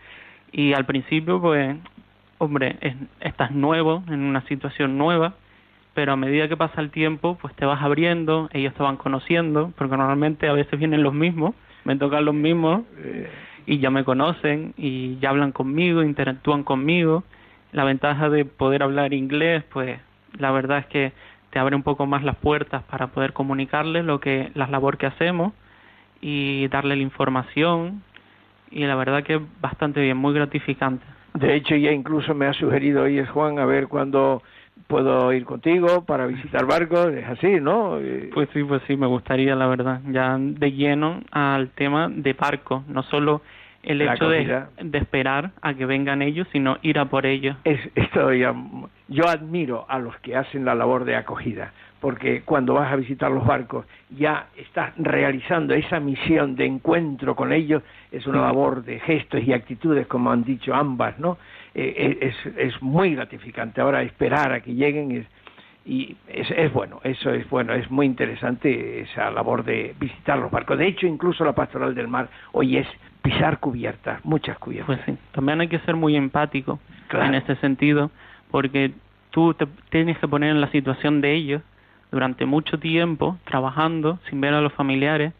Y 0.51 0.73
al 0.73 0.85
principio, 0.85 1.39
pues, 1.39 1.75
hombre, 2.39 2.77
estás 3.19 3.51
nuevo, 3.51 4.03
en 4.07 4.21
una 4.21 4.41
situación 4.47 4.97
nueva, 4.97 5.35
pero 5.93 6.13
a 6.13 6.15
medida 6.15 6.47
que 6.47 6.57
pasa 6.57 6.81
el 6.81 6.89
tiempo, 6.89 7.37
pues 7.39 7.55
te 7.55 7.65
vas 7.65 7.81
abriendo, 7.81 8.49
ellos 8.53 8.73
te 8.73 8.81
van 8.81 8.97
conociendo, 8.97 9.71
porque 9.77 9.95
normalmente 9.97 10.47
a 10.47 10.53
veces 10.53 10.79
vienen 10.79 11.03
los 11.03 11.13
mismos, 11.13 11.53
me 11.83 11.95
tocan 11.95 12.25
los 12.25 12.35
mismos, 12.35 12.81
eh. 12.97 13.29
y 13.67 13.77
ya 13.77 13.91
me 13.91 14.03
conocen, 14.03 14.73
y 14.77 15.19
ya 15.19 15.29
hablan 15.29 15.51
conmigo, 15.51 16.01
interactúan 16.01 16.63
conmigo. 16.63 17.23
La 17.71 17.83
ventaja 17.83 18.29
de 18.29 18.45
poder 18.45 18.81
hablar 18.81 19.13
inglés, 19.13 19.63
pues, 19.71 19.99
la 20.39 20.51
verdad 20.51 20.79
es 20.79 20.85
que 20.87 21.13
te 21.49 21.59
abre 21.59 21.75
un 21.75 21.83
poco 21.83 22.05
más 22.05 22.23
las 22.23 22.35
puertas 22.35 22.83
para 22.83 23.07
poder 23.07 23.33
comunicarle 23.33 24.03
lo 24.03 24.19
que 24.19 24.51
la 24.55 24.67
labor 24.67 24.97
que 24.97 25.05
hacemos 25.05 25.53
y 26.21 26.67
darle 26.67 26.95
la 26.95 27.01
información 27.01 28.03
y 28.71 28.83
la 28.85 28.95
verdad 28.95 29.23
que 29.23 29.35
es 29.35 29.41
bastante 29.61 30.01
bien, 30.01 30.17
muy 30.17 30.33
gratificante. 30.33 31.05
De 31.33 31.55
hecho, 31.55 31.75
ya 31.75 31.91
incluso 31.91 32.33
me 32.33 32.47
ha 32.47 32.53
sugerido 32.53 33.03
hoy 33.03 33.19
es 33.19 33.29
Juan 33.29 33.59
a 33.59 33.65
ver 33.65 33.87
cuándo 33.87 34.41
puedo 34.87 35.31
ir 35.33 35.45
contigo 35.45 36.05
para 36.05 36.27
visitar 36.27 36.65
barcos, 36.65 37.13
es 37.13 37.25
así, 37.25 37.59
¿no? 37.59 37.99
Pues 38.33 38.49
sí, 38.53 38.63
pues 38.63 38.81
sí, 38.87 38.95
me 38.95 39.07
gustaría, 39.07 39.55
la 39.55 39.67
verdad, 39.67 40.01
ya 40.09 40.37
de 40.37 40.71
lleno 40.71 41.21
al 41.31 41.69
tema 41.69 42.09
de 42.09 42.33
barcos, 42.33 42.87
no 42.87 43.03
solo 43.03 43.41
el 43.85 44.01
hecho 44.01 44.29
de, 44.29 44.63
de, 44.81 44.97
esperar 44.97 45.51
a 45.61 45.73
que 45.73 45.85
vengan 45.85 46.21
ellos, 46.21 46.47
sino 46.51 46.77
ir 46.81 46.99
a 46.99 47.05
por 47.05 47.25
ellos. 47.25 47.55
Es, 47.63 47.79
esto 47.95 48.31
yo 48.33 49.27
admiro 49.27 49.85
a 49.87 49.99
los 49.99 50.17
que 50.19 50.35
hacen 50.35 50.65
la 50.65 50.75
labor 50.75 51.05
de 51.05 51.15
acogida, 51.15 51.71
porque 51.99 52.41
cuando 52.41 52.73
vas 52.73 52.91
a 52.91 52.95
visitar 52.95 53.31
los 53.31 53.45
barcos 53.45 53.85
ya 54.09 54.47
estás 54.57 54.93
realizando 54.97 55.73
esa 55.73 55.99
misión 55.99 56.55
de 56.55 56.65
encuentro 56.65 57.35
con 57.35 57.53
ellos, 57.53 57.83
es 58.11 58.25
una 58.25 58.41
labor 58.41 58.83
de 58.83 58.99
gestos 58.99 59.43
y 59.43 59.53
actitudes, 59.53 60.07
como 60.07 60.31
han 60.31 60.43
dicho 60.43 60.73
ambas, 60.73 61.19
¿no? 61.19 61.37
Eh, 61.73 62.17
es, 62.21 62.57
es 62.57 62.81
muy 62.81 63.15
gratificante. 63.15 63.81
Ahora 63.81 64.01
esperar 64.01 64.53
a 64.53 64.61
que 64.61 64.73
lleguen 64.73 65.11
es, 65.11 65.27
y 65.85 66.15
es, 66.27 66.49
es, 66.49 66.73
bueno, 66.73 66.99
eso 67.03 67.29
es 67.31 67.47
bueno, 67.49 67.73
es 67.73 67.91
muy 67.91 68.07
interesante 68.07 69.01
esa 69.01 69.29
labor 69.29 69.63
de 69.63 69.93
visitar 69.99 70.39
los 70.39 70.49
barcos. 70.49 70.79
De 70.79 70.87
hecho, 70.87 71.05
incluso 71.05 71.45
la 71.45 71.53
pastoral 71.53 71.93
del 71.93 72.07
mar 72.07 72.27
hoy 72.53 72.77
es 72.77 72.87
pisar 73.25 73.59
cubiertas, 73.59 74.23
muchas 74.23 74.57
cubiertas. 74.59 74.85
Pues 74.85 74.99
sí, 75.05 75.17
también 75.31 75.59
hay 75.59 75.67
que 75.67 75.79
ser 75.79 75.95
muy 75.95 76.15
empático 76.15 76.79
en 77.11 77.33
ese 77.33 77.55
sentido, 77.55 78.11
porque 78.51 78.91
tú 79.31 79.53
te 79.55 79.67
tienes 79.89 80.17
que 80.19 80.27
poner 80.27 80.51
en 80.51 80.61
la 80.61 80.69
situación 80.69 81.21
de 81.21 81.33
ellos 81.33 81.61
durante 82.11 82.45
mucho 82.45 82.79
tiempo 82.79 83.37
trabajando 83.45 84.19
sin 84.29 84.39
ver 84.41 84.53
a 84.53 84.61
los 84.61 84.73
familiares, 84.73 85.33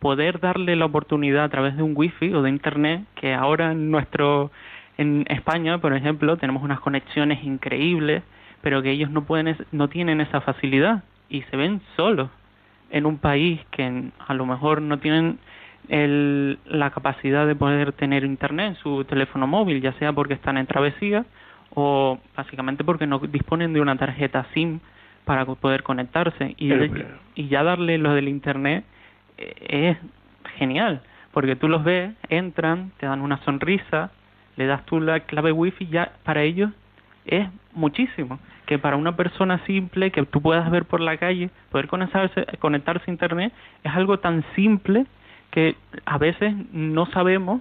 poder 0.00 0.40
darle 0.40 0.74
la 0.74 0.86
oportunidad 0.86 1.44
a 1.44 1.48
través 1.48 1.76
de 1.76 1.82
un 1.82 1.92
wifi 1.94 2.34
o 2.34 2.42
de 2.42 2.50
internet 2.50 3.04
que 3.14 3.32
ahora 3.32 3.72
en 3.72 3.90
nuestro 3.90 4.50
en 4.98 5.24
España, 5.28 5.78
por 5.78 5.94
ejemplo, 5.94 6.36
tenemos 6.36 6.62
unas 6.62 6.80
conexiones 6.80 7.44
increíbles 7.44 8.22
pero 8.62 8.82
que 8.82 8.90
ellos 8.90 9.10
no 9.10 9.24
pueden 9.24 9.56
no 9.72 9.88
tienen 9.88 10.20
esa 10.20 10.40
facilidad 10.40 11.04
y 11.28 11.42
se 11.42 11.56
ven 11.56 11.80
solos 11.96 12.28
en 12.90 13.06
un 13.06 13.18
país 13.18 13.60
que 13.70 14.10
a 14.26 14.34
lo 14.34 14.46
mejor 14.46 14.82
no 14.82 14.98
tienen 14.98 15.38
el, 15.88 16.58
la 16.66 16.90
capacidad 16.90 17.46
de 17.46 17.54
poder 17.54 17.92
tener 17.92 18.24
internet 18.24 18.68
en 18.68 18.74
su 18.76 19.04
teléfono 19.04 19.46
móvil, 19.46 19.80
ya 19.80 19.92
sea 19.94 20.12
porque 20.12 20.34
están 20.34 20.56
en 20.56 20.66
travesía 20.66 21.24
o 21.74 22.18
básicamente 22.36 22.84
porque 22.84 23.06
no 23.06 23.18
disponen 23.18 23.72
de 23.72 23.80
una 23.80 23.96
tarjeta 23.96 24.46
SIM 24.54 24.80
para 25.24 25.44
poder 25.46 25.82
conectarse 25.82 26.54
y, 26.58 26.72
y 27.34 27.48
ya 27.48 27.62
darle 27.62 27.98
lo 27.98 28.14
del 28.14 28.28
internet 28.28 28.84
eh, 29.38 29.54
es 29.68 30.52
genial 30.56 31.02
porque 31.32 31.56
tú 31.56 31.68
los 31.68 31.84
ves, 31.84 32.12
entran, 32.28 32.92
te 32.98 33.06
dan 33.06 33.20
una 33.20 33.38
sonrisa, 33.44 34.10
le 34.56 34.66
das 34.66 34.84
tú 34.86 35.00
la 35.00 35.20
clave 35.20 35.52
wifi 35.52 35.86
ya 35.86 36.12
para 36.24 36.42
ellos 36.42 36.70
es 37.24 37.48
muchísimo. 37.72 38.38
Que 38.66 38.78
para 38.78 38.96
una 38.96 39.16
persona 39.16 39.64
simple 39.66 40.10
que 40.10 40.24
tú 40.26 40.40
puedas 40.40 40.70
ver 40.70 40.84
por 40.84 41.00
la 41.00 41.16
calle, 41.16 41.50
poder 41.70 41.88
conectarse, 41.88 42.46
conectarse 42.58 43.10
a 43.10 43.12
Internet 43.12 43.52
es 43.82 43.92
algo 43.92 44.18
tan 44.18 44.44
simple 44.54 45.06
que 45.50 45.76
a 46.06 46.18
veces 46.18 46.54
no 46.72 47.06
sabemos 47.06 47.60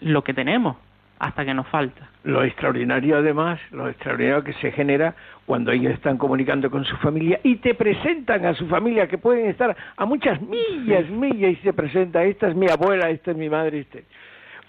lo 0.00 0.24
que 0.24 0.34
tenemos 0.34 0.76
hasta 1.18 1.44
que 1.44 1.52
nos 1.52 1.66
falta. 1.68 2.08
Lo 2.24 2.42
extraordinario 2.42 3.18
además, 3.18 3.60
lo 3.72 3.88
extraordinario 3.88 4.42
que 4.42 4.54
se 4.54 4.72
genera 4.72 5.14
cuando 5.44 5.70
ellos 5.70 5.92
están 5.92 6.16
comunicando 6.16 6.70
con 6.70 6.84
su 6.84 6.96
familia 6.96 7.38
y 7.42 7.56
te 7.56 7.74
presentan 7.74 8.46
a 8.46 8.54
su 8.54 8.66
familia 8.66 9.06
que 9.06 9.18
pueden 9.18 9.46
estar 9.50 9.76
a 9.96 10.04
muchas 10.06 10.40
millas, 10.40 11.08
millas 11.10 11.52
y 11.52 11.56
se 11.56 11.74
presenta, 11.74 12.24
esta 12.24 12.48
es 12.48 12.56
mi 12.56 12.68
abuela, 12.70 13.10
esta 13.10 13.32
es 13.32 13.36
mi 13.36 13.50
madre, 13.50 13.80
este. 13.80 14.04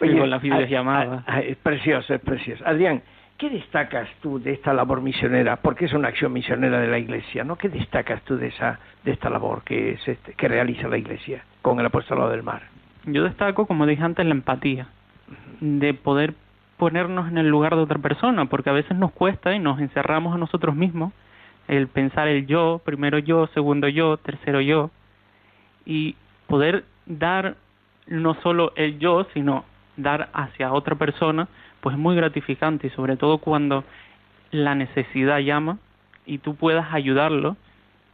Oye, 0.01 0.18
con 0.18 0.30
la 0.30 0.39
videollamada. 0.39 1.24
Es 1.41 1.57
precioso, 1.57 2.14
es 2.14 2.22
precioso. 2.22 2.64
Adrián, 2.68 3.01
¿Qué 3.38 3.49
destacas 3.49 4.07
tú 4.22 4.39
de 4.39 4.53
esta 4.53 4.72
labor 4.72 5.01
misionera? 5.01 5.55
Porque 5.55 5.86
es 5.86 5.93
una 5.93 6.09
acción 6.09 6.32
misionera 6.32 6.80
de 6.80 6.88
la 6.88 6.99
Iglesia, 6.99 7.43
¿no? 7.43 7.55
¿Qué 7.55 7.70
destacas 7.70 8.22
tú 8.22 8.38
de 8.38 8.49
esa 8.49 8.80
de 9.03 9.14
esta 9.14 9.32
labor 9.32 9.64
que 9.64 9.93
es 9.93 10.07
este, 10.07 10.34
que 10.34 10.47
realiza 10.47 10.88
la 10.88 10.99
Iglesia 10.99 11.43
con 11.62 11.80
el 11.80 11.86
apostolado 11.86 12.30
del 12.30 12.43
mar? 12.43 12.64
Yo 13.05 13.24
destaco, 13.24 13.66
como 13.66 13.86
dije 13.86 14.03
antes, 14.03 14.26
la 14.26 14.32
empatía, 14.32 14.88
de 15.59 15.93
poder 15.93 16.34
ponernos 16.78 17.28
en 17.28 17.38
el 17.38 17.47
lugar 17.47 17.76
de 17.76 17.82
otra 17.82 17.99
persona, 17.99 18.45
porque 18.45 18.70
a 18.70 18.74
veces 18.74 18.97
nos 18.97 19.12
cuesta 19.12 19.53
y 19.53 19.59
nos 19.59 19.80
encerramos 19.80 20.34
a 20.34 20.38
nosotros 20.38 20.76
mismos, 20.76 21.14
el 21.68 21.88
pensar 21.88 22.28
el 22.28 22.47
yo, 22.47 22.82
primero 22.84 23.20
yo, 23.20 23.47
segundo 23.47 23.88
yo, 23.88 24.18
tercero 24.18 24.62
yo, 24.62 24.89
y 25.86 26.16
poder 26.47 26.86
dar 27.05 27.55
no 28.07 28.34
solo 28.41 28.74
el 28.76 28.99
yo, 28.99 29.26
sino 29.34 29.64
dar 29.97 30.30
hacia 30.34 30.74
otra 30.74 30.95
persona 30.95 31.47
pues 31.82 31.95
es 31.95 31.99
muy 31.99 32.16
gratificante 32.16 32.88
y 32.88 32.89
sobre 32.91 33.18
todo 33.18 33.39
cuando 33.39 33.84
la 34.51 34.76
necesidad 34.76 35.39
llama 35.39 35.80
y 36.26 36.38
tú 36.38 36.55
puedas 36.55 36.93
ayudarlo, 36.93 37.57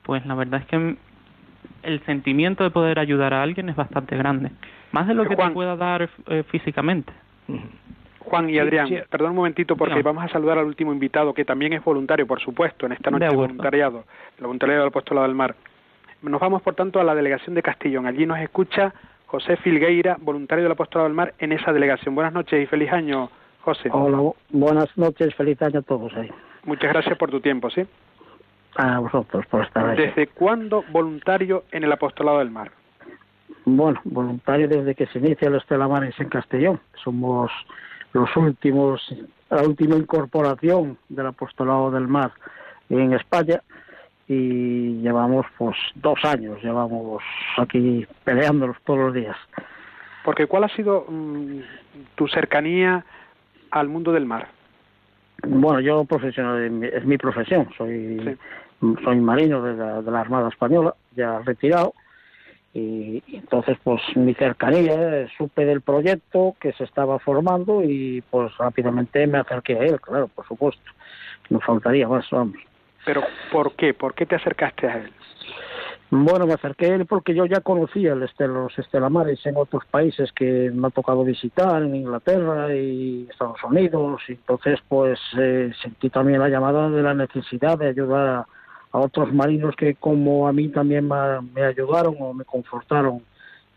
pues 0.03 0.25
la 0.25 0.35
verdad 0.35 0.61
es 0.61 0.67
que 0.67 0.97
el 1.87 2.01
sentimiento 2.05 2.63
de 2.63 2.69
poder 2.69 2.99
ayudar 2.99 3.33
a 3.33 3.41
alguien 3.41 3.69
es 3.69 3.75
bastante 3.75 4.17
grande, 4.17 4.51
más 4.91 5.07
de 5.07 5.13
lo 5.13 5.25
que 5.25 5.35
te 5.35 5.49
pueda 5.51 5.75
dar 5.77 6.09
eh, 6.27 6.43
físicamente. 6.49 7.13
Juan 8.19 8.49
y 8.49 8.59
Adrián, 8.59 8.89
perdón 9.09 9.29
un 9.29 9.37
momentito 9.37 9.77
porque 9.77 10.01
vamos 10.01 10.25
a 10.25 10.27
saludar 10.27 10.57
al 10.57 10.65
último 10.65 10.91
invitado 10.91 11.33
que 11.33 11.45
también 11.45 11.71
es 11.71 11.83
voluntario, 11.83 12.27
por 12.27 12.41
supuesto, 12.41 12.85
en 12.85 12.91
esta 12.91 13.09
noche 13.09 13.25
de 13.25 13.35
voluntariado, 13.35 14.03
el 14.37 14.43
voluntariado 14.43 14.81
del 14.81 14.89
apostolado 14.89 15.25
del 15.25 15.35
mar. 15.35 15.55
Nos 16.21 16.41
vamos, 16.41 16.61
por 16.61 16.75
tanto, 16.75 16.99
a 16.99 17.05
la 17.05 17.15
delegación 17.15 17.55
de 17.55 17.61
Castellón. 17.61 18.05
Allí 18.05 18.25
nos 18.25 18.39
escucha 18.39 18.93
José 19.27 19.55
Filgueira, 19.57 20.17
voluntario 20.19 20.63
del 20.63 20.73
apostolado 20.73 21.07
del 21.07 21.15
mar 21.15 21.35
en 21.39 21.53
esa 21.53 21.71
delegación. 21.71 22.15
Buenas 22.15 22.33
noches 22.33 22.61
y 22.61 22.65
feliz 22.65 22.91
año, 22.91 23.29
Hola, 23.91 24.31
buenas 24.49 24.97
noches, 24.97 25.35
feliz 25.35 25.61
año 25.61 25.79
a 25.79 25.81
todos 25.81 26.13
ahí. 26.15 26.29
Muchas 26.63 26.91
gracias 26.91 27.17
por 27.17 27.29
tu 27.29 27.41
tiempo, 27.41 27.69
¿sí? 27.69 27.85
A 28.77 28.99
vosotros 28.99 29.45
por 29.47 29.65
estar. 29.65 29.97
¿Desde 29.97 30.27
cuándo 30.27 30.83
voluntario 30.91 31.63
en 31.71 31.83
el 31.83 31.91
Apostolado 31.91 32.39
del 32.39 32.51
Mar? 32.51 32.71
Bueno, 33.65 33.99
voluntario 34.03 34.67
desde 34.67 34.93
que 34.93 35.07
se 35.07 35.17
inicia 35.17 35.47
el 35.47 35.55
Estela 35.55 35.87
Maris 35.87 36.17
en 36.19 36.29
Castellón. 36.29 36.79
Somos 37.03 37.51
los 38.13 38.35
últimos, 38.37 39.01
la 39.49 39.63
última 39.63 39.95
incorporación 39.95 40.97
del 41.09 41.25
Apostolado 41.25 41.89
del 41.89 42.07
Mar 42.07 42.31
en 42.89 43.13
España 43.13 43.61
y 44.27 45.01
llevamos 45.01 45.45
pues 45.57 45.75
dos 45.95 46.23
años, 46.23 46.61
llevamos 46.61 47.23
aquí 47.57 48.05
peleándolos 48.23 48.77
todos 48.83 48.99
los 48.99 49.13
días. 49.13 49.37
Porque 50.23 50.45
¿cuál 50.45 50.65
ha 50.65 50.69
sido 50.69 51.05
mm, 51.07 51.59
tu 52.15 52.27
cercanía 52.27 53.03
al 53.71 53.87
mundo 53.87 54.11
del 54.11 54.25
mar? 54.25 54.49
Bueno, 55.47 55.79
yo 55.79 56.03
profesional, 56.05 56.83
es 56.83 57.05
mi 57.05 57.17
profesión, 57.17 57.69
soy, 57.77 58.37
soy 59.03 59.17
marino 59.19 59.61
de 59.61 60.11
la, 60.11 60.19
Armada 60.19 60.49
Española, 60.49 60.95
ya 61.15 61.39
retirado, 61.39 61.93
y, 62.73 63.23
entonces 63.33 63.77
pues 63.83 64.01
mi 64.15 64.33
cercanía, 64.35 65.27
supe 65.37 65.65
del 65.65 65.81
proyecto 65.81 66.55
que 66.59 66.73
se 66.73 66.83
estaba 66.83 67.17
formando 67.19 67.83
y 67.83 68.21
pues 68.29 68.55
rápidamente 68.57 69.25
me 69.25 69.39
acerqué 69.39 69.77
a 69.77 69.83
él, 69.83 69.99
claro, 69.99 70.27
por 70.27 70.47
supuesto, 70.47 70.91
no 71.49 71.59
faltaría 71.59 72.07
más, 72.07 72.29
vamos. 72.29 72.57
Pero 73.05 73.23
¿por 73.51 73.73
qué? 73.73 73.93
¿Por 73.93 74.13
qué 74.13 74.25
te 74.25 74.35
acercaste 74.35 74.87
a 74.87 74.97
él? 74.97 75.11
Bueno, 76.09 76.47
me 76.47 76.53
acerqué 76.53 76.85
a 76.85 76.95
él 76.95 77.05
porque 77.05 77.33
yo 77.33 77.45
ya 77.45 77.59
conocía 77.59 78.13
el 78.13 78.29
los 78.39 78.79
estelamares 78.79 79.45
en 79.45 79.57
otros 79.57 79.83
países 79.91 80.31
que 80.31 80.71
me 80.73 80.87
ha 80.87 80.89
tocado 80.89 81.25
visitar, 81.25 81.83
en 81.83 81.95
Inglaterra 81.95 82.73
y 82.73 83.27
Estados 83.29 83.61
Unidos, 83.63 84.21
y 84.29 84.33
entonces 84.33 84.79
pues 84.87 85.19
eh, 85.37 85.73
sentí 85.81 86.09
también 86.09 86.39
la 86.39 86.47
llamada 86.47 86.89
de 86.89 87.01
la 87.01 87.13
necesidad 87.13 87.77
de 87.77 87.89
ayudar 87.89 88.45
a, 88.97 89.01
otros 89.01 89.33
marinos 89.33 89.75
que 89.75 89.95
como 89.95 90.47
a 90.47 90.53
mí 90.53 90.69
también 90.69 91.07
me, 91.07 91.63
ayudaron 91.63 92.15
o 92.19 92.33
me 92.33 92.45
confortaron 92.45 93.21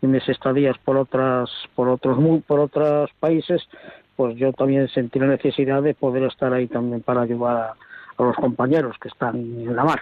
en 0.01 0.11
mis 0.11 0.27
estadías 0.27 0.77
por 0.79 0.97
otras 0.97 1.49
por 1.75 1.87
otros 1.87 2.17
por 2.47 2.59
otros 2.59 3.09
países, 3.19 3.67
pues 4.15 4.35
yo 4.35 4.51
también 4.53 4.87
sentí 4.89 5.19
la 5.19 5.27
necesidad 5.27 5.81
de 5.81 5.93
poder 5.93 6.23
estar 6.23 6.53
ahí 6.53 6.67
también 6.67 7.01
para 7.01 7.21
ayudar 7.21 7.73
a 8.17 8.23
los 8.23 8.35
compañeros 8.35 8.97
que 8.99 9.07
están 9.07 9.35
en 9.35 9.75
la 9.75 9.83
mar. 9.83 10.01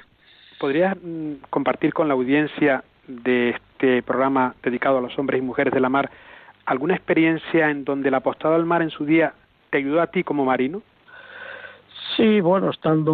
¿Podrías 0.59 0.95
mm, 1.01 1.33
compartir 1.49 1.93
con 1.93 2.07
la 2.07 2.13
audiencia 2.13 2.83
de 3.07 3.51
este 3.51 4.03
programa 4.03 4.55
dedicado 4.61 4.97
a 4.97 5.01
los 5.01 5.17
hombres 5.17 5.41
y 5.41 5.45
mujeres 5.45 5.73
de 5.73 5.79
la 5.79 5.89
mar 5.89 6.09
alguna 6.65 6.95
experiencia 6.95 7.71
en 7.71 7.83
donde 7.83 8.09
el 8.09 8.15
apostado 8.15 8.53
al 8.53 8.65
mar 8.65 8.83
en 8.83 8.91
su 8.91 9.03
día 9.03 9.33
te 9.71 9.79
ayudó 9.79 10.01
a 10.01 10.07
ti 10.07 10.23
como 10.23 10.45
marino? 10.45 10.81
Sí, 12.19 12.41
bueno, 12.41 12.69
estando 12.71 13.13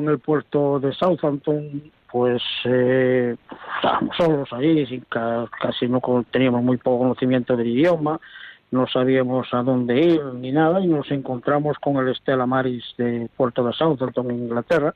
en 0.00 0.08
el 0.08 0.18
puerto 0.18 0.80
de 0.80 0.92
Southampton, 0.92 1.92
pues 2.10 2.42
eh, 2.64 3.36
estábamos 3.76 4.16
solos 4.16 4.52
ahí, 4.52 5.00
casi 5.08 5.86
no 5.86 6.00
teníamos 6.32 6.64
muy 6.64 6.76
poco 6.76 7.04
conocimiento 7.04 7.56
del 7.56 7.68
idioma, 7.68 8.18
no 8.72 8.88
sabíamos 8.88 9.46
a 9.54 9.62
dónde 9.62 10.00
ir 10.00 10.24
ni 10.34 10.50
nada, 10.50 10.80
y 10.80 10.88
nos 10.88 11.08
encontramos 11.12 11.76
con 11.78 11.98
el 11.98 12.12
Stella 12.16 12.46
Maris 12.46 12.82
de 12.98 13.28
puerto 13.36 13.62
de 13.62 13.72
Southampton, 13.72 14.28
en 14.32 14.38
Inglaterra, 14.38 14.92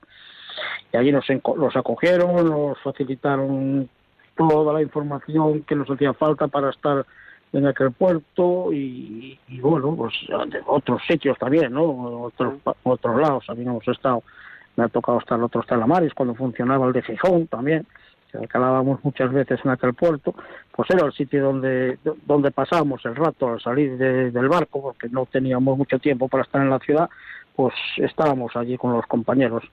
y 0.93 0.97
allí 0.97 1.13
nos 1.13 1.27
los 1.57 1.77
acogieron, 1.77 2.35
nos 2.49 2.81
facilitaron 2.81 3.89
toda 4.37 4.73
la 4.73 4.83
información 4.83 5.63
que 5.63 5.77
nos 5.77 5.89
hacía 5.89 6.15
falta 6.15 6.49
para 6.49 6.71
estar 6.71 7.07
en 7.53 7.67
aquel 7.67 7.93
puerto 7.93 8.73
y, 8.73 9.39
bueno, 9.61 9.95
pues 9.97 10.15
de 10.49 10.61
otros 10.67 11.03
sitios 11.07 11.37
también, 11.39 11.73
¿no? 11.73 12.23
Otros, 12.23 12.55
otros 12.85 13.21
lados, 13.21 13.45
no 13.49 13.55
hemos 13.55 13.89
estado, 13.89 14.23
me 14.77 14.85
ha 14.85 14.89
tocado 14.89 15.19
estar 15.19 15.39
en 15.39 15.45
otros 15.45 15.67
talamares 15.67 16.15
cuando 16.15 16.35
funcionaba 16.35 16.87
el 16.87 16.93
de 16.93 17.03
Gijón 17.03 17.47
también, 17.49 17.87
que 18.31 18.47
calábamos 18.47 19.05
muchas 19.05 19.33
veces 19.33 19.59
en 19.65 19.71
aquel 19.73 19.95
puerto, 19.95 20.35
pues 20.75 20.89
era 20.91 21.05
el 21.05 21.13
sitio 21.13 21.43
donde, 21.43 21.99
donde 22.25 22.53
pasábamos 22.53 23.05
el 23.05 23.17
rato 23.17 23.49
al 23.49 23.61
salir 23.61 23.99
del 23.99 24.49
barco, 24.49 24.81
porque 24.81 25.09
no 25.09 25.27
teníamos 25.27 25.77
mucho 25.77 25.99
tiempo 25.99 26.29
para 26.29 26.45
estar 26.45 26.63
en 26.63 26.71
la 26.71 26.79
ciudad, 26.79 27.11
pues 27.57 27.75
estábamos 27.97 28.55
allí 28.55 28.77
con 28.77 28.93
los 28.93 29.07
compañeros 29.07 29.65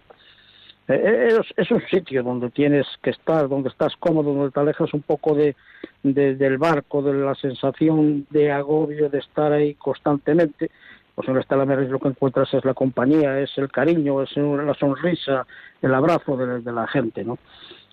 Eh, 0.87 1.39
es, 1.39 1.53
es, 1.57 1.71
un 1.71 1.81
sitio 1.87 2.23
donde 2.23 2.49
tienes 2.49 2.87
que 3.01 3.09
estar, 3.09 3.49
donde 3.49 3.69
estás 3.69 3.95
cómodo, 3.97 4.33
donde 4.33 4.51
te 4.51 4.59
alejas 4.59 4.93
un 4.93 5.01
poco 5.01 5.35
de, 5.35 5.55
del 6.03 6.57
barco, 6.57 7.01
de 7.01 7.13
la 7.13 7.35
sensación 7.35 8.25
de 8.29 8.51
agobio 8.51 9.09
de 9.09 9.19
estar 9.19 9.51
ahí 9.51 9.73
constantemente. 9.73 10.71
Pues 11.13 11.27
en 11.27 11.33
la 11.33 11.41
Estela 11.41 11.65
Maris 11.65 11.89
lo 11.89 11.99
que 11.99 12.09
encuentras 12.09 12.53
es 12.53 12.63
la 12.63 12.73
compañía, 12.73 13.39
es 13.39 13.57
el 13.57 13.71
cariño, 13.71 14.21
es 14.21 14.37
la 14.37 14.75
sonrisa, 14.75 15.45
el 15.81 15.93
abrazo 15.93 16.37
de, 16.37 16.61
de 16.61 16.71
la 16.71 16.87
gente, 16.87 17.23
¿no? 17.23 17.37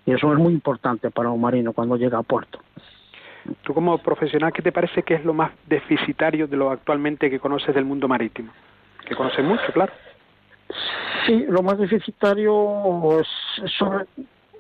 Y 0.07 0.12
eso 0.12 0.30
es 0.32 0.38
muy 0.38 0.53
importante 0.53 1.11
para 1.11 1.30
un 1.30 1.40
marino 1.40 1.72
cuando 1.72 1.97
llega 1.97 2.18
a 2.18 2.22
puerto. 2.22 2.61
Tú 3.62 3.74
como 3.74 3.99
profesional, 3.99 4.53
¿qué 4.53 4.62
te 4.62 4.72
parece 4.72 5.03
que 5.03 5.14
es 5.14 5.24
lo 5.24 5.34
más 5.34 5.53
deficitario 5.66 6.47
de 6.47 6.57
lo 6.57 6.70
actualmente 6.70 7.30
que 7.30 7.40
conoces 7.40 7.74
del 7.74 7.84
mundo 7.84 8.09
marítimo? 8.09 8.53
Que 9.07 9.16
conoces 9.16 9.45
mucho, 9.45 9.64
claro. 9.72 9.92
Sí, 11.26 11.46
lo 11.48 11.62
más 11.62 11.78
deficitario 11.78 13.20
es 13.20 13.28
sobre, 13.78 14.06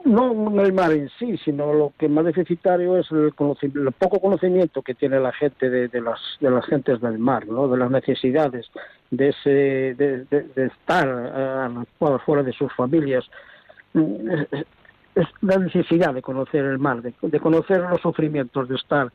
no 0.04 0.60
el 0.62 0.72
mar 0.72 0.92
en 0.92 1.08
sí, 1.18 1.36
sino 1.38 1.72
lo 1.72 1.92
que 1.98 2.08
más 2.08 2.24
deficitario 2.24 2.98
es 2.98 3.10
el, 3.10 3.32
el 3.62 3.92
poco 3.92 4.20
conocimiento 4.20 4.82
que 4.82 4.94
tiene 4.94 5.18
la 5.18 5.32
gente 5.32 5.70
de, 5.70 6.00
las 6.00 6.20
de 6.40 6.50
las 6.50 6.64
gentes 6.66 7.00
del 7.00 7.18
mar, 7.18 7.46
¿no? 7.46 7.68
de 7.68 7.78
las 7.78 7.90
necesidades 7.90 8.70
de 9.10 9.28
ese 9.28 9.50
de, 9.50 10.24
de, 10.24 10.66
estar 10.66 11.76
uh, 11.78 12.18
fuera 12.18 12.42
de 12.42 12.52
sus 12.52 12.72
familias. 12.74 13.24
Es, 13.94 14.66
es, 15.14 15.26
la 15.40 15.58
necesidad 15.58 16.12
de 16.12 16.22
conocer 16.22 16.64
el 16.64 16.78
mar, 16.78 17.00
de, 17.00 17.40
conocer 17.40 17.80
los 17.80 18.00
sufrimientos 18.00 18.68
de 18.68 18.74
estar 18.74 19.10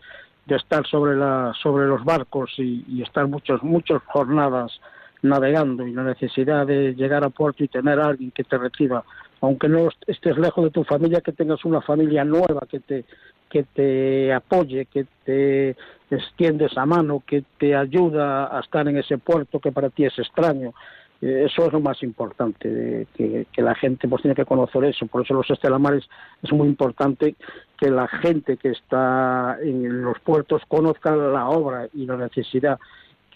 de 0.46 0.56
estar 0.56 0.88
sobre 0.88 1.16
la 1.16 1.54
sobre 1.62 1.86
los 1.86 2.04
barcos 2.04 2.52
y, 2.58 2.84
y 2.88 3.04
estar 3.04 3.28
muchos 3.28 3.62
muchas 3.62 4.02
jornadas 4.06 4.80
navegando 5.22 5.86
y 5.86 5.94
la 5.94 6.04
necesidad 6.04 6.66
de 6.66 6.96
llegar 6.96 7.24
a 7.24 7.30
puerto 7.30 7.64
y 7.64 7.68
tener 7.68 8.00
a 8.00 8.08
alguien 8.08 8.32
que 8.32 8.44
te 8.44 8.58
reciba, 8.58 9.04
aunque 9.42 9.68
no 9.68 9.90
estés 10.08 10.38
lejos 10.38 10.66
de 10.66 10.72
tu 10.72 10.84
familia, 10.84 11.22
que 11.22 11.34
tengas 11.34 11.64
una 11.66 11.82
familia 11.82 12.24
nueva 12.24 12.68
que 12.70 12.80
te 12.80 13.06
que 13.50 13.64
te 13.64 14.32
apoye, 14.32 14.86
que 14.86 15.08
te 15.26 15.76
extiendes 16.12 16.78
a 16.78 16.86
mano, 16.86 17.24
que 17.26 17.44
te 17.58 17.76
ayuda 17.76 18.56
a 18.56 18.60
estar 18.62 18.88
en 18.88 18.98
ese 18.98 19.18
puerto 19.18 19.60
que 19.60 19.72
para 19.72 19.90
ti 19.90 20.06
es 20.06 20.18
extraño. 20.20 20.74
Eh, 21.22 21.48
eso 21.48 21.66
es 21.66 21.74
lo 21.74 21.82
más 21.82 22.02
importante, 22.04 23.08
que, 23.14 23.46
que, 23.52 23.62
la 23.62 23.76
gente 23.76 24.08
pues 24.08 24.22
tiene 24.22 24.36
que 24.36 24.46
conocer 24.46 24.86
eso. 24.86 25.06
Por 25.08 25.24
eso 25.24 25.34
los 25.34 25.50
estelamares 25.50 26.08
es 26.42 26.52
muy 26.54 26.68
importante 26.68 27.36
que 27.78 27.90
la 27.90 28.08
gente 28.08 28.56
que 28.58 28.70
está 28.70 29.58
en 29.62 30.04
los 30.04 30.20
puertos 30.20 30.62
conozca 30.68 31.16
la 31.16 31.50
obra 31.50 31.88
y 31.94 32.06
la 32.06 32.18
necesidad 32.18 32.80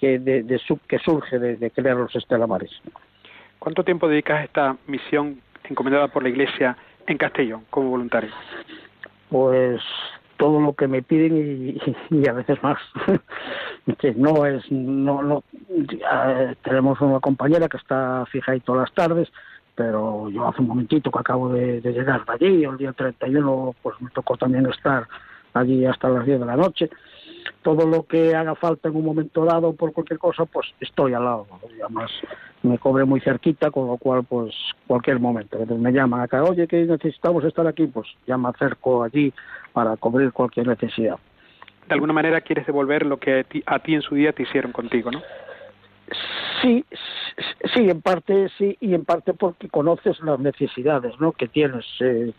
que, 0.04 0.20
de, 0.20 0.62
que 0.86 1.00
surge 1.00 1.40
de, 1.40 1.72
crear 1.72 1.96
los 1.96 2.14
estelamares. 2.14 2.70
¿Cuánto 3.58 3.86
tiempo 3.86 4.10
dedicas 4.10 4.42
a 4.42 4.44
esta 4.44 4.78
misión 4.86 5.40
encomendada 5.64 6.10
por 6.10 6.24
la 6.24 6.30
Iglesia 6.30 6.76
en 7.08 7.18
Castellón 7.18 7.64
como 7.70 7.92
voluntario? 7.92 8.30
Pues 9.30 9.82
todo 10.36 10.60
lo 10.60 10.74
que 10.74 10.90
me 10.90 11.04
piden 11.04 11.80
y, 12.10 12.28
a 12.28 12.34
veces 12.34 12.62
más. 12.62 12.78
no 14.18 14.46
es, 14.46 14.70
no, 14.70 15.24
no, 15.24 15.44
tenemos 16.64 17.00
una 17.00 17.22
compañera 17.22 17.70
que 17.70 17.78
está 17.78 18.26
fija 18.30 18.52
ahí 18.52 18.60
todas 18.60 18.90
las 18.90 18.94
tardes, 18.94 19.32
pero 19.74 20.30
yo 20.32 20.50
hace 20.50 20.62
un 20.62 20.68
momentito 20.68 21.10
que 21.10 21.20
acabo 21.20 21.48
de, 21.48 21.80
de 21.80 21.94
llegar 21.94 22.26
de 22.26 22.34
allí, 22.34 22.66
el 22.66 22.78
día 22.78 22.92
31, 22.92 23.74
pues 23.82 24.02
me 24.02 24.10
tocó 24.10 24.36
también 24.36 24.66
estar 24.66 25.08
allí 25.54 25.86
hasta 25.86 26.10
las 26.10 26.26
10 26.26 26.42
de 26.42 26.46
la 26.46 26.58
noche 26.58 26.90
todo 27.62 27.88
lo 27.88 28.04
que 28.04 28.36
haga 28.36 28.56
falta 28.56 28.90
en 28.90 28.96
un 28.96 29.06
momento 29.06 29.46
dado 29.46 29.74
por 29.74 29.94
cualquier 29.94 30.20
cosa, 30.20 30.46
pues 30.46 30.68
estoy 30.80 31.14
al 31.14 31.24
lado. 31.24 31.48
Y 31.78 31.82
además 31.82 32.12
me 32.62 32.78
cobre 32.78 33.06
muy 33.06 33.20
cerquita, 33.22 33.72
con 33.72 33.88
lo 33.88 33.98
cual, 33.98 34.24
pues 34.24 34.54
cualquier 34.88 35.20
momento. 35.20 35.58
me 35.66 35.92
llaman 35.92 36.22
acá, 36.22 36.44
oye, 36.44 36.68
que 36.68 36.86
necesitamos 36.86 37.44
estar 37.44 37.68
aquí, 37.68 37.88
pues 37.88 38.08
ya 38.28 38.38
me 38.38 38.50
acerco 38.50 39.04
allí 39.04 39.34
para 39.72 39.98
cubrir 39.98 40.32
cualquier 40.32 40.68
necesidad. 40.68 41.18
De 41.88 41.94
alguna 41.94 42.14
manera 42.14 42.42
quieres 42.42 42.66
devolver 42.66 43.06
lo 43.06 43.18
que 43.18 43.46
a 43.66 43.80
ti 43.80 43.94
en 43.94 44.02
su 44.02 44.16
día 44.16 44.32
te 44.32 44.44
hicieron 44.44 44.72
contigo, 44.72 45.12
¿no? 45.12 45.22
Sí, 46.62 46.86
sí, 47.74 47.90
en 47.90 48.02
parte 48.02 48.50
sí, 48.58 48.78
y 48.80 48.94
en 48.94 49.06
parte 49.06 49.34
porque 49.34 49.68
conoces 49.68 50.20
las 50.22 50.40
necesidades 50.40 51.14
¿no? 51.20 51.32
que 51.34 51.48
tienes. 51.48 51.86
Eh, 52.00 52.32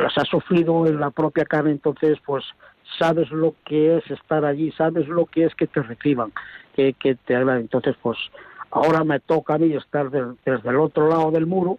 las 0.00 0.16
has 0.16 0.28
sufrido 0.28 0.86
en 0.86 1.00
la 1.00 1.10
propia 1.10 1.44
carne, 1.44 1.72
entonces, 1.72 2.18
pues 2.24 2.44
sabes 2.98 3.30
lo 3.30 3.54
que 3.64 3.98
es 3.98 4.10
estar 4.10 4.44
allí, 4.44 4.70
sabes 4.72 5.08
lo 5.08 5.26
que 5.26 5.44
es 5.44 5.54
que 5.54 5.66
te 5.66 5.82
reciban, 5.82 6.32
que, 6.74 6.94
que 6.94 7.14
te 7.14 7.36
agraden. 7.36 7.62
Entonces, 7.62 7.96
pues 8.00 8.18
ahora 8.70 9.04
me 9.04 9.20
toca 9.20 9.54
a 9.54 9.58
mí 9.58 9.72
estar 9.74 10.10
desde 10.10 10.68
el 10.68 10.76
otro 10.76 11.08
lado 11.08 11.30
del 11.30 11.46
muro, 11.46 11.78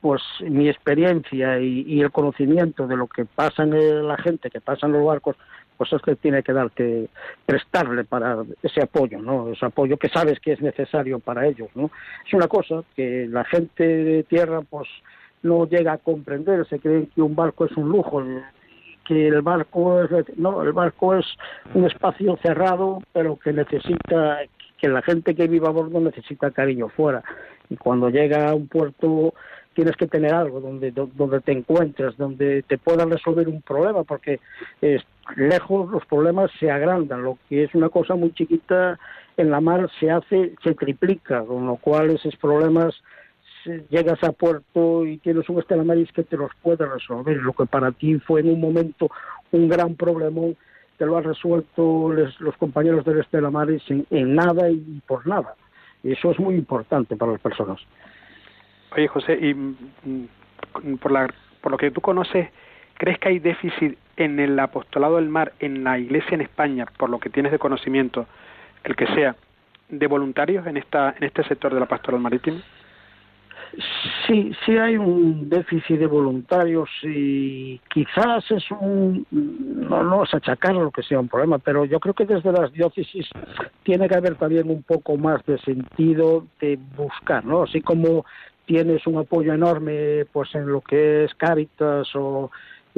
pues 0.00 0.22
mi 0.40 0.68
experiencia 0.68 1.58
y, 1.58 1.82
y, 1.86 2.00
el 2.00 2.12
conocimiento 2.12 2.86
de 2.86 2.96
lo 2.96 3.06
que 3.06 3.24
pasa 3.24 3.62
en 3.62 4.06
la 4.06 4.16
gente, 4.18 4.50
que 4.50 4.60
pasa 4.60 4.86
en 4.86 4.92
los 4.92 5.04
barcos, 5.04 5.36
pues 5.76 5.92
es 5.92 6.02
que 6.02 6.16
tiene 6.16 6.42
que 6.42 6.52
darte, 6.52 7.08
prestarle 7.44 8.04
para 8.04 8.44
ese 8.62 8.82
apoyo, 8.82 9.20
¿no? 9.20 9.50
Ese 9.50 9.66
apoyo 9.66 9.96
que 9.96 10.08
sabes 10.08 10.40
que 10.40 10.52
es 10.52 10.60
necesario 10.60 11.18
para 11.18 11.46
ellos, 11.46 11.68
¿no? 11.74 11.90
Es 12.26 12.32
una 12.32 12.48
cosa 12.48 12.82
que 12.94 13.26
la 13.28 13.44
gente 13.44 13.84
de 13.86 14.22
tierra, 14.22 14.62
pues, 14.62 14.88
no 15.42 15.66
llega 15.68 15.92
a 15.92 15.98
comprender, 15.98 16.66
se 16.66 16.78
creen 16.78 17.06
que 17.14 17.22
un 17.22 17.36
barco 17.36 17.66
es 17.66 17.76
un 17.76 17.88
lujo, 17.88 18.22
que 19.06 19.28
el 19.28 19.42
barco 19.42 20.02
es, 20.02 20.10
no, 20.36 20.62
el 20.62 20.72
barco 20.72 21.14
es 21.14 21.26
un 21.74 21.86
espacio 21.86 22.38
cerrado, 22.42 23.02
pero 23.12 23.36
que 23.36 23.52
necesita, 23.52 24.40
que 24.78 24.88
la 24.88 25.02
gente 25.02 25.34
que 25.34 25.48
vive 25.48 25.66
a 25.66 25.70
bordo 25.70 26.00
necesita 26.00 26.50
cariño 26.50 26.88
fuera. 26.88 27.22
Y 27.70 27.76
cuando 27.76 28.10
llega 28.10 28.50
a 28.50 28.54
un 28.54 28.68
puerto 28.68 29.34
tienes 29.76 29.94
que 29.96 30.06
tener 30.06 30.32
algo 30.32 30.60
donde, 30.60 30.90
donde 30.90 31.40
te 31.40 31.52
encuentres, 31.52 32.16
donde 32.16 32.62
te 32.62 32.78
puedan 32.78 33.10
resolver 33.10 33.46
un 33.46 33.60
problema, 33.60 34.04
porque 34.04 34.40
lejos 35.36 35.90
los 35.90 36.04
problemas 36.06 36.50
se 36.58 36.70
agrandan, 36.70 37.22
lo 37.22 37.36
que 37.48 37.64
es 37.64 37.74
una 37.74 37.90
cosa 37.90 38.14
muy 38.14 38.32
chiquita 38.32 38.98
en 39.36 39.50
la 39.50 39.60
mar 39.60 39.90
se 40.00 40.10
hace, 40.10 40.54
se 40.64 40.74
triplica, 40.74 41.44
con 41.44 41.66
lo 41.66 41.76
cual 41.76 42.08
esos 42.08 42.34
problemas 42.36 42.94
llegas 43.88 44.22
a 44.22 44.32
puerto 44.32 45.04
y 45.04 45.18
tienes 45.18 45.48
un 45.48 45.58
Estela 45.58 45.84
Maris 45.84 46.10
que 46.12 46.22
te 46.22 46.36
los 46.36 46.50
puede 46.62 46.86
resolver. 46.86 47.36
Lo 47.36 47.52
que 47.52 47.66
para 47.66 47.92
ti 47.92 48.18
fue 48.18 48.40
en 48.40 48.50
un 48.50 48.60
momento 48.60 49.10
un 49.52 49.68
gran 49.68 49.94
problema, 49.94 50.42
te 50.96 51.06
lo 51.06 51.16
han 51.16 51.24
resuelto 51.24 52.12
los 52.12 52.56
compañeros 52.56 53.04
del 53.04 53.20
Estela 53.20 53.50
Maris 53.50 53.82
en, 53.88 54.34
nada 54.34 54.70
y 54.70 55.02
por 55.06 55.26
nada. 55.26 55.54
Eso 56.02 56.30
es 56.30 56.38
muy 56.38 56.54
importante 56.54 57.16
para 57.16 57.32
las 57.32 57.40
personas. 57.40 57.80
Oye, 58.96 59.08
José, 59.08 59.38
y 59.40 59.54
mm, 59.54 60.96
por, 61.00 61.12
la, 61.12 61.28
por 61.60 61.72
lo 61.72 61.78
que 61.78 61.90
tú 61.90 62.00
conoces, 62.00 62.48
¿crees 62.94 63.18
que 63.18 63.28
hay 63.28 63.38
déficit 63.38 63.98
en 64.16 64.38
el 64.40 64.58
apostolado 64.58 65.16
del 65.16 65.28
mar, 65.28 65.52
en 65.58 65.84
la 65.84 65.98
iglesia 65.98 66.34
en 66.34 66.40
España, 66.40 66.86
por 66.96 67.10
lo 67.10 67.18
que 67.18 67.28
tienes 67.28 67.52
de 67.52 67.58
conocimiento, 67.58 68.26
el 68.84 68.96
que 68.96 69.06
sea, 69.08 69.36
de 69.88 70.06
voluntarios 70.06 70.66
en, 70.66 70.76
esta, 70.76 71.14
en 71.16 71.24
este 71.24 71.44
sector 71.44 71.74
de 71.74 71.80
la 71.80 71.86
pastoral 71.86 72.20
marítima? 72.20 72.62
Sí, 74.26 74.52
sí 74.64 74.76
hay 74.76 74.96
un 74.96 75.48
déficit 75.48 75.98
de 75.98 76.06
voluntarios 76.06 76.88
y 77.02 77.78
quizás 77.92 78.50
es 78.50 78.64
un, 78.70 79.26
no, 79.30 80.02
no 80.02 80.24
es 80.24 80.34
achacar 80.34 80.74
lo 80.74 80.90
que 80.90 81.02
sea 81.02 81.20
un 81.20 81.28
problema, 81.28 81.58
pero 81.58 81.84
yo 81.84 82.00
creo 82.00 82.14
que 82.14 82.24
desde 82.24 82.52
las 82.52 82.72
diócesis 82.72 83.28
tiene 83.82 84.08
que 84.08 84.16
haber 84.16 84.36
también 84.36 84.70
un 84.70 84.82
poco 84.82 85.16
más 85.16 85.44
de 85.46 85.58
sentido 85.58 86.46
de 86.60 86.78
buscar, 86.96 87.44
¿no? 87.44 87.64
Así 87.64 87.80
como 87.82 88.24
tienes 88.66 89.06
un 89.06 89.18
apoyo 89.18 89.52
enorme 89.52 90.24
pues 90.32 90.54
en 90.54 90.66
lo 90.66 90.80
que 90.80 91.24
es 91.24 91.34
Cáritas 91.34 92.08
o 92.14 92.50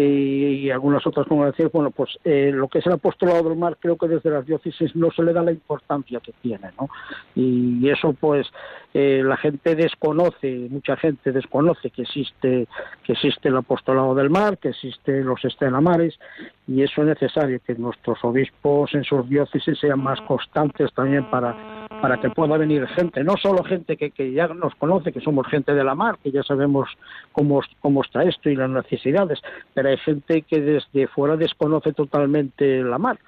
y, 0.02 0.70
algunas 0.70 1.04
otras 1.06 1.26
decir 1.28 1.70
bueno 1.72 1.90
pues 1.90 2.18
eh, 2.24 2.50
lo 2.54 2.68
que 2.68 2.78
es 2.78 2.86
el 2.86 2.92
apostolado 2.92 3.48
del 3.48 3.58
mar 3.58 3.76
creo 3.80 3.96
que 3.96 4.06
desde 4.06 4.30
las 4.30 4.46
diócesis 4.46 4.94
no 4.94 5.10
se 5.10 5.22
le 5.22 5.32
da 5.32 5.42
la 5.42 5.50
importancia 5.50 6.20
que 6.20 6.32
tiene 6.40 6.70
no 6.78 6.88
y, 7.34 7.88
eso 7.88 8.12
pues 8.12 8.46
eh, 8.94 9.22
la 9.24 9.36
gente 9.36 9.74
desconoce 9.74 10.68
mucha 10.70 10.96
gente 10.96 11.32
desconoce 11.32 11.90
que 11.90 12.02
existe 12.02 12.68
que 13.02 13.12
existe 13.12 13.48
el 13.48 13.56
apostolado 13.56 14.14
del 14.14 14.30
mar 14.30 14.58
que 14.58 14.68
existe 14.68 15.22
los 15.22 15.44
estelamares 15.44 16.18
y 16.66 16.82
eso 16.82 17.02
es 17.02 17.08
necesario 17.08 17.60
que 17.66 17.74
nuestros 17.74 18.22
obispos 18.24 18.94
en 18.94 19.04
sus 19.04 19.28
diócesis 19.28 19.78
sean 19.78 20.00
más 20.00 20.20
constantes 20.22 20.92
también 20.92 21.24
para 21.30 21.77
para 22.00 22.20
que 22.20 22.30
pueda 22.30 22.56
venir 22.56 22.86
gente, 22.88 23.24
no 23.24 23.36
solo 23.36 23.62
gente 23.64 23.96
que, 23.96 24.10
que, 24.10 24.32
ya 24.32 24.48
nos 24.48 24.74
conoce, 24.76 25.12
que 25.12 25.20
somos 25.20 25.46
gente 25.46 25.74
de 25.74 25.84
la 25.84 25.94
mar, 25.94 26.18
que 26.22 26.30
ya 26.30 26.42
sabemos 26.42 26.88
cómo, 27.32 27.60
cómo 27.80 28.02
está 28.02 28.22
esto 28.22 28.50
y 28.50 28.56
las 28.56 28.70
necesidades, 28.70 29.40
pero 29.74 29.88
hay 29.88 29.96
gente 29.98 30.42
que 30.42 30.60
desde 30.60 31.06
fuera 31.08 31.36
desconoce 31.36 31.92
totalmente 31.92 32.82
la 32.82 32.98
mar, 32.98 33.18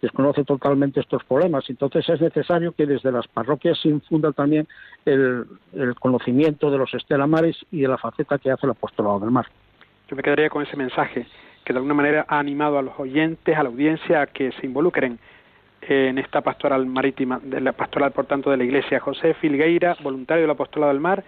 desconoce 0.00 0.44
totalmente 0.44 1.00
estos 1.00 1.24
problemas. 1.24 1.68
Entonces 1.68 2.08
es 2.08 2.20
necesario 2.20 2.72
que 2.72 2.86
desde 2.86 3.12
las 3.12 3.26
parroquias 3.28 3.78
se 3.80 3.88
infunda 3.88 4.32
también 4.32 4.68
el, 5.04 5.44
el 5.72 5.94
conocimiento 5.96 6.70
de 6.70 6.78
los 6.78 6.92
estelamares 6.94 7.56
y 7.70 7.80
de 7.80 7.88
la 7.88 7.98
faceta 7.98 8.38
que 8.38 8.50
hace 8.50 8.66
el 8.66 8.72
apostolado 8.72 9.20
del 9.20 9.30
mar. 9.30 9.46
Yo 10.08 10.16
me 10.16 10.22
quedaría 10.22 10.48
con 10.48 10.62
ese 10.62 10.76
mensaje 10.76 11.26
que 11.64 11.72
de 11.74 11.78
alguna 11.78 11.94
manera 11.94 12.24
ha 12.28 12.38
animado 12.38 12.78
a 12.78 12.82
los 12.82 12.98
oyentes, 12.98 13.54
a 13.54 13.62
la 13.62 13.68
audiencia, 13.68 14.22
a 14.22 14.26
que 14.26 14.52
se 14.52 14.64
involucren 14.64 15.18
en 15.82 16.18
esta 16.18 16.40
pastoral 16.40 16.86
marítima, 16.86 17.40
de 17.42 17.60
la 17.60 17.72
pastoral 17.72 18.12
por 18.12 18.26
tanto 18.26 18.50
de 18.50 18.56
la 18.56 18.64
Iglesia. 18.64 19.00
José 19.00 19.34
Filgueira, 19.34 19.96
voluntario 20.02 20.42
del 20.42 20.50
Apostolado 20.50 20.92
del 20.92 21.00
Mar, 21.00 21.24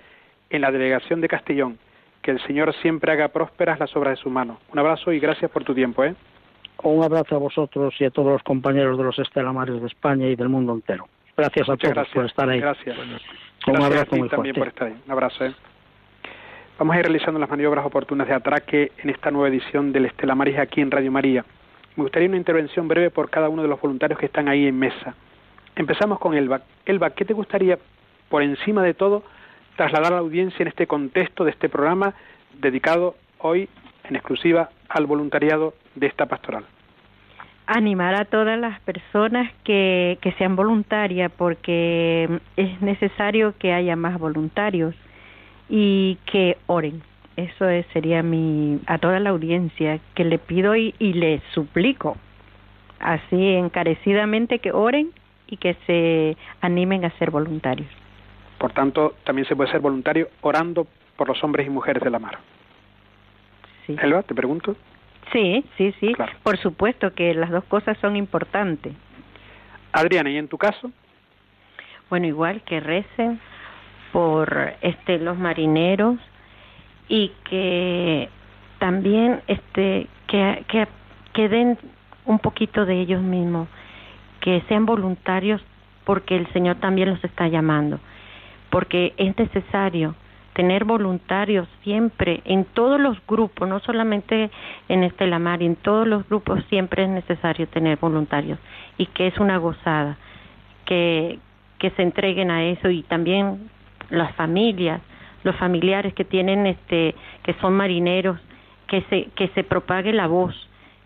en 0.51 0.61
la 0.61 0.71
delegación 0.71 1.21
de 1.21 1.29
Castellón. 1.29 1.79
que 2.23 2.33
el 2.33 2.41
Señor 2.43 2.75
siempre 2.83 3.13
haga 3.13 3.29
prósperas 3.29 3.79
las 3.81 3.97
obras 3.97 4.19
de 4.19 4.23
su 4.23 4.29
mano. 4.29 4.59
Un 4.73 4.79
abrazo 4.79 5.11
y 5.11 5.19
gracias 5.19 5.51
por 5.51 5.65
tu 5.65 5.75
tiempo. 5.75 6.05
¿eh? 6.05 6.15
Un 6.83 7.03
abrazo 7.03 7.37
a 7.37 7.39
vosotros 7.39 7.95
y 7.99 8.05
a 8.05 8.11
todos 8.11 8.33
los 8.33 8.43
compañeros 8.43 8.99
de 8.99 9.05
los 9.05 9.19
Estela 9.19 9.53
Mares 9.55 9.81
de 9.81 9.87
España 9.87 10.27
y 10.27 10.37
del 10.37 10.51
mundo 10.51 10.75
entero. 10.75 11.09
Gracias 11.35 11.69
a 11.71 11.77
todos 11.79 12.09
por 12.09 12.27
estar 12.27 12.49
ahí. 12.49 12.61
Gracias. 12.61 12.99
Un 12.99 13.05
gracias 13.75 13.85
abrazo 13.87 14.03
a 14.03 14.05
ti 14.05 14.19
muy 14.19 14.29
también 14.29 14.55
fuerte. 14.55 14.59
por 14.61 14.69
estar 14.69 14.89
ahí. 14.89 15.03
Un 15.07 15.13
abrazo. 15.13 15.47
¿eh? 15.47 15.55
Vamos 16.79 16.95
a 16.95 16.99
ir 16.99 17.05
realizando 17.07 17.41
las 17.41 17.49
maniobras 17.49 17.87
oportunas 17.87 18.29
de 18.29 18.35
atraque 18.35 18.93
en 18.99 19.09
esta 19.11 19.31
nueva 19.31 19.49
edición 19.49 19.93
del 19.93 20.07
Estela 20.07 20.35
Maris 20.35 20.59
aquí 20.59 20.83
en 20.83 20.91
Radio 20.91 21.11
María. 21.11 21.45
Me 21.97 22.03
gustaría 22.05 22.29
una 22.29 22.37
intervención 22.37 22.89
breve 22.89 23.11
por 23.11 23.31
cada 23.31 23.49
uno 23.49 23.63
de 23.63 23.69
los 23.69 23.81
voluntarios 23.81 24.19
que 24.19 24.27
están 24.27 24.49
ahí 24.49 24.67
en 24.67 24.79
mesa. 24.79 25.15
Empezamos 25.77 26.19
con 26.19 26.35
Elba. 26.35 26.63
Elba, 26.87 27.11
¿qué 27.11 27.25
te 27.25 27.35
gustaría, 27.35 27.79
por 28.29 28.43
encima 28.43 28.83
de 28.83 28.95
todo, 28.95 29.23
trasladar 29.77 30.13
a 30.13 30.17
la 30.17 30.21
audiencia 30.21 30.63
en 30.63 30.69
este 30.69 30.87
contexto 30.87 31.45
de 31.45 31.51
este 31.51 31.69
programa 31.69 32.15
dedicado 32.61 33.17
hoy 33.39 33.69
en 34.05 34.17
exclusiva 34.17 34.71
al 34.89 35.07
voluntariado 35.07 35.75
de 35.95 36.07
esta 36.07 36.27
pastoral? 36.27 36.65
animar 37.71 38.17
a 38.17 38.25
todas 38.25 38.59
las 38.59 38.81
personas 38.81 39.51
que, 39.63 40.19
que 40.21 40.33
sean 40.33 40.57
voluntarias 40.57 41.31
porque 41.37 42.29
es 42.57 42.83
necesario 42.83 43.55
que 43.59 43.73
haya 43.73 43.95
más 43.95 44.19
voluntarios 44.19 44.95
y 45.69 46.19
que 46.27 46.59
oren. 46.67 47.01
Eso 47.37 47.69
es, 47.69 47.87
sería 47.93 48.23
mi 48.23 48.81
a 48.87 48.99
toda 48.99 49.21
la 49.21 49.31
audiencia 49.31 50.01
que 50.15 50.25
le 50.25 50.39
pido 50.39 50.77
y, 50.77 50.95
y 50.99 51.15
le 51.15 51.41
suplico 51.53 52.17
así 53.01 53.55
encarecidamente 53.55 54.59
que 54.59 54.73
oren 54.73 55.11
y 55.47 55.57
que 55.57 55.75
se 55.87 56.37
animen 56.61 57.05
a 57.05 57.11
ser 57.19 57.31
voluntarios. 57.31 57.89
Por 58.59 58.73
tanto, 58.73 59.15
también 59.25 59.49
se 59.49 59.57
puede 59.57 59.71
ser 59.71 59.81
voluntario 59.81 60.29
orando 60.43 60.87
por 61.17 61.29
los 61.29 61.43
hombres 61.43 61.67
y 61.67 61.71
mujeres 61.71 62.03
de 62.03 62.11
la 62.11 62.19
mar. 62.19 62.39
Sí. 63.87 63.97
Elba, 64.01 64.23
te 64.23 64.35
pregunto. 64.35 64.77
Sí, 65.33 65.65
sí, 65.77 65.95
sí. 65.99 66.13
Claro. 66.15 66.33
Por 66.43 66.59
supuesto 66.59 67.15
que 67.15 67.35
las 67.35 67.51
dos 67.51 67.65
cosas 67.65 67.97
son 67.99 68.17
importantes. 68.17 68.93
Adriana, 69.93 70.31
¿y 70.31 70.37
en 70.37 70.49
tu 70.49 70.59
caso? 70.59 70.91
Bueno, 72.11 72.27
igual 72.27 72.63
que 72.63 72.81
recen 72.81 73.41
por 74.13 74.75
este 74.83 75.19
los 75.19 75.39
marineros 75.39 76.19
y 77.11 77.33
que 77.45 78.31
también 78.79 79.43
este 79.49 80.07
que, 80.27 80.65
que, 81.35 81.49
den 81.49 81.77
un 82.25 82.39
poquito 82.39 82.87
de 82.87 83.01
ellos 83.01 83.21
mismos, 83.21 83.69
que 84.41 84.63
sean 84.69 84.87
voluntarios 84.87 85.61
porque 86.05 86.37
el 86.37 86.51
Señor 86.53 86.77
también 86.77 87.11
los 87.11 87.23
está 87.23 87.49
llamando, 87.49 88.01
porque 88.71 89.13
es 89.19 89.37
necesario 89.37 90.15
tener 90.55 90.85
voluntarios 90.85 91.69
siempre 91.83 92.41
en 92.45 92.65
todos 92.65 92.99
los 93.01 93.19
grupos, 93.27 93.69
no 93.69 93.81
solamente 93.81 94.51
en 94.89 95.05
este 95.05 95.27
Lamar, 95.27 95.63
en 95.63 95.77
todos 95.77 96.07
los 96.07 96.27
grupos 96.29 96.65
siempre 96.69 97.05
es 97.05 97.11
necesario 97.11 97.67
tener 97.69 97.99
voluntarios 97.99 98.59
y 98.97 99.07
que 99.07 99.27
es 99.27 99.39
una 99.39 99.59
gozada 99.59 100.17
que 100.87 101.39
que 101.81 101.91
se 101.91 102.03
entreguen 102.03 102.53
a 102.53 102.63
eso 102.63 102.91
y 102.91 103.03
también 103.03 103.71
las 104.11 104.33
familias, 104.37 105.01
los 105.43 105.57
familiares 105.57 106.15
que 106.15 106.25
tienen 106.25 106.67
este 106.67 107.15
que 107.43 107.55
son 107.61 107.75
marineros, 107.75 108.39
que 108.87 109.03
se 109.11 109.27
que 109.35 109.49
se 109.49 109.65
propague 109.65 110.13
la 110.13 110.27
voz, 110.27 110.55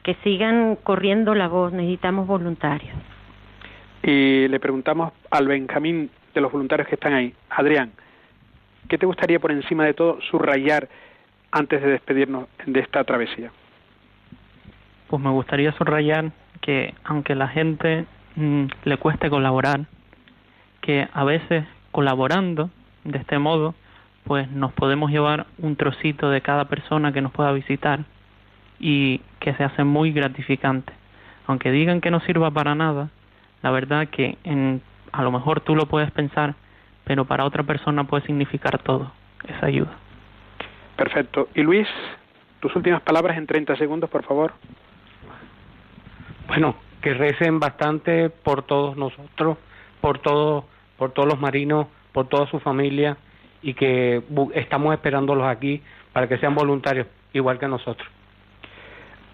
que 0.02 0.14
sigan 0.24 0.76
corriendo 0.76 1.34
la 1.34 1.48
voz, 1.48 1.72
necesitamos 1.72 2.26
voluntarios. 2.26 2.94
Y 4.02 4.48
le 4.48 4.60
preguntamos 4.60 5.12
al 5.30 5.48
Benjamín 5.48 6.10
de 6.34 6.40
los 6.40 6.52
voluntarios 6.52 6.88
que 6.88 6.96
están 6.96 7.14
ahí, 7.14 7.32
Adrián, 7.48 7.92
¿qué 8.88 8.98
te 8.98 9.06
gustaría 9.06 9.38
por 9.38 9.52
encima 9.52 9.84
de 9.84 9.94
todo 9.94 10.20
subrayar 10.30 10.88
antes 11.50 11.80
de 11.80 11.88
despedirnos 11.88 12.48
de 12.66 12.80
esta 12.80 13.04
travesía? 13.04 13.50
Pues 15.08 15.22
me 15.22 15.30
gustaría 15.30 15.72
subrayar 15.72 16.32
que 16.60 16.94
aunque 17.04 17.34
la 17.34 17.48
gente 17.48 18.04
mm, 18.36 18.64
le 18.84 18.96
cueste 18.96 19.30
colaborar, 19.30 19.86
que 20.80 21.08
a 21.12 21.24
veces 21.24 21.64
colaborando 21.92 22.70
de 23.04 23.18
este 23.18 23.38
modo, 23.38 23.74
pues 24.24 24.50
nos 24.50 24.72
podemos 24.72 25.10
llevar 25.10 25.46
un 25.58 25.76
trocito 25.76 26.30
de 26.30 26.40
cada 26.40 26.64
persona 26.66 27.12
que 27.12 27.20
nos 27.20 27.32
pueda 27.32 27.52
visitar 27.52 28.00
y 28.80 29.20
que 29.38 29.54
se 29.54 29.64
hace 29.64 29.84
muy 29.84 30.12
gratificante. 30.12 30.92
Aunque 31.46 31.70
digan 31.70 32.00
que 32.00 32.10
no 32.10 32.20
sirva 32.20 32.50
para 32.50 32.74
nada, 32.74 33.10
la 33.62 33.70
verdad 33.70 34.08
que 34.08 34.38
en, 34.44 34.80
a 35.12 35.22
lo 35.22 35.30
mejor 35.30 35.60
tú 35.60 35.76
lo 35.76 35.86
puedes 35.86 36.10
pensar, 36.10 36.54
pero 37.04 37.26
para 37.26 37.44
otra 37.44 37.62
persona 37.62 38.04
puede 38.04 38.24
significar 38.24 38.78
todo, 38.78 39.12
esa 39.46 39.66
ayuda. 39.66 39.92
Perfecto. 40.96 41.48
Y 41.54 41.62
Luis, 41.62 41.88
tus 42.60 42.74
últimas 42.76 43.02
palabras 43.02 43.36
en 43.36 43.46
30 43.46 43.76
segundos, 43.76 44.08
por 44.08 44.24
favor. 44.24 44.54
Bueno, 46.48 46.76
que 47.02 47.12
recen 47.12 47.60
bastante 47.60 48.30
por 48.30 48.62
todos 48.62 48.96
nosotros, 48.96 49.58
por 50.00 50.18
todos, 50.18 50.64
por 50.96 51.10
todos 51.12 51.28
los 51.28 51.38
marinos, 51.38 51.88
por 52.12 52.28
toda 52.28 52.46
su 52.46 52.58
familia 52.60 53.18
y 53.64 53.74
que 53.74 54.22
bu- 54.30 54.52
estamos 54.54 54.94
esperándolos 54.94 55.46
aquí 55.46 55.82
para 56.12 56.28
que 56.28 56.38
sean 56.38 56.54
voluntarios 56.54 57.06
igual 57.32 57.58
que 57.58 57.66
nosotros. 57.66 58.06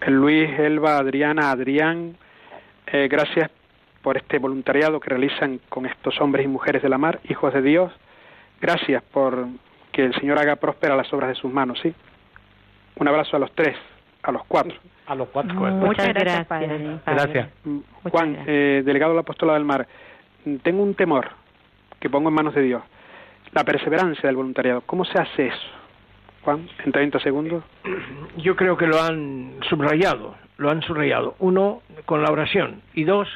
Luis, 0.07 0.49
Elba, 0.57 0.97
Adriana, 0.97 1.51
Adrián, 1.51 2.15
eh, 2.87 3.07
gracias 3.09 3.51
por 4.01 4.17
este 4.17 4.39
voluntariado 4.39 4.99
que 4.99 5.09
realizan 5.11 5.59
con 5.69 5.85
estos 5.85 6.19
hombres 6.21 6.45
y 6.45 6.47
mujeres 6.47 6.81
de 6.81 6.89
la 6.89 6.97
mar, 6.97 7.19
hijos 7.29 7.53
de 7.53 7.61
Dios. 7.61 7.91
Gracias 8.59 9.03
por 9.11 9.45
que 9.91 10.05
el 10.05 10.13
Señor 10.15 10.39
haga 10.39 10.55
próspera 10.55 10.95
las 10.95 11.11
obras 11.13 11.29
de 11.29 11.35
sus 11.35 11.51
manos, 11.51 11.79
¿sí? 11.83 11.93
Un 12.95 13.07
abrazo 13.07 13.35
a 13.35 13.39
los 13.39 13.51
tres, 13.53 13.75
a 14.23 14.31
los 14.31 14.43
cuatro. 14.45 14.73
A 15.05 15.13
los 15.15 15.27
cuatro. 15.29 15.53
Muchas 15.53 16.07
gracias, 16.07 16.47
padre. 16.47 16.67
padre. 16.67 16.99
Gracias. 17.05 17.49
Mm, 17.65 17.77
Juan, 18.09 18.37
eh, 18.47 18.81
delegado 18.85 19.11
del 19.11 19.19
Apostolado 19.19 19.57
del 19.59 19.65
Mar, 19.67 19.85
tengo 20.63 20.81
un 20.81 20.95
temor 20.95 21.29
que 21.99 22.09
pongo 22.09 22.29
en 22.29 22.35
manos 22.35 22.55
de 22.55 22.61
Dios. 22.63 22.81
La 23.53 23.63
perseverancia 23.63 24.27
del 24.27 24.35
voluntariado. 24.35 24.81
¿Cómo 24.81 25.03
se 25.05 25.19
hace 25.19 25.47
eso? 25.47 25.67
Juan, 26.43 26.67
en 26.85 26.91
30 26.91 27.19
segundos. 27.19 27.63
Yo 28.37 28.55
creo 28.55 28.77
que 28.77 28.87
lo 28.87 29.01
han 29.01 29.55
subrayado, 29.69 30.35
lo 30.57 30.69
han 30.69 30.81
subrayado. 30.81 31.35
Uno, 31.39 31.81
con 32.05 32.23
la 32.23 32.31
oración. 32.31 32.81
Y 32.93 33.03
dos, 33.03 33.27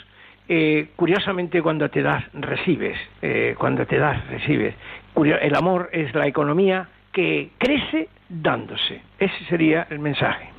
eh, 0.48 0.90
curiosamente 0.96 1.62
cuando 1.62 1.90
te 1.90 2.02
das, 2.02 2.24
recibes. 2.34 2.98
Eh, 3.22 3.56
cuando 3.58 3.86
te 3.86 3.98
das, 3.98 4.26
recibes. 4.28 4.76
El 5.16 5.56
amor 5.56 5.90
es 5.92 6.14
la 6.16 6.28
economía 6.28 6.88
que 7.12 7.52
crece 7.58 8.10
dándose. 8.30 9.02
Ese 9.20 9.46
sería 9.50 9.88
el 9.90 10.00
mensaje. 10.00 10.50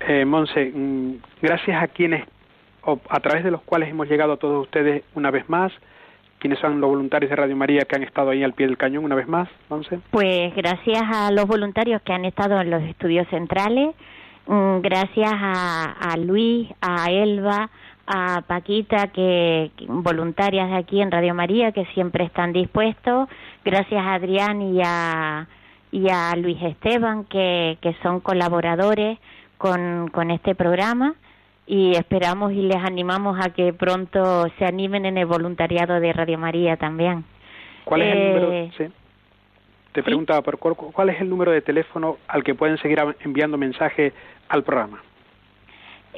Eh, 0.00 0.24
Monse, 0.24 0.72
mm, 0.74 1.14
gracias 1.40 1.82
a 1.82 1.88
quienes, 1.88 2.24
o 2.82 3.00
a 3.08 3.20
través 3.20 3.44
de 3.44 3.50
los 3.50 3.62
cuales 3.62 3.88
hemos 3.88 4.08
llegado 4.08 4.34
a 4.34 4.36
todos 4.36 4.62
ustedes 4.62 5.02
una 5.14 5.30
vez 5.30 5.48
más, 5.48 5.72
quienes 6.38 6.58
son 6.58 6.80
los 6.80 6.90
voluntarios 6.90 7.30
de 7.30 7.36
Radio 7.36 7.56
María 7.56 7.82
que 7.82 7.96
han 7.96 8.02
estado 8.02 8.30
ahí 8.30 8.42
al 8.42 8.52
pie 8.52 8.66
del 8.66 8.76
cañón 8.76 9.04
una 9.04 9.14
vez 9.14 9.28
más, 9.28 9.48
Monse. 9.68 10.00
Pues 10.10 10.54
gracias 10.54 11.02
a 11.02 11.30
los 11.30 11.46
voluntarios 11.46 12.02
que 12.02 12.12
han 12.12 12.24
estado 12.24 12.60
en 12.60 12.70
los 12.70 12.82
estudios 12.82 13.26
centrales, 13.28 13.94
mm, 14.46 14.80
gracias 14.80 15.32
a, 15.32 15.92
a 16.12 16.16
Luis, 16.16 16.68
a 16.80 17.10
Elba, 17.10 17.70
a 18.06 18.42
Paquita, 18.46 19.08
que, 19.08 19.70
voluntarias 19.88 20.70
de 20.70 20.76
aquí 20.76 21.00
en 21.00 21.10
Radio 21.10 21.34
María, 21.34 21.72
que 21.72 21.86
siempre 21.94 22.24
están 22.24 22.52
dispuestos, 22.52 23.28
gracias 23.64 24.04
a 24.04 24.14
Adrián 24.14 24.62
y 24.62 24.80
a, 24.84 25.48
y 25.90 26.08
a 26.10 26.36
Luis 26.36 26.62
Esteban, 26.62 27.24
que, 27.24 27.78
que 27.80 27.94
son 28.02 28.20
colaboradores 28.20 29.18
con 29.58 30.30
este 30.30 30.54
programa 30.54 31.14
y 31.66 31.92
esperamos 31.96 32.52
y 32.52 32.62
les 32.62 32.76
animamos 32.76 33.38
a 33.44 33.50
que 33.50 33.72
pronto 33.72 34.46
se 34.58 34.64
animen 34.64 35.06
en 35.06 35.18
el 35.18 35.26
voluntariado 35.26 35.98
de 36.00 36.12
Radio 36.12 36.38
María 36.38 36.76
también. 36.76 37.24
¿Cuál 37.84 38.02
es 38.02 38.12
el 38.12 38.18
Eh, 38.18 38.34
número? 38.40 38.70
Sí. 38.76 38.84
Te 39.92 40.02
preguntaba, 40.02 40.42
por 40.42 40.58
cuál, 40.58 40.76
cuál 40.76 41.08
es 41.10 41.20
el 41.20 41.30
número 41.30 41.52
de 41.52 41.62
teléfono 41.62 42.18
al 42.28 42.44
que 42.44 42.54
pueden 42.54 42.76
seguir 42.78 42.98
enviando 43.20 43.56
mensajes 43.56 44.12
al 44.48 44.62
programa? 44.62 45.02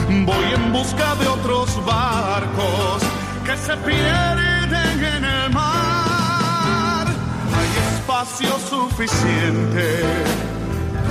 Voy 0.08 0.54
en 0.54 0.72
busca 0.72 1.16
de 1.16 1.28
otros 1.28 1.84
barcos 1.84 3.04
que 3.44 3.58
se 3.58 3.76
pierden 3.78 5.04
en 5.04 5.26
el 5.26 5.50
mar. 5.52 7.08
Hay 7.08 7.96
espacio 7.96 8.50
suficiente, 8.60 10.02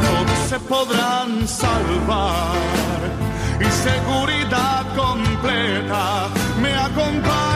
todos 0.01 0.39
se 0.49 0.61
podrán 0.61 1.49
salvar. 1.49 2.55
Y 3.61 3.64
seguridad 3.64 4.87
completa, 4.95 6.29
me 6.62 6.73
acompaña. 6.73 7.48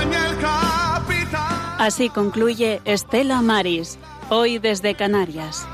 Así 1.82 2.10
concluye 2.10 2.80
Estela 2.84 3.42
Maris, 3.42 3.98
hoy 4.30 4.60
desde 4.60 4.94
Canarias. 4.94 5.66